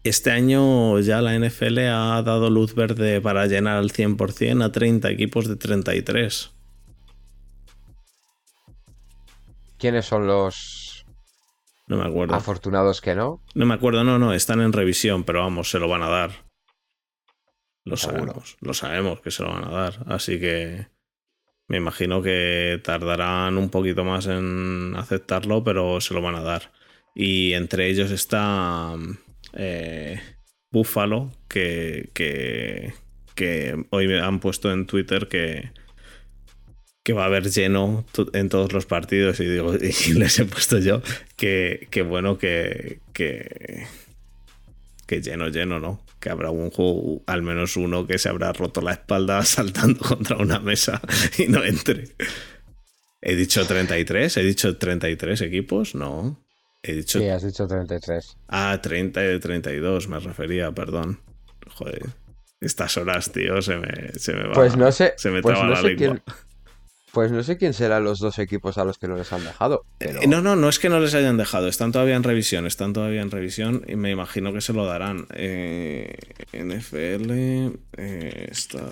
Este 0.03 0.31
año 0.31 0.99
ya 0.99 1.21
la 1.21 1.37
NFL 1.37 1.77
ha 1.89 2.21
dado 2.23 2.49
luz 2.49 2.73
verde 2.73 3.21
para 3.21 3.45
llenar 3.45 3.77
al 3.77 3.91
100% 3.91 4.63
a 4.63 4.71
30 4.71 5.09
equipos 5.11 5.47
de 5.47 5.55
33. 5.55 6.51
¿Quiénes 9.77 10.05
son 10.05 10.27
los 10.27 11.05
No 11.87 11.97
me 11.97 12.05
acuerdo. 12.07 12.33
afortunados 12.35 13.01
que 13.01 13.15
no? 13.15 13.41
No 13.53 13.65
me 13.65 13.73
acuerdo, 13.75 14.03
no, 14.03 14.17
no, 14.19 14.33
están 14.33 14.61
en 14.61 14.73
revisión, 14.73 15.23
pero 15.23 15.41
vamos, 15.41 15.69
se 15.69 15.79
lo 15.79 15.87
van 15.87 16.03
a 16.03 16.09
dar. 16.09 16.31
Lo 17.83 17.97
Seguro. 17.97 18.19
sabemos, 18.33 18.57
lo 18.61 18.73
sabemos 18.73 19.21
que 19.21 19.31
se 19.31 19.43
lo 19.43 19.49
van 19.49 19.65
a 19.65 19.69
dar. 19.71 20.03
Así 20.07 20.39
que 20.39 20.87
me 21.67 21.77
imagino 21.77 22.21
que 22.21 22.79
tardarán 22.83 23.57
un 23.57 23.69
poquito 23.69 24.03
más 24.03 24.27
en 24.27 24.93
aceptarlo, 24.97 25.63
pero 25.63 25.99
se 26.01 26.13
lo 26.13 26.21
van 26.21 26.35
a 26.35 26.41
dar. 26.41 26.71
Y 27.15 27.53
entre 27.53 27.89
ellos 27.89 28.11
está 28.11 28.95
eh, 29.53 30.19
Buffalo, 30.71 31.31
que, 31.47 32.09
que, 32.13 32.93
hoy 33.89 34.07
me 34.07 34.19
han 34.19 34.39
puesto 34.39 34.71
en 34.71 34.85
Twitter 34.85 35.27
que, 35.27 35.71
que 37.03 37.13
va 37.13 37.23
a 37.23 37.25
haber 37.25 37.49
lleno 37.49 38.05
en 38.33 38.49
todos 38.49 38.71
los 38.71 38.85
partidos. 38.85 39.39
Y 39.39 39.45
digo, 39.45 39.75
y 40.07 40.13
les 40.13 40.39
he 40.39 40.45
puesto 40.45 40.79
yo 40.79 41.01
que, 41.35 41.87
que 41.89 42.01
bueno, 42.01 42.37
que, 42.37 42.99
que, 43.13 43.85
que 45.07 45.21
lleno, 45.21 45.49
lleno, 45.49 45.79
¿no? 45.79 46.05
Que 46.21 46.29
habrá 46.29 46.51
un 46.51 46.69
juego, 46.69 47.21
al 47.27 47.41
menos 47.41 47.75
uno, 47.75 48.07
que 48.07 48.17
se 48.17 48.29
habrá 48.29 48.53
roto 48.53 48.81
la 48.81 48.93
espalda 48.93 49.43
saltando 49.45 49.99
contra 49.99 50.37
una 50.37 50.59
mesa 50.59 51.01
y 51.37 51.47
no 51.47 51.63
entre. 51.63 52.15
¿He 53.21 53.35
dicho 53.35 53.65
33? 53.65 54.37
¿He 54.37 54.43
dicho 54.43 54.77
33 54.77 55.41
equipos? 55.41 55.95
No. 55.95 56.43
He 56.83 56.93
dicho. 56.93 57.19
Sí, 57.19 57.27
has 57.29 57.43
dicho 57.43 57.67
33. 57.67 58.37
Ah, 58.47 58.79
30 58.81 59.33
y 59.33 59.39
32, 59.39 60.07
me 60.07 60.19
refería, 60.19 60.71
perdón. 60.71 61.19
Joder. 61.69 62.09
Estas 62.59 62.97
horas, 62.97 63.31
tío, 63.31 63.61
se 63.61 63.77
me, 63.77 64.13
se 64.19 64.33
me 64.33 64.43
va. 64.47 64.53
Pues 64.53 64.75
no 64.77 64.91
sé, 64.91 65.13
Se 65.17 65.29
me 65.31 65.41
pues 65.41 65.55
traba 65.57 65.69
no 65.69 65.75
la 65.75 65.81
lengua. 65.81 65.97
quién, 65.97 66.21
pues 67.11 67.31
no 67.31 67.43
sé 67.43 67.57
quién 67.57 67.73
serán 67.73 68.03
los 68.03 68.19
dos 68.19 68.39
equipos 68.39 68.77
a 68.77 68.85
los 68.85 68.97
que 68.97 69.07
no 69.07 69.15
les 69.15 69.31
han 69.33 69.43
dejado. 69.43 69.85
Pero 69.97 70.21
Eh, 70.21 70.27
No, 70.27 70.41
no, 70.41 70.55
no 70.55 70.69
es 70.69 70.79
que 70.79 70.89
no 70.89 70.99
les 70.99 71.13
hayan 71.13 71.37
dejado, 71.37 71.67
están 71.67 71.91
todavía 71.91 72.15
en 72.15 72.23
revisión, 72.23 72.65
están 72.67 72.93
todavía 72.93 73.21
en 73.21 73.31
revisión 73.31 73.83
y 73.87 73.95
me 73.95 74.11
imagino 74.11 74.53
que 74.53 74.61
se 74.61 74.73
lo 74.73 74.85
darán. 74.85 75.27
Eh, 75.33 76.15
NFL 76.53 77.31
eh, 77.97 78.47
está. 78.51 78.91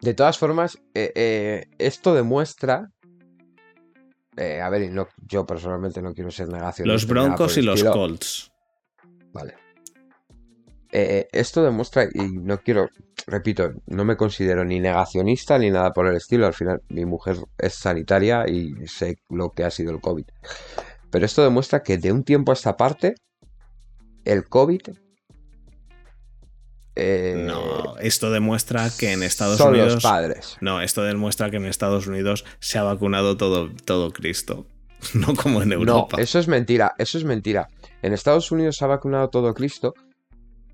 de 0.00 0.14
todas 0.14 0.38
formas, 0.38 0.78
esto 0.94 2.14
demuestra. 2.14 2.90
Eh, 4.40 4.60
a 4.60 4.70
ver, 4.70 4.90
no, 4.90 5.06
yo 5.28 5.44
personalmente 5.44 6.00
no 6.00 6.14
quiero 6.14 6.30
ser 6.30 6.48
negacionista. 6.48 6.92
Los 6.92 7.06
Broncos 7.06 7.58
y 7.58 7.62
los. 7.62 7.84
Colts. 7.84 8.50
Vale. 9.32 9.54
Eh, 10.90 11.28
esto 11.30 11.62
demuestra, 11.62 12.04
y 12.04 12.38
no 12.38 12.58
quiero, 12.58 12.88
repito, 13.26 13.70
no 13.86 14.04
me 14.04 14.16
considero 14.16 14.64
ni 14.64 14.80
negacionista 14.80 15.58
ni 15.58 15.70
nada 15.70 15.92
por 15.92 16.06
el 16.06 16.16
estilo. 16.16 16.46
Al 16.46 16.54
final, 16.54 16.80
mi 16.88 17.04
mujer 17.04 17.36
es 17.58 17.74
sanitaria 17.74 18.48
y 18.48 18.74
sé 18.86 19.18
lo 19.28 19.50
que 19.50 19.64
ha 19.64 19.70
sido 19.70 19.92
el 19.92 20.00
COVID. 20.00 20.24
Pero 21.10 21.26
esto 21.26 21.44
demuestra 21.44 21.82
que 21.82 21.98
de 21.98 22.10
un 22.10 22.24
tiempo 22.24 22.50
a 22.50 22.54
esta 22.54 22.76
parte, 22.76 23.14
el 24.24 24.48
COVID. 24.48 24.80
Eh, 26.96 27.34
No, 27.46 27.96
esto 27.98 28.30
demuestra 28.30 28.90
que 28.98 29.12
en 29.12 29.22
Estados 29.22 29.58
son 29.58 29.70
Unidos. 29.70 29.94
los 29.94 30.02
padres. 30.02 30.56
No, 30.60 30.80
esto 30.82 31.02
demuestra 31.02 31.50
que 31.50 31.56
en 31.56 31.66
Estados 31.66 32.06
Unidos 32.06 32.44
se 32.58 32.78
ha 32.78 32.82
vacunado 32.82 33.36
todo, 33.36 33.70
todo 33.84 34.10
Cristo. 34.12 34.66
No 35.14 35.34
como 35.34 35.62
en 35.62 35.70
No, 35.70 35.74
Europa. 35.76 36.20
eso 36.20 36.38
es 36.38 36.46
mentira, 36.48 36.94
eso 36.98 37.16
es 37.16 37.24
mentira. 37.24 37.68
En 38.02 38.12
Estados 38.12 38.50
Unidos 38.52 38.76
se 38.76 38.84
ha 38.84 38.88
vacunado 38.88 39.28
todo 39.30 39.54
Cristo, 39.54 39.94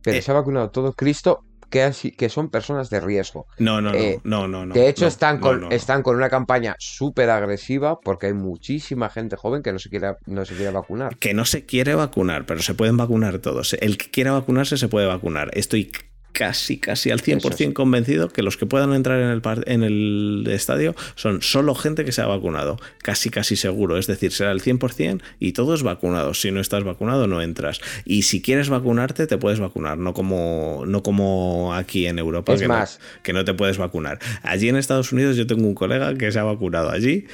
pero 0.03 0.19
Eh. 0.19 0.23
se 0.23 0.31
ha 0.31 0.35
vacunado 0.35 0.71
todo 0.71 0.93
Cristo 0.95 1.45
que, 1.71 2.29
son 2.29 2.51
personas 2.51 2.91
de 2.91 3.01
riesgo. 3.01 3.47
No, 3.59 3.81
no, 3.81 3.91
no, 3.91 3.97
eh, 3.97 4.21
no, 4.25 4.49
no, 4.49 4.67
no. 4.67 4.75
de 4.75 4.89
hecho, 4.89 5.05
no, 5.05 5.09
están, 5.09 5.39
con, 5.39 5.61
no. 5.63 5.71
están 5.71 6.03
con 6.03 6.17
una 6.17 6.29
campaña 6.29 6.77
súper 6.79 7.31
agresiva 7.31 8.01
porque 8.01 8.27
hay 8.27 8.35
muchísima 8.35 9.11
gente 9.11 9.37
joven 9.37 9.63
que 9.63 9.73
no 9.73 9.79
se 9.79 9.91
quiere, 9.91 10.15
no 10.27 10.45
se 10.45 10.55
quiere 10.55 10.73
vacunar. 10.73 11.17
Que 11.19 11.35
no 11.35 11.45
se 11.45 11.67
quiere 11.67 11.95
vacunar, 11.95 12.47
pero 12.47 12.63
se 12.63 12.75
pueden 12.75 12.97
vacunar 12.97 13.39
todos. 13.39 13.75
El 13.75 13.99
que 13.99 14.11
quiera 14.11 14.33
vacunarse 14.33 14.77
se 14.77 14.89
puede 14.89 15.07
vacunar. 15.07 15.51
Estoy 15.55 15.91
casi, 16.37 16.77
casi 16.77 17.11
al 17.11 17.23
100% 17.23 17.37
Eso 17.39 17.51
sí. 17.57 17.73
convencido 17.73 18.29
que 18.29 18.43
los 18.43 18.59
que 18.59 18.67
puedan 18.67 18.93
entrar 18.93 19.21
en 19.21 19.29
el, 19.29 19.43
en 19.65 19.83
el 19.83 20.47
estadio 20.51 20.95
son 21.15 21.41
solo 21.41 21.75
gente 21.75 22.05
que 22.05 22.13
se 22.13 22.21
ha 22.21 22.27
vacunado. 22.27 22.77
Casi, 22.99 23.31
casi 23.31 23.57
seguro. 23.57 23.97
Es 23.97 24.07
decir, 24.07 24.33
será 24.33 24.53
el 24.53 24.61
100% 24.61 25.23
y 25.41 25.53
todos 25.53 25.83
vacunados. 25.83 26.43
Si 26.43 26.51
no 26.51 26.61
estás 26.61 26.85
vacunado, 26.85 27.27
no 27.27 27.41
entras. 27.41 27.81
Y 28.05 28.23
si 28.23 28.43
quieres 28.43 28.69
vacunarte, 28.69 29.27
te 29.27 29.39
puedes 29.39 29.61
vacunar. 29.61 29.97
No 29.97 30.13
como, 30.13 30.85
no 30.87 31.03
como 31.03 31.73
aquí 31.73 32.07
en 32.07 32.19
Europa. 32.19 32.53
Es 32.53 32.61
que 32.61 32.69
más. 32.69 33.01
No, 33.01 33.23
que 33.23 33.33
no 33.33 33.43
te 33.47 33.55
puedes 33.55 33.79
vacunar. 33.79 34.19
Allí 34.43 34.69
en 34.69 34.77
Estados 34.77 35.13
Unidos 35.13 35.39
yo 35.39 35.47
tengo 35.47 35.67
un 35.67 35.75
colega 35.75 36.15
que 36.17 36.31
se 36.31 36.39
ha 36.39 36.45
vacunado 36.45 36.91
allí 36.91 37.25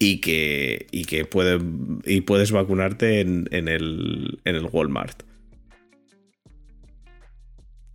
y 0.00 0.20
que, 0.20 0.88
y 0.90 1.04
que 1.04 1.26
puede, 1.26 1.60
y 2.04 2.22
puedes 2.22 2.50
vacunarte 2.50 3.20
en, 3.20 3.48
en 3.52 3.68
el, 3.68 4.40
en 4.44 4.56
el 4.56 4.66
Walmart. 4.72 5.22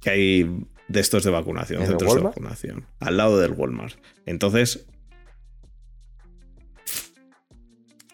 Que 0.02 0.10
hay 0.10 0.66
de 0.88 1.00
estos 1.00 1.24
de 1.24 1.32
vacunación, 1.32 1.78
¿En 1.80 1.84
el 1.84 1.90
centros 1.92 2.16
de 2.16 2.22
vacunación, 2.22 2.86
al 3.00 3.16
lado 3.18 3.40
del 3.40 3.52
Walmart. 3.52 3.96
Entonces, 4.26 4.86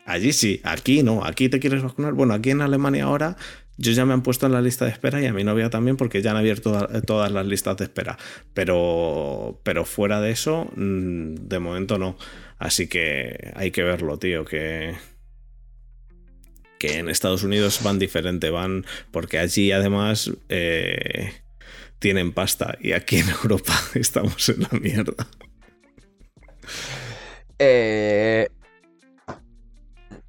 allí 0.05 0.31
sí, 0.33 0.61
aquí 0.63 1.03
no, 1.03 1.23
aquí 1.25 1.49
te 1.49 1.59
quieres 1.59 1.83
vacunar. 1.83 2.13
Bueno, 2.13 2.33
aquí 2.33 2.51
en 2.51 2.61
Alemania 2.61 3.05
ahora 3.05 3.35
yo 3.79 3.91
ya 3.91 4.05
me 4.05 4.13
han 4.13 4.23
puesto 4.23 4.45
en 4.47 4.53
la 4.53 4.61
lista 4.61 4.85
de 4.85 4.91
espera 4.91 5.21
y 5.21 5.25
a 5.27 5.33
mi 5.33 5.43
novia 5.43 5.69
también 5.69 5.97
porque 5.97 6.21
ya 6.21 6.31
han 6.31 6.37
abierto 6.37 6.71
toda- 6.71 7.01
todas 7.01 7.31
las 7.31 7.45
listas 7.45 7.77
de 7.77 7.83
espera. 7.85 8.17
Pero, 8.53 9.59
pero 9.63 9.85
fuera 9.85 10.19
de 10.19 10.31
eso, 10.31 10.65
mm, 10.75 11.35
de 11.47 11.59
momento 11.59 11.97
no. 11.99 12.17
Así 12.57 12.87
que 12.87 13.51
hay 13.55 13.71
que 13.71 13.83
verlo, 13.83 14.17
tío, 14.19 14.45
que 14.45 14.95
que 16.79 16.99
en 16.99 17.09
Estados 17.09 17.41
Unidos 17.43 17.79
van 17.83 17.97
diferente, 17.97 18.51
van 18.51 18.85
porque 19.09 19.39
allí 19.39 19.71
además 19.71 20.31
eh, 20.49 21.31
tienen 21.99 22.33
pasta 22.33 22.77
y 22.79 22.93
aquí 22.93 23.17
en 23.17 23.29
Europa 23.29 23.73
estamos 23.95 24.49
en 24.49 24.61
la 24.61 24.69
mierda. 24.79 25.27
Eh, 27.59 28.47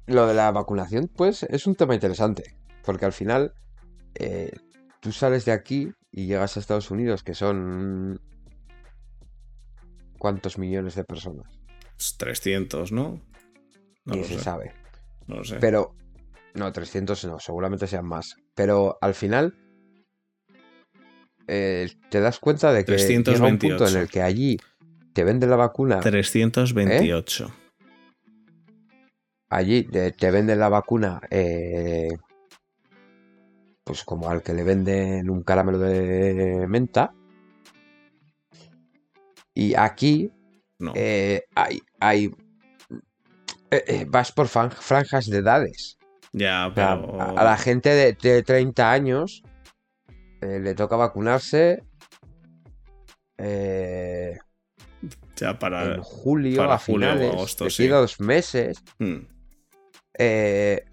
lo 0.07 0.27
de 0.27 0.33
la 0.33 0.51
vacunación, 0.51 1.07
pues, 1.15 1.43
es 1.43 1.67
un 1.67 1.75
tema 1.75 1.93
interesante. 1.93 2.55
Porque 2.83 3.05
al 3.05 3.13
final, 3.13 3.53
eh, 4.15 4.51
tú 4.99 5.11
sales 5.11 5.45
de 5.45 5.51
aquí 5.51 5.91
y 6.11 6.25
llegas 6.25 6.57
a 6.57 6.59
Estados 6.59 6.89
Unidos, 6.91 7.23
que 7.23 7.35
son... 7.35 8.19
¿Cuántos 10.17 10.57
millones 10.57 10.95
de 10.95 11.03
personas? 11.03 11.59
300, 12.17 12.91
¿no? 12.91 13.21
No 14.05 14.15
Ni 14.15 14.23
se 14.23 14.35
sé, 14.35 14.39
sabe. 14.39 14.73
no 15.27 15.37
lo 15.37 15.43
sé. 15.45 15.57
Pero, 15.59 15.95
no, 16.55 16.71
300 16.71 17.23
no, 17.25 17.39
seguramente 17.39 17.87
sean 17.87 18.05
más. 18.05 18.35
Pero 18.55 18.97
al 19.01 19.13
final, 19.13 19.55
eh, 21.49 21.89
te 22.09 22.19
das 22.21 22.39
cuenta 22.39 22.71
de 22.71 22.85
que 22.85 22.93
llega 22.97 23.45
un 23.45 23.57
punto 23.57 23.77
328. 23.85 23.95
en 23.97 24.01
el 24.01 24.07
que 24.09 24.21
allí 24.21 24.57
te 25.13 25.23
venden 25.23 25.49
la 25.49 25.55
vacuna, 25.55 25.99
328. 25.99 27.51
allí 29.49 29.83
te, 29.83 30.11
te 30.11 30.31
venden 30.31 30.59
la 30.59 30.69
vacuna, 30.69 31.19
eh, 31.29 32.09
pues 33.83 34.03
como 34.03 34.29
al 34.29 34.43
que 34.43 34.53
le 34.53 34.63
venden 34.63 35.29
un 35.29 35.43
caramelo 35.43 35.79
de 35.79 36.65
menta. 36.67 37.13
Y 39.55 39.75
aquí 39.75 40.31
No. 40.77 40.93
eh, 40.95 41.43
hay, 41.55 41.81
hay 41.99 42.25
eh, 43.71 43.83
eh, 43.87 44.05
vas 44.07 44.31
por 44.31 44.47
franjas 44.47 45.25
de 45.25 45.37
edades. 45.39 45.97
ya, 46.31 46.71
pero. 46.73 47.19
a, 47.21 47.31
a 47.31 47.43
la 47.43 47.57
gente 47.57 47.89
de, 47.89 48.13
de 48.13 48.43
30 48.43 48.91
años 48.91 49.43
eh, 50.41 50.59
le 50.59 50.75
toca 50.75 50.95
vacunarse 50.95 51.83
eh, 53.39 54.37
ya 55.35 55.57
para. 55.57 55.95
en 55.95 56.01
julio, 56.01 56.57
para 56.57 56.75
a 56.75 56.77
julio 56.77 57.07
o 57.07 57.11
finales, 57.11 57.33
agosto, 57.33 57.69
sí. 57.69 57.87
dos 57.87 58.19
meses. 58.19 58.83
Hmm. 58.99 59.19
eh, 60.17 60.83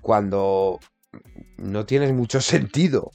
cuando 0.00 0.78
no 1.58 1.86
tienes 1.86 2.12
mucho 2.12 2.40
sentido. 2.40 3.10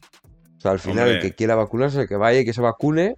O 0.58 0.62
sea, 0.62 0.72
al 0.72 0.80
final 0.80 1.08
el 1.08 1.22
que 1.22 1.34
quiera 1.34 1.56
vacunarse, 1.56 2.02
el 2.02 2.08
que 2.08 2.18
vaya 2.18 2.42
y 2.42 2.46
que 2.46 2.54
se 2.54 2.62
vacune. 2.62 3.16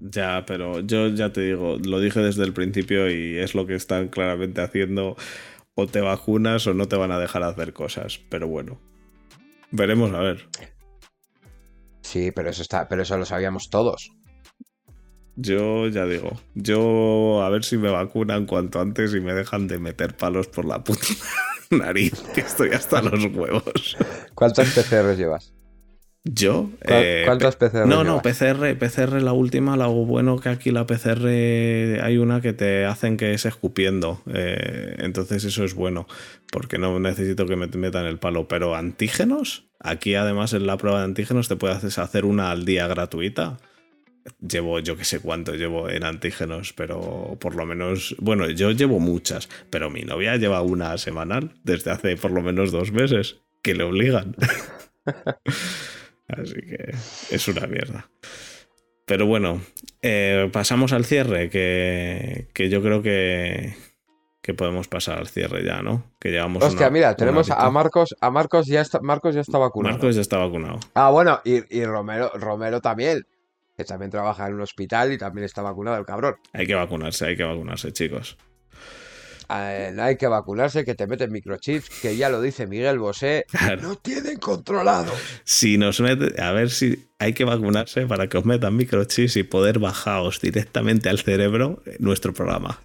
Ya, 0.00 0.44
pero 0.46 0.80
yo 0.80 1.08
ya 1.08 1.32
te 1.32 1.42
digo, 1.42 1.76
lo 1.84 2.00
dije 2.00 2.20
desde 2.20 2.44
el 2.44 2.52
principio 2.52 3.10
y 3.10 3.38
es 3.38 3.54
lo 3.54 3.66
que 3.66 3.74
están 3.74 4.08
claramente 4.08 4.62
haciendo. 4.62 5.16
O 5.74 5.86
te 5.86 6.00
vacunas 6.00 6.66
o 6.66 6.74
no 6.74 6.88
te 6.88 6.96
van 6.96 7.12
a 7.12 7.18
dejar 7.18 7.42
hacer 7.42 7.72
cosas. 7.72 8.20
Pero 8.30 8.48
bueno, 8.48 8.78
veremos 9.70 10.12
a 10.12 10.20
ver. 10.20 10.48
Sí, 12.10 12.32
pero 12.32 12.50
eso 12.50 12.62
está, 12.62 12.88
pero 12.88 13.02
eso 13.02 13.16
lo 13.16 13.24
sabíamos 13.24 13.70
todos. 13.70 14.10
Yo 15.36 15.86
ya 15.86 16.06
digo, 16.06 16.32
yo 16.56 17.40
a 17.40 17.48
ver 17.50 17.62
si 17.62 17.78
me 17.78 17.88
vacunan 17.88 18.46
cuanto 18.46 18.80
antes 18.80 19.14
y 19.14 19.20
me 19.20 19.32
dejan 19.32 19.68
de 19.68 19.78
meter 19.78 20.16
palos 20.16 20.48
por 20.48 20.64
la 20.64 20.82
puta 20.82 21.06
nariz, 21.70 22.20
que 22.34 22.40
estoy 22.40 22.70
hasta 22.70 23.00
los 23.00 23.26
huevos. 23.26 23.96
¿Cuántas 24.34 24.70
PCRs 24.70 25.18
llevas? 25.18 25.54
¿Yo? 26.24 26.70
Eh, 26.80 27.22
¿Cuántas 27.26 27.54
PCR? 27.54 27.86
No, 27.86 28.02
no, 28.02 28.20
PCR, 28.22 28.76
PCR 28.76 29.22
la 29.22 29.32
última, 29.32 29.76
lo 29.76 29.92
bueno 29.92 30.40
que 30.40 30.48
aquí 30.48 30.72
la 30.72 30.86
PCR 30.86 31.28
hay 32.02 32.18
una 32.18 32.40
que 32.40 32.52
te 32.52 32.86
hacen 32.86 33.16
que 33.16 33.34
es 33.34 33.46
escupiendo. 33.46 34.20
Eh, 34.34 34.96
entonces 34.98 35.44
eso 35.44 35.62
es 35.62 35.74
bueno, 35.74 36.08
porque 36.50 36.76
no 36.76 36.98
necesito 36.98 37.46
que 37.46 37.54
me 37.54 37.68
metan 37.68 38.06
el 38.06 38.18
palo. 38.18 38.48
Pero 38.48 38.74
antígenos, 38.74 39.69
aquí 39.80 40.14
además 40.14 40.52
en 40.52 40.66
la 40.66 40.76
prueba 40.76 40.98
de 40.98 41.06
antígenos 41.06 41.48
te 41.48 41.56
puedes 41.56 41.98
hacer 41.98 42.24
una 42.24 42.50
al 42.50 42.64
día 42.64 42.86
gratuita. 42.86 43.58
Llevo 44.46 44.78
yo 44.80 44.96
que 44.96 45.04
sé 45.04 45.20
cuánto 45.20 45.54
llevo 45.54 45.88
en 45.88 46.04
antígenos, 46.04 46.72
pero 46.74 47.36
por 47.40 47.56
lo 47.56 47.66
menos, 47.66 48.14
bueno, 48.18 48.48
yo 48.50 48.70
llevo 48.70 49.00
muchas, 49.00 49.48
pero 49.70 49.90
mi 49.90 50.02
novia 50.02 50.36
lleva 50.36 50.62
una 50.62 50.96
semanal 50.98 51.54
desde 51.64 51.90
hace 51.90 52.16
por 52.16 52.30
lo 52.30 52.42
menos 52.42 52.70
dos 52.70 52.92
meses, 52.92 53.38
que 53.62 53.74
le 53.74 53.84
obligan. 53.84 54.36
Así 56.28 56.54
que 56.54 56.94
es 57.30 57.48
una 57.48 57.66
mierda. 57.66 58.10
Pero 59.10 59.26
bueno, 59.26 59.60
eh, 60.02 60.48
pasamos 60.52 60.92
al 60.92 61.04
cierre, 61.04 61.50
que, 61.50 62.68
yo 62.70 62.80
creo 62.80 63.02
que, 63.02 63.74
que, 64.42 64.54
podemos 64.54 64.88
pasar 64.88 65.18
al 65.18 65.28
cierre 65.28 65.64
ya, 65.64 65.82
¿no? 65.82 66.04
Que 66.18 66.30
llevamos 66.30 66.62
Hostia, 66.62 66.90
mira, 66.90 67.14
tenemos 67.14 67.50
a 67.50 67.70
Marcos, 67.70 68.16
a 68.20 68.30
Marcos 68.30 68.66
ya 68.66 68.80
está, 68.80 69.00
Marcos 69.00 69.34
ya 69.34 69.40
está 69.42 69.58
vacunado. 69.58 69.94
Marcos 69.94 70.14
ya 70.14 70.20
está 70.20 70.38
vacunado. 70.38 70.80
Ah, 70.94 71.10
bueno, 71.10 71.40
y, 71.44 71.78
y 71.78 71.84
Romero, 71.84 72.30
Romero 72.34 72.80
también, 72.80 73.26
que 73.76 73.84
también 73.84 74.10
trabaja 74.10 74.46
en 74.46 74.54
un 74.54 74.60
hospital 74.60 75.12
y 75.12 75.18
también 75.18 75.44
está 75.44 75.62
vacunado 75.62 75.96
el 75.96 76.04
cabrón. 76.04 76.36
Hay 76.52 76.66
que 76.66 76.74
vacunarse, 76.74 77.26
hay 77.26 77.36
que 77.36 77.44
vacunarse, 77.44 77.92
chicos. 77.92 78.36
Eh, 79.52 79.90
no 79.94 80.04
hay 80.04 80.16
que 80.16 80.28
vacunarse, 80.28 80.84
que 80.84 80.94
te 80.94 81.06
meten 81.06 81.32
microchips, 81.32 81.88
que 82.00 82.16
ya 82.16 82.28
lo 82.28 82.40
dice 82.40 82.66
Miguel 82.66 82.98
Bosé, 82.98 83.46
no 83.82 83.96
tienen 83.96 84.38
controlado. 84.38 85.12
Si 85.44 85.76
nos 85.76 86.00
mete, 86.00 86.40
a 86.40 86.52
ver 86.52 86.70
si 86.70 87.10
hay 87.18 87.32
que 87.32 87.44
vacunarse 87.44 88.06
para 88.06 88.28
que 88.28 88.38
os 88.38 88.44
metan 88.44 88.76
microchips 88.76 89.36
y 89.36 89.42
poder 89.42 89.78
bajaros 89.80 90.40
directamente 90.40 91.08
al 91.08 91.18
cerebro 91.18 91.82
nuestro 91.98 92.32
programa. 92.32 92.80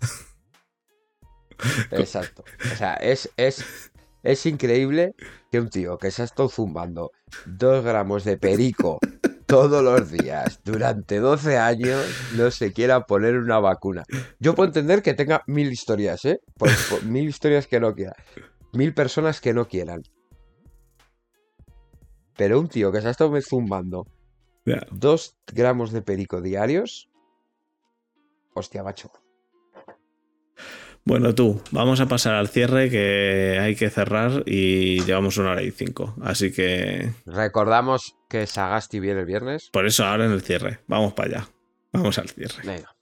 Exacto. 1.91 2.43
O 2.72 2.76
sea, 2.76 2.95
es, 2.95 3.30
es, 3.38 3.91
es 4.24 4.45
increíble 4.45 5.16
que 5.51 5.60
un 5.60 5.70
tío 5.70 5.97
que 5.97 6.12
se 6.12 6.22
ha 6.22 6.26
estado 6.26 6.49
zumbando 6.49 7.12
dos 7.45 7.84
gramos 7.84 8.24
de 8.24 8.38
perico 8.38 8.99
todos 9.45 9.84
los 9.84 10.12
días 10.12 10.62
durante 10.64 11.20
12 11.20 11.58
años 11.58 12.06
no 12.36 12.49
se 12.51 12.74
quiera 12.74 13.06
poner 13.06 13.38
una 13.38 13.60
vacuna. 13.60 14.03
Yo 14.39 14.56
puedo 14.56 14.68
entender 14.68 15.01
que 15.01 15.14
tenga 15.14 15.43
mil 15.47 15.72
historias, 15.72 16.26
¿eh? 16.26 16.41
Por, 16.58 16.70
mil 17.03 17.28
historias 17.30 17.68
que 17.68 17.80
no 17.80 17.93
quiera. 17.93 18.16
Mil 18.74 18.93
personas 18.93 19.41
que 19.41 19.53
no 19.53 19.68
quieran. 19.68 20.01
Pero 22.36 22.60
un 22.60 22.68
tío 22.68 22.91
que 22.91 23.01
se 23.01 23.08
ha 23.08 23.12
estado 23.12 23.32
zumbando 23.41 24.08
dos 24.91 25.38
gramos 25.47 25.91
de 25.91 26.01
perico 26.01 26.41
diarios. 26.41 27.10
Hostia, 28.53 28.84
macho. 28.84 29.12
Bueno, 31.08 31.36
tú, 31.36 31.62
vamos 31.70 31.99
a 31.99 32.08
pasar 32.08 32.34
al 32.34 32.47
cierre 32.47 32.89
que 32.89 33.60
hay 33.62 33.76
que 33.76 33.91
cerrar 33.91 34.41
y 34.47 35.03
llevamos 35.03 35.38
una 35.38 35.51
hora 35.51 35.62
y 35.62 35.70
cinco. 35.70 36.16
Así 36.24 36.51
que. 36.51 37.12
Recordamos 37.28 38.16
que 38.28 38.47
Sagasti 38.47 38.99
viene 38.99 39.20
el 39.20 39.28
viernes. 39.28 39.70
Por 39.72 39.86
eso 39.86 40.03
ahora 40.03 40.26
en 40.26 40.32
el 40.32 40.41
cierre. 40.41 40.80
Vamos 40.88 41.14
para 41.14 41.30
allá. 41.30 41.49
Vamos 41.93 42.18
al 42.18 42.28
cierre. 42.30 42.56
Venga. 42.66 42.95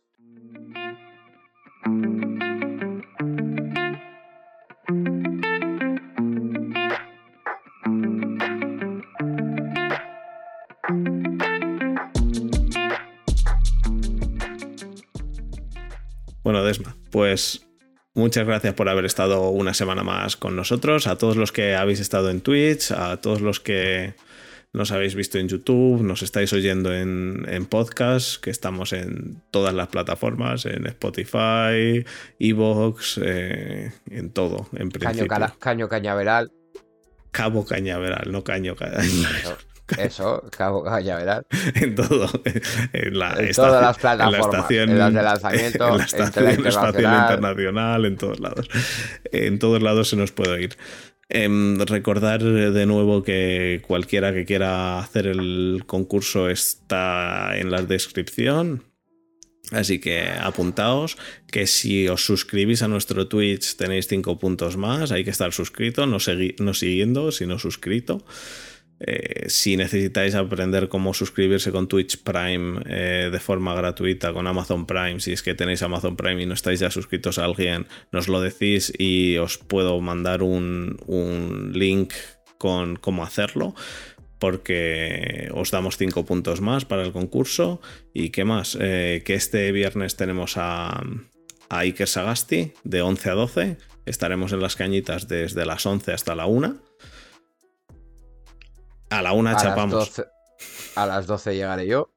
Bueno, 16.43 16.65
Desma, 16.65 16.97
pues 17.09 17.65
Muchas 18.15 18.45
gracias 18.45 18.75
por 18.75 18.89
haber 18.89 19.05
estado 19.05 19.49
una 19.49 19.73
semana 19.73 20.03
más 20.03 20.37
con 20.37 20.55
nosotros, 20.55 21.07
a 21.07 21.17
todos 21.17 21.35
los 21.35 21.51
que 21.51 21.75
habéis 21.75 21.99
estado 21.99 22.29
en 22.29 22.41
Twitch, 22.41 22.91
a 22.91 23.17
todos 23.17 23.41
los 23.41 23.59
que 23.59 24.13
nos 24.71 24.91
habéis 24.91 25.15
visto 25.15 25.39
en 25.39 25.47
YouTube, 25.47 26.03
nos 26.03 26.21
estáis 26.21 26.53
oyendo 26.53 26.93
en, 26.93 27.45
en 27.47 27.65
podcast, 27.65 28.39
que 28.39 28.51
estamos 28.51 28.93
en 28.93 29.41
todas 29.49 29.73
las 29.73 29.87
plataformas, 29.87 30.65
en 30.67 30.85
Spotify, 30.85 32.05
Evox, 32.37 33.19
eh, 33.23 33.91
en 34.09 34.29
todo, 34.31 34.67
en 34.73 34.89
principio. 34.89 35.27
Caño, 35.59 35.89
cañaveral. 35.89 36.51
Cabo 37.31 37.65
cañaveral, 37.65 38.31
no 38.31 38.43
caño 38.43 38.75
cañaveral. 38.77 39.57
Eso, 39.97 40.43
Cabo 40.55 40.83
Cañaveral. 40.83 41.45
en 41.75 41.95
todo. 41.95 42.29
En, 42.93 43.13
todas 43.53 43.81
las 43.81 43.97
plataformas. 43.97 44.71
En, 44.71 44.97
las 44.97 45.13
de 45.13 45.21
lanzamiento, 45.21 45.87
en 45.89 45.97
la 45.97 46.03
estación 46.03 46.67
espacial 46.67 47.21
internacional, 47.21 48.05
en 48.05 48.17
todos 48.17 48.39
lados. 48.39 48.69
En 49.31 49.59
todos 49.59 49.81
lados 49.81 50.09
se 50.09 50.15
nos 50.15 50.31
puede 50.31 50.63
ir. 50.63 50.77
Em, 51.29 51.79
recordar 51.79 52.43
de 52.43 52.85
nuevo 52.85 53.23
que 53.23 53.81
cualquiera 53.85 54.33
que 54.33 54.45
quiera 54.45 54.99
hacer 54.99 55.27
el 55.27 55.83
concurso 55.85 56.49
está 56.49 57.57
en 57.57 57.71
la 57.71 57.81
descripción. 57.81 58.83
Así 59.71 59.99
que 59.99 60.21
apuntaos 60.21 61.17
que 61.49 61.65
si 61.67 62.07
os 62.07 62.25
suscribís 62.25 62.83
a 62.83 62.87
nuestro 62.87 63.27
Twitch 63.27 63.77
tenéis 63.77 64.07
5 64.07 64.37
puntos 64.37 64.77
más. 64.77 65.11
Hay 65.11 65.23
que 65.23 65.29
estar 65.29 65.53
suscrito, 65.53 66.05
no, 66.05 66.17
no 66.59 66.73
siguiendo, 66.73 67.31
sino 67.31 67.57
suscrito. 67.57 68.25
Eh, 69.05 69.49
si 69.49 69.75
necesitáis 69.75 70.33
aprender 70.33 70.87
cómo 70.87 71.13
suscribirse 71.13 71.73
con 71.73 71.89
Twitch 71.89 72.23
Prime 72.23 72.81
eh, 72.85 73.29
de 73.29 73.39
forma 73.39 73.75
gratuita 73.75 74.31
con 74.31 74.47
Amazon 74.47 74.85
Prime, 74.85 75.19
si 75.19 75.33
es 75.33 75.43
que 75.43 75.55
tenéis 75.55 75.83
Amazon 75.83 76.15
Prime 76.15 76.41
y 76.41 76.45
no 76.45 76.53
estáis 76.53 76.79
ya 76.79 76.89
suscritos 76.89 77.37
a 77.37 77.43
alguien, 77.43 77.85
nos 78.13 78.29
lo 78.29 78.39
decís 78.39 78.93
y 78.97 79.37
os 79.37 79.57
puedo 79.57 79.99
mandar 79.99 80.41
un, 80.41 80.97
link 81.73 82.13
con 82.57 82.95
cómo 82.95 83.25
hacerlo 83.25 83.75
porque 84.39 85.49
os 85.53 85.71
damos 85.71 85.97
5 85.97 86.25
puntos 86.25 86.61
más 86.61 86.85
para 86.85 87.03
el 87.03 87.11
concurso. 87.11 87.81
¿Y 88.13 88.29
qué 88.29 88.45
más? 88.45 88.77
Eh, 88.79 89.21
que 89.25 89.35
este 89.35 89.71
viernes 89.71 90.15
tenemos 90.15 90.57
a, 90.57 91.01
a 91.69 91.79
Iker 91.79 92.07
Sagasti 92.07 92.73
de 92.83 93.01
11 93.01 93.29
a 93.29 93.33
12. 93.33 93.77
Estaremos 94.05 94.51
en 94.51 94.61
las 94.61 94.75
cañitas 94.75 95.27
desde 95.29 95.65
las 95.65 95.85
11 95.85 96.11
hasta 96.11 96.35
la 96.35 96.45
1. 96.45 96.92
A 99.13 99.21
la 99.21 99.33
una 99.33 99.55
chapamos. 99.55 100.23
a 100.95 101.05
las 101.05 101.27
12 101.27 101.53
llegaré 101.53 101.85
yo. 101.85 102.11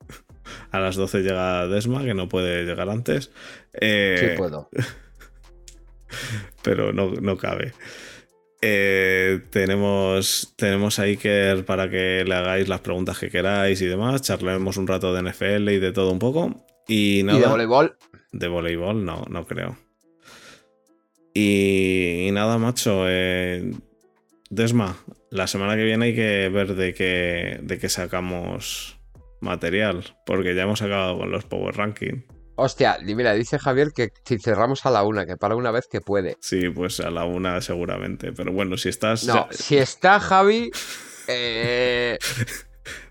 A 0.70 0.81
las 0.81 0.97
12 0.97 1.20
llega 1.20 1.66
Desma, 1.66 2.05
que 2.05 2.14
no 2.14 2.28
puede 2.28 2.64
llegar 2.64 2.89
antes. 2.89 3.31
Eh, 3.74 4.16
sí 4.18 4.39
puedo. 4.39 4.70
Pero 6.62 6.94
no, 6.94 7.36
cabe. 7.36 7.74
Eh, 8.62 9.43
tenemos, 9.51 10.55
tenemos 10.56 10.98
a 10.98 11.02
Iker 11.02 11.66
para 11.66 11.90
que 11.90 12.24
le 12.27 12.35
hagáis 12.35 12.66
las 12.66 12.81
preguntas 12.81 13.18
que 13.18 13.28
queráis 13.28 13.82
y 13.82 13.86
demás. 13.86 14.23
Charlemos 14.23 14.78
un 14.78 14.86
rato 14.86 15.12
de 15.12 15.31
NFL 15.31 15.68
y 15.68 15.78
de 15.78 15.93
todo 15.93 16.10
un 16.10 16.18
poco. 16.18 16.64
Y, 16.89 17.23
nada, 17.24 17.40
de 17.40 17.47
voleibol? 17.47 17.98
De 18.32 18.48
voleibol, 18.48 19.05
no, 19.05 19.24
no 19.28 19.47
creo. 19.47 19.77
Y, 21.35 22.31
nada, 22.32 22.56
macho. 22.56 23.05
Eh, 23.06 23.70
Desma, 24.48 24.97
la 25.37 25.47
semana 25.47 25.77
que 25.77 25.85
viene 25.85 26.07
hay 26.07 26.15
que 26.15 26.49
ver 26.49 26.75
de 26.75 26.95
qué, 26.95 27.61
de 27.63 27.79
qué 27.79 27.89
sacamos 27.89 28.99
material, 29.41 30.17
porque 30.25 30.55
ya 30.55 30.63
hemos 30.63 30.83
acabado 30.83 31.19
con 31.19 31.31
los 31.31 31.45
Power 31.45 31.77
Ranking. 31.77 32.23
Hostia, 32.57 32.97
mira, 33.03 33.35
dice 33.35 33.59
Javier 33.59 33.89
que 33.95 34.09
si 34.25 34.39
cerramos 34.39 34.87
a 34.87 34.91
la 34.91 35.05
una, 35.05 35.27
que 35.27 35.37
para 35.37 35.57
una 35.57 35.71
vez 35.71 35.87
que 35.91 36.01
puede. 36.01 36.37
Sí, 36.41 36.71
pues 36.71 37.01
a 37.01 37.11
la 37.11 37.25
una 37.25 37.61
seguramente. 37.61 38.33
Pero 38.33 38.53
bueno, 38.53 38.79
si 38.79 38.89
estás. 38.89 39.25
No, 39.25 39.47
si 39.51 39.77
está 39.77 40.19
Javi, 40.21 40.71
eh, 41.29 42.19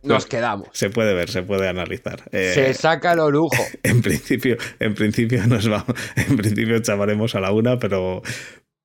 nos 0.01 0.25
quedamos. 0.25 0.69
Se 0.73 0.89
puede 0.89 1.13
ver, 1.13 1.29
se 1.29 1.43
puede 1.43 1.67
analizar. 1.67 2.23
se 2.31 2.71
eh, 2.71 2.73
saca 2.73 3.15
lo 3.15 3.29
lujo. 3.29 3.63
En 3.83 4.01
principio, 4.01 4.57
en 4.79 4.95
principio 4.95 5.45
nos 5.45 5.69
vamos. 5.69 5.93
En 6.15 6.37
principio 6.37 6.79
chavaremos 6.79 7.35
a 7.35 7.39
la 7.39 7.51
una, 7.51 7.77
pero 7.77 8.23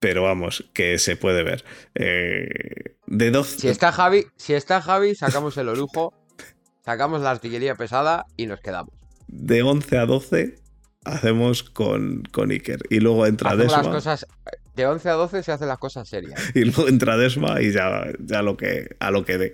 pero 0.01 0.23
vamos, 0.25 0.65
que 0.73 0.99
se 0.99 1.15
puede 1.17 1.43
ver. 1.45 1.65
Eh, 1.95 2.97
de 3.07 3.31
12... 3.31 3.59
Si 3.61 3.69
está 3.69 3.93
Javi, 3.93 4.27
si 4.37 4.55
está 4.55 4.81
Javi, 4.83 5.15
sacamos 5.15 5.57
el 5.59 5.69
orujo, 5.69 6.15
sacamos 6.85 7.21
la 7.21 7.31
artillería 7.31 7.75
pesada 7.77 8.27
y 8.37 8.47
nos 8.47 8.61
quedamos. 8.61 8.95
De 9.29 9.63
11 9.63 9.99
a 9.99 10.07
12 10.07 10.57
hacemos 11.05 11.63
con, 11.63 12.23
con 12.33 12.51
Iker. 12.51 12.81
Y 12.91 13.01
luego 13.01 13.27
entra 13.27 13.51
Hacemos 13.51 13.67
Desma. 13.67 13.83
las 13.83 13.93
cosas, 13.95 14.27
de 14.75 14.87
11 14.87 15.09
a 15.11 15.13
12 15.13 15.43
se 15.43 15.53
hacen 15.53 15.69
las 15.69 15.79
cosas 15.79 16.09
serias. 16.09 16.41
Y 16.55 16.65
luego 16.65 16.89
entra 16.89 17.17
Desma 17.17 17.61
y 17.61 17.71
ya, 17.73 18.07
ya 18.21 18.43
lo 18.43 18.57
que, 18.57 18.97
a 19.01 19.11
lo 19.11 19.25
que 19.25 19.39
dé. 19.39 19.53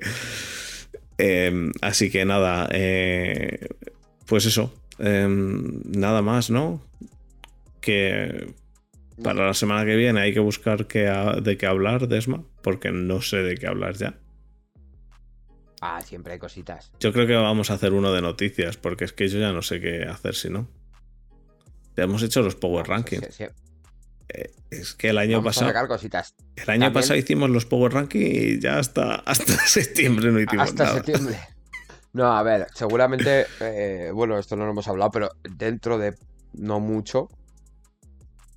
Eh, 1.18 1.70
así 1.82 2.10
que 2.10 2.24
nada, 2.24 2.68
eh, 2.73 3.68
pues 4.27 4.47
eso. 4.47 4.73
eh, 4.98 5.27
nada 5.28 6.23
más, 6.23 6.51
¿no? 6.51 6.82
Que 7.81 8.55
para 9.22 9.47
la 9.47 9.55
semana 9.55 9.84
que 9.84 9.97
viene 9.97 10.20
hay 10.20 10.32
que 10.34 10.40
buscar 10.40 10.86
ha- 11.09 11.40
de 11.40 11.56
qué 11.56 11.66
hablar, 11.66 12.09
Desma, 12.09 12.44
porque 12.62 12.90
no 12.93 13.22
sé 13.22 13.38
de 13.38 13.56
qué 13.56 13.66
hablar 13.66 13.94
ya. 13.94 14.18
Ah, 15.80 16.01
siempre 16.02 16.32
hay 16.34 16.38
cositas. 16.38 16.90
Yo 17.01 17.12
creo 17.12 17.26
que 17.26 17.34
vamos 17.34 17.70
a 17.70 17.74
hacer 17.74 17.93
uno 17.93 18.12
de 18.12 18.22
noticias, 18.22 18.76
porque 18.76 19.05
es 19.05 19.12
que 19.12 19.28
yo 19.28 19.38
ya 19.38 19.52
no 19.52 19.62
sé 19.62 19.80
qué 19.80 20.05
hacer 20.05 20.34
si 20.34 20.48
no. 20.51 20.68
Ya 21.97 22.05
hemos 22.05 22.22
hecho 22.22 22.43
los 22.43 22.56
Power 22.56 22.86
Rankings. 22.86 23.26
Sí, 23.26 23.32
sí. 23.32 23.44
Eh, 24.28 24.51
Es 24.70 24.94
que 24.94 25.10
el 25.10 25.18
año 25.18 25.38
Vamos 25.38 25.55
pasado. 25.56 25.86
cositas. 25.88 26.34
El 26.56 26.62
año 26.70 26.80
También- 26.86 26.93
pasado 26.93 27.18
hicimos 27.18 27.48
los 27.51 27.64
Power 27.66 27.93
Ranking 27.93 28.20
y 28.20 28.60
ya 28.60 28.78
hasta, 28.78 29.14
hasta 29.26 29.52
septiembre 29.66 30.32
no 30.32 30.40
hicimos 30.40 30.68
Hasta 30.70 30.84
nada. 30.84 30.97
septiembre. 30.97 31.38
No, 32.12 32.32
a 32.36 32.43
ver, 32.43 32.66
seguramente, 32.74 33.47
eh, 33.60 34.10
bueno, 34.12 34.38
esto 34.38 34.56
no 34.56 34.64
lo 34.64 34.70
hemos 34.72 34.88
hablado, 34.88 35.10
pero 35.10 35.30
dentro 35.56 35.98
de 35.98 36.14
no 36.55 36.80
mucho 36.80 37.28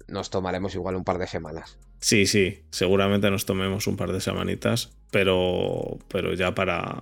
nos 0.09 0.29
tomaremos 0.29 0.75
igual 0.75 0.95
un 0.95 1.03
par 1.03 1.17
de 1.17 1.27
semanas. 1.27 1.77
Sí, 1.99 2.25
sí, 2.25 2.63
seguramente 2.71 3.29
nos 3.29 3.45
tomemos 3.45 3.87
un 3.87 3.97
par 3.97 4.11
de 4.11 4.21
semanitas, 4.21 4.91
pero, 5.11 5.97
pero 6.07 6.33
ya 6.33 6.55
para, 6.55 6.97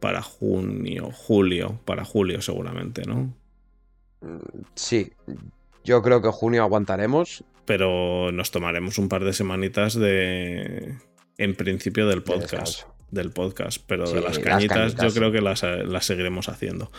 para 0.00 0.22
junio, 0.22 1.10
julio, 1.12 1.80
para 1.84 2.04
julio 2.04 2.42
seguramente, 2.42 3.02
¿no? 3.06 3.32
Mm, 4.20 4.38
Sí, 4.74 5.12
yo 5.84 6.02
creo 6.02 6.20
que 6.22 6.28
junio 6.28 6.62
aguantaremos. 6.62 7.44
Pero 7.64 8.30
nos 8.32 8.50
tomaremos 8.50 8.98
un 8.98 9.08
par 9.08 9.24
de 9.24 9.32
semanitas 9.32 9.94
de, 9.94 10.94
en 11.38 11.54
principio 11.54 12.06
del 12.06 12.20
de 12.20 12.24
podcast, 12.24 12.82
del 13.10 13.30
podcast, 13.30 13.82
pero 13.86 14.06
Sí, 14.06 14.14
de 14.14 14.20
las 14.20 14.36
las 14.36 14.44
cañitas, 14.44 14.94
yo 14.96 15.12
creo 15.12 15.32
que 15.32 15.40
las, 15.40 15.62
las 15.62 16.04
seguiremos 16.04 16.48
haciendo. 16.48 16.90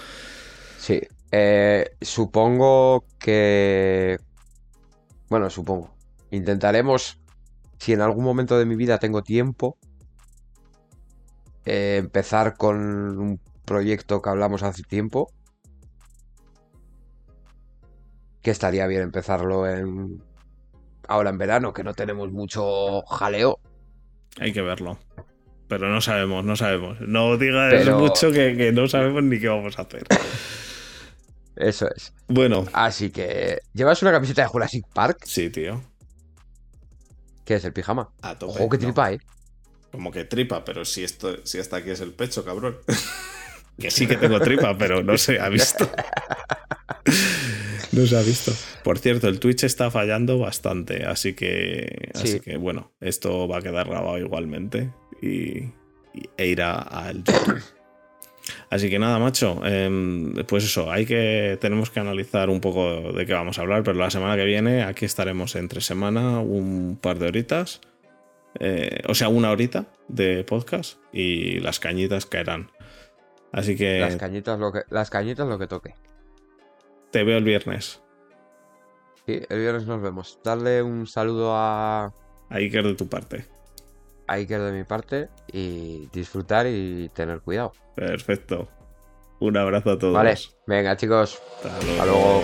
Sí, 0.79 1.01
eh, 1.31 1.91
supongo 2.01 3.05
que... 3.19 4.17
Bueno, 5.29 5.49
supongo. 5.49 5.95
Intentaremos, 6.31 7.19
si 7.79 7.93
en 7.93 8.01
algún 8.01 8.23
momento 8.23 8.57
de 8.57 8.65
mi 8.65 8.75
vida 8.75 8.99
tengo 8.99 9.23
tiempo, 9.23 9.77
eh, 11.65 11.97
empezar 11.99 12.57
con 12.57 12.77
un 13.17 13.39
proyecto 13.65 14.21
que 14.21 14.29
hablamos 14.29 14.63
hace 14.63 14.83
tiempo. 14.83 15.31
Que 18.41 18.51
estaría 18.51 18.85
bien 18.85 19.01
empezarlo 19.01 19.67
en... 19.67 20.21
ahora 21.07 21.31
en 21.31 21.37
verano, 21.39 21.73
que 21.73 21.83
no 21.83 21.93
tenemos 21.95 22.31
mucho 22.31 23.01
jaleo. 23.03 23.59
Hay 24.39 24.53
que 24.53 24.61
verlo. 24.61 24.99
Pero 25.67 25.89
no 25.89 25.99
sabemos, 26.01 26.45
no 26.45 26.55
sabemos. 26.55 27.01
No 27.01 27.37
digas 27.37 27.71
Pero- 27.73 27.97
mucho 27.97 28.31
que, 28.31 28.55
que 28.55 28.71
no 28.71 28.87
sabemos 28.87 29.23
ni 29.23 29.39
qué 29.39 29.47
vamos 29.47 29.79
a 29.79 29.81
hacer. 29.81 30.05
Eso 31.55 31.87
es. 31.95 32.13
Bueno, 32.27 32.65
Así 32.73 33.09
que... 33.11 33.59
¿Llevas 33.73 34.01
una 34.01 34.11
camiseta 34.11 34.41
de 34.43 34.47
Jurassic 34.47 34.85
Park? 34.93 35.19
sí, 35.25 35.49
tío. 35.49 35.81
¿Qué 37.45 37.55
es 37.55 37.65
el 37.65 37.73
pijama? 37.73 38.09
A 38.21 38.37
tope. 38.37 38.59
Ojo 38.59 38.69
que 38.69 38.77
No, 38.77 38.83
tripa, 38.85 39.11
¿eh? 39.13 39.19
Como 39.91 40.11
que 40.11 40.25
tripa, 40.25 40.65
pero 40.65 40.83
si 40.83 41.03
esto, 41.03 41.45
si 41.45 41.59
hasta 41.59 41.77
aquí 41.77 41.91
es 41.91 42.01
el 42.01 42.13
pecho, 42.13 42.43
cabrón. 42.43 42.77
que 43.79 43.91
sí 43.91 44.07
que 44.07 44.17
tengo 44.17 44.39
tripa, 44.39 44.77
pero 44.77 45.03
no 45.03 45.17
se 45.17 45.39
ha 45.39 45.47
visto. 45.49 45.89
no 47.91 48.05
se 48.05 48.17
ha 48.17 48.21
visto. 48.21 48.51
Por 48.83 48.99
cierto, 48.99 49.27
el 49.27 49.39
Twitch 49.39 49.63
está 49.63 49.91
fallando 49.91 50.39
bastante, 50.39 51.05
así 51.05 51.33
que, 51.33 52.09
así 52.13 52.27
Sí. 52.33 52.39
que 52.39 52.57
bueno, 52.57 52.91
esto 52.99 53.47
va 53.47 53.59
a 53.59 53.61
quedar 53.61 53.87
grabado 53.87 54.17
igualmente 54.17 54.91
y, 55.21 55.59
y- 56.13 56.29
e 56.37 56.47
irá 56.47 56.75
al 56.79 57.23
YouTube. 57.23 57.61
Así 58.69 58.89
que 58.89 58.99
nada, 58.99 59.17
macho, 59.19 59.59
em, 59.65 60.33
pues 60.45 60.63
eso, 60.63 60.91
hay 60.91 61.05
que, 61.05 61.57
tenemos 61.59 61.89
que 61.89 61.99
analizar 61.99 62.49
un 62.49 62.61
poco 62.61 63.11
de 63.11 63.25
qué 63.25 63.33
vamos 63.33 63.57
a 63.57 63.61
hablar, 63.61 63.83
pero 63.83 63.97
la 63.97 64.11
semana 64.11 64.35
que 64.35 64.45
viene 64.45 64.83
aquí 64.83 65.05
estaremos 65.05 65.55
entre 65.55 65.81
semana 65.81 66.39
un 66.39 66.97
par 67.01 67.17
de 67.17 67.27
horitas, 67.27 67.81
eh, 68.59 69.01
o 69.07 69.15
sea, 69.15 69.29
una 69.29 69.51
horita 69.51 69.87
de 70.07 70.43
podcast 70.43 70.99
y 71.11 71.59
las 71.59 71.79
cañitas 71.79 72.25
caerán. 72.25 72.71
Así 73.51 73.75
que 73.75 73.99
Las 73.99 74.17
cañitas 74.17 74.59
lo 74.59 74.71
que, 74.71 74.81
las 74.89 75.09
cañitas 75.09 75.47
lo 75.47 75.57
que 75.57 75.67
toque. 75.67 75.95
te 77.11 77.23
veo 77.23 77.37
el 77.37 77.43
viernes. 77.43 78.01
Sí, 79.25 79.41
el 79.49 79.59
viernes 79.59 79.87
nos 79.87 80.01
vemos. 80.01 80.39
Darle 80.43 80.83
un 80.83 81.07
saludo 81.07 81.53
a, 81.55 82.05
A 82.05 82.13
Iker 82.49 82.83
de 82.83 82.93
tu 82.95 83.07
parte. 83.07 83.45
A 84.27 84.33
Iker 84.33 84.61
de 84.61 84.71
mi 84.71 84.83
parte 84.83 85.29
y 85.51 86.07
disfrutar 86.11 86.67
y 86.67 87.09
tener 87.13 87.41
cuidado. 87.41 87.73
Perfecto. 87.95 88.67
Un 89.39 89.57
abrazo 89.57 89.91
a 89.91 89.99
todos. 89.99 90.13
Vale, 90.13 90.35
venga 90.65 90.95
chicos. 90.95 91.41
Hasta 91.63 92.05
luego. 92.05 92.41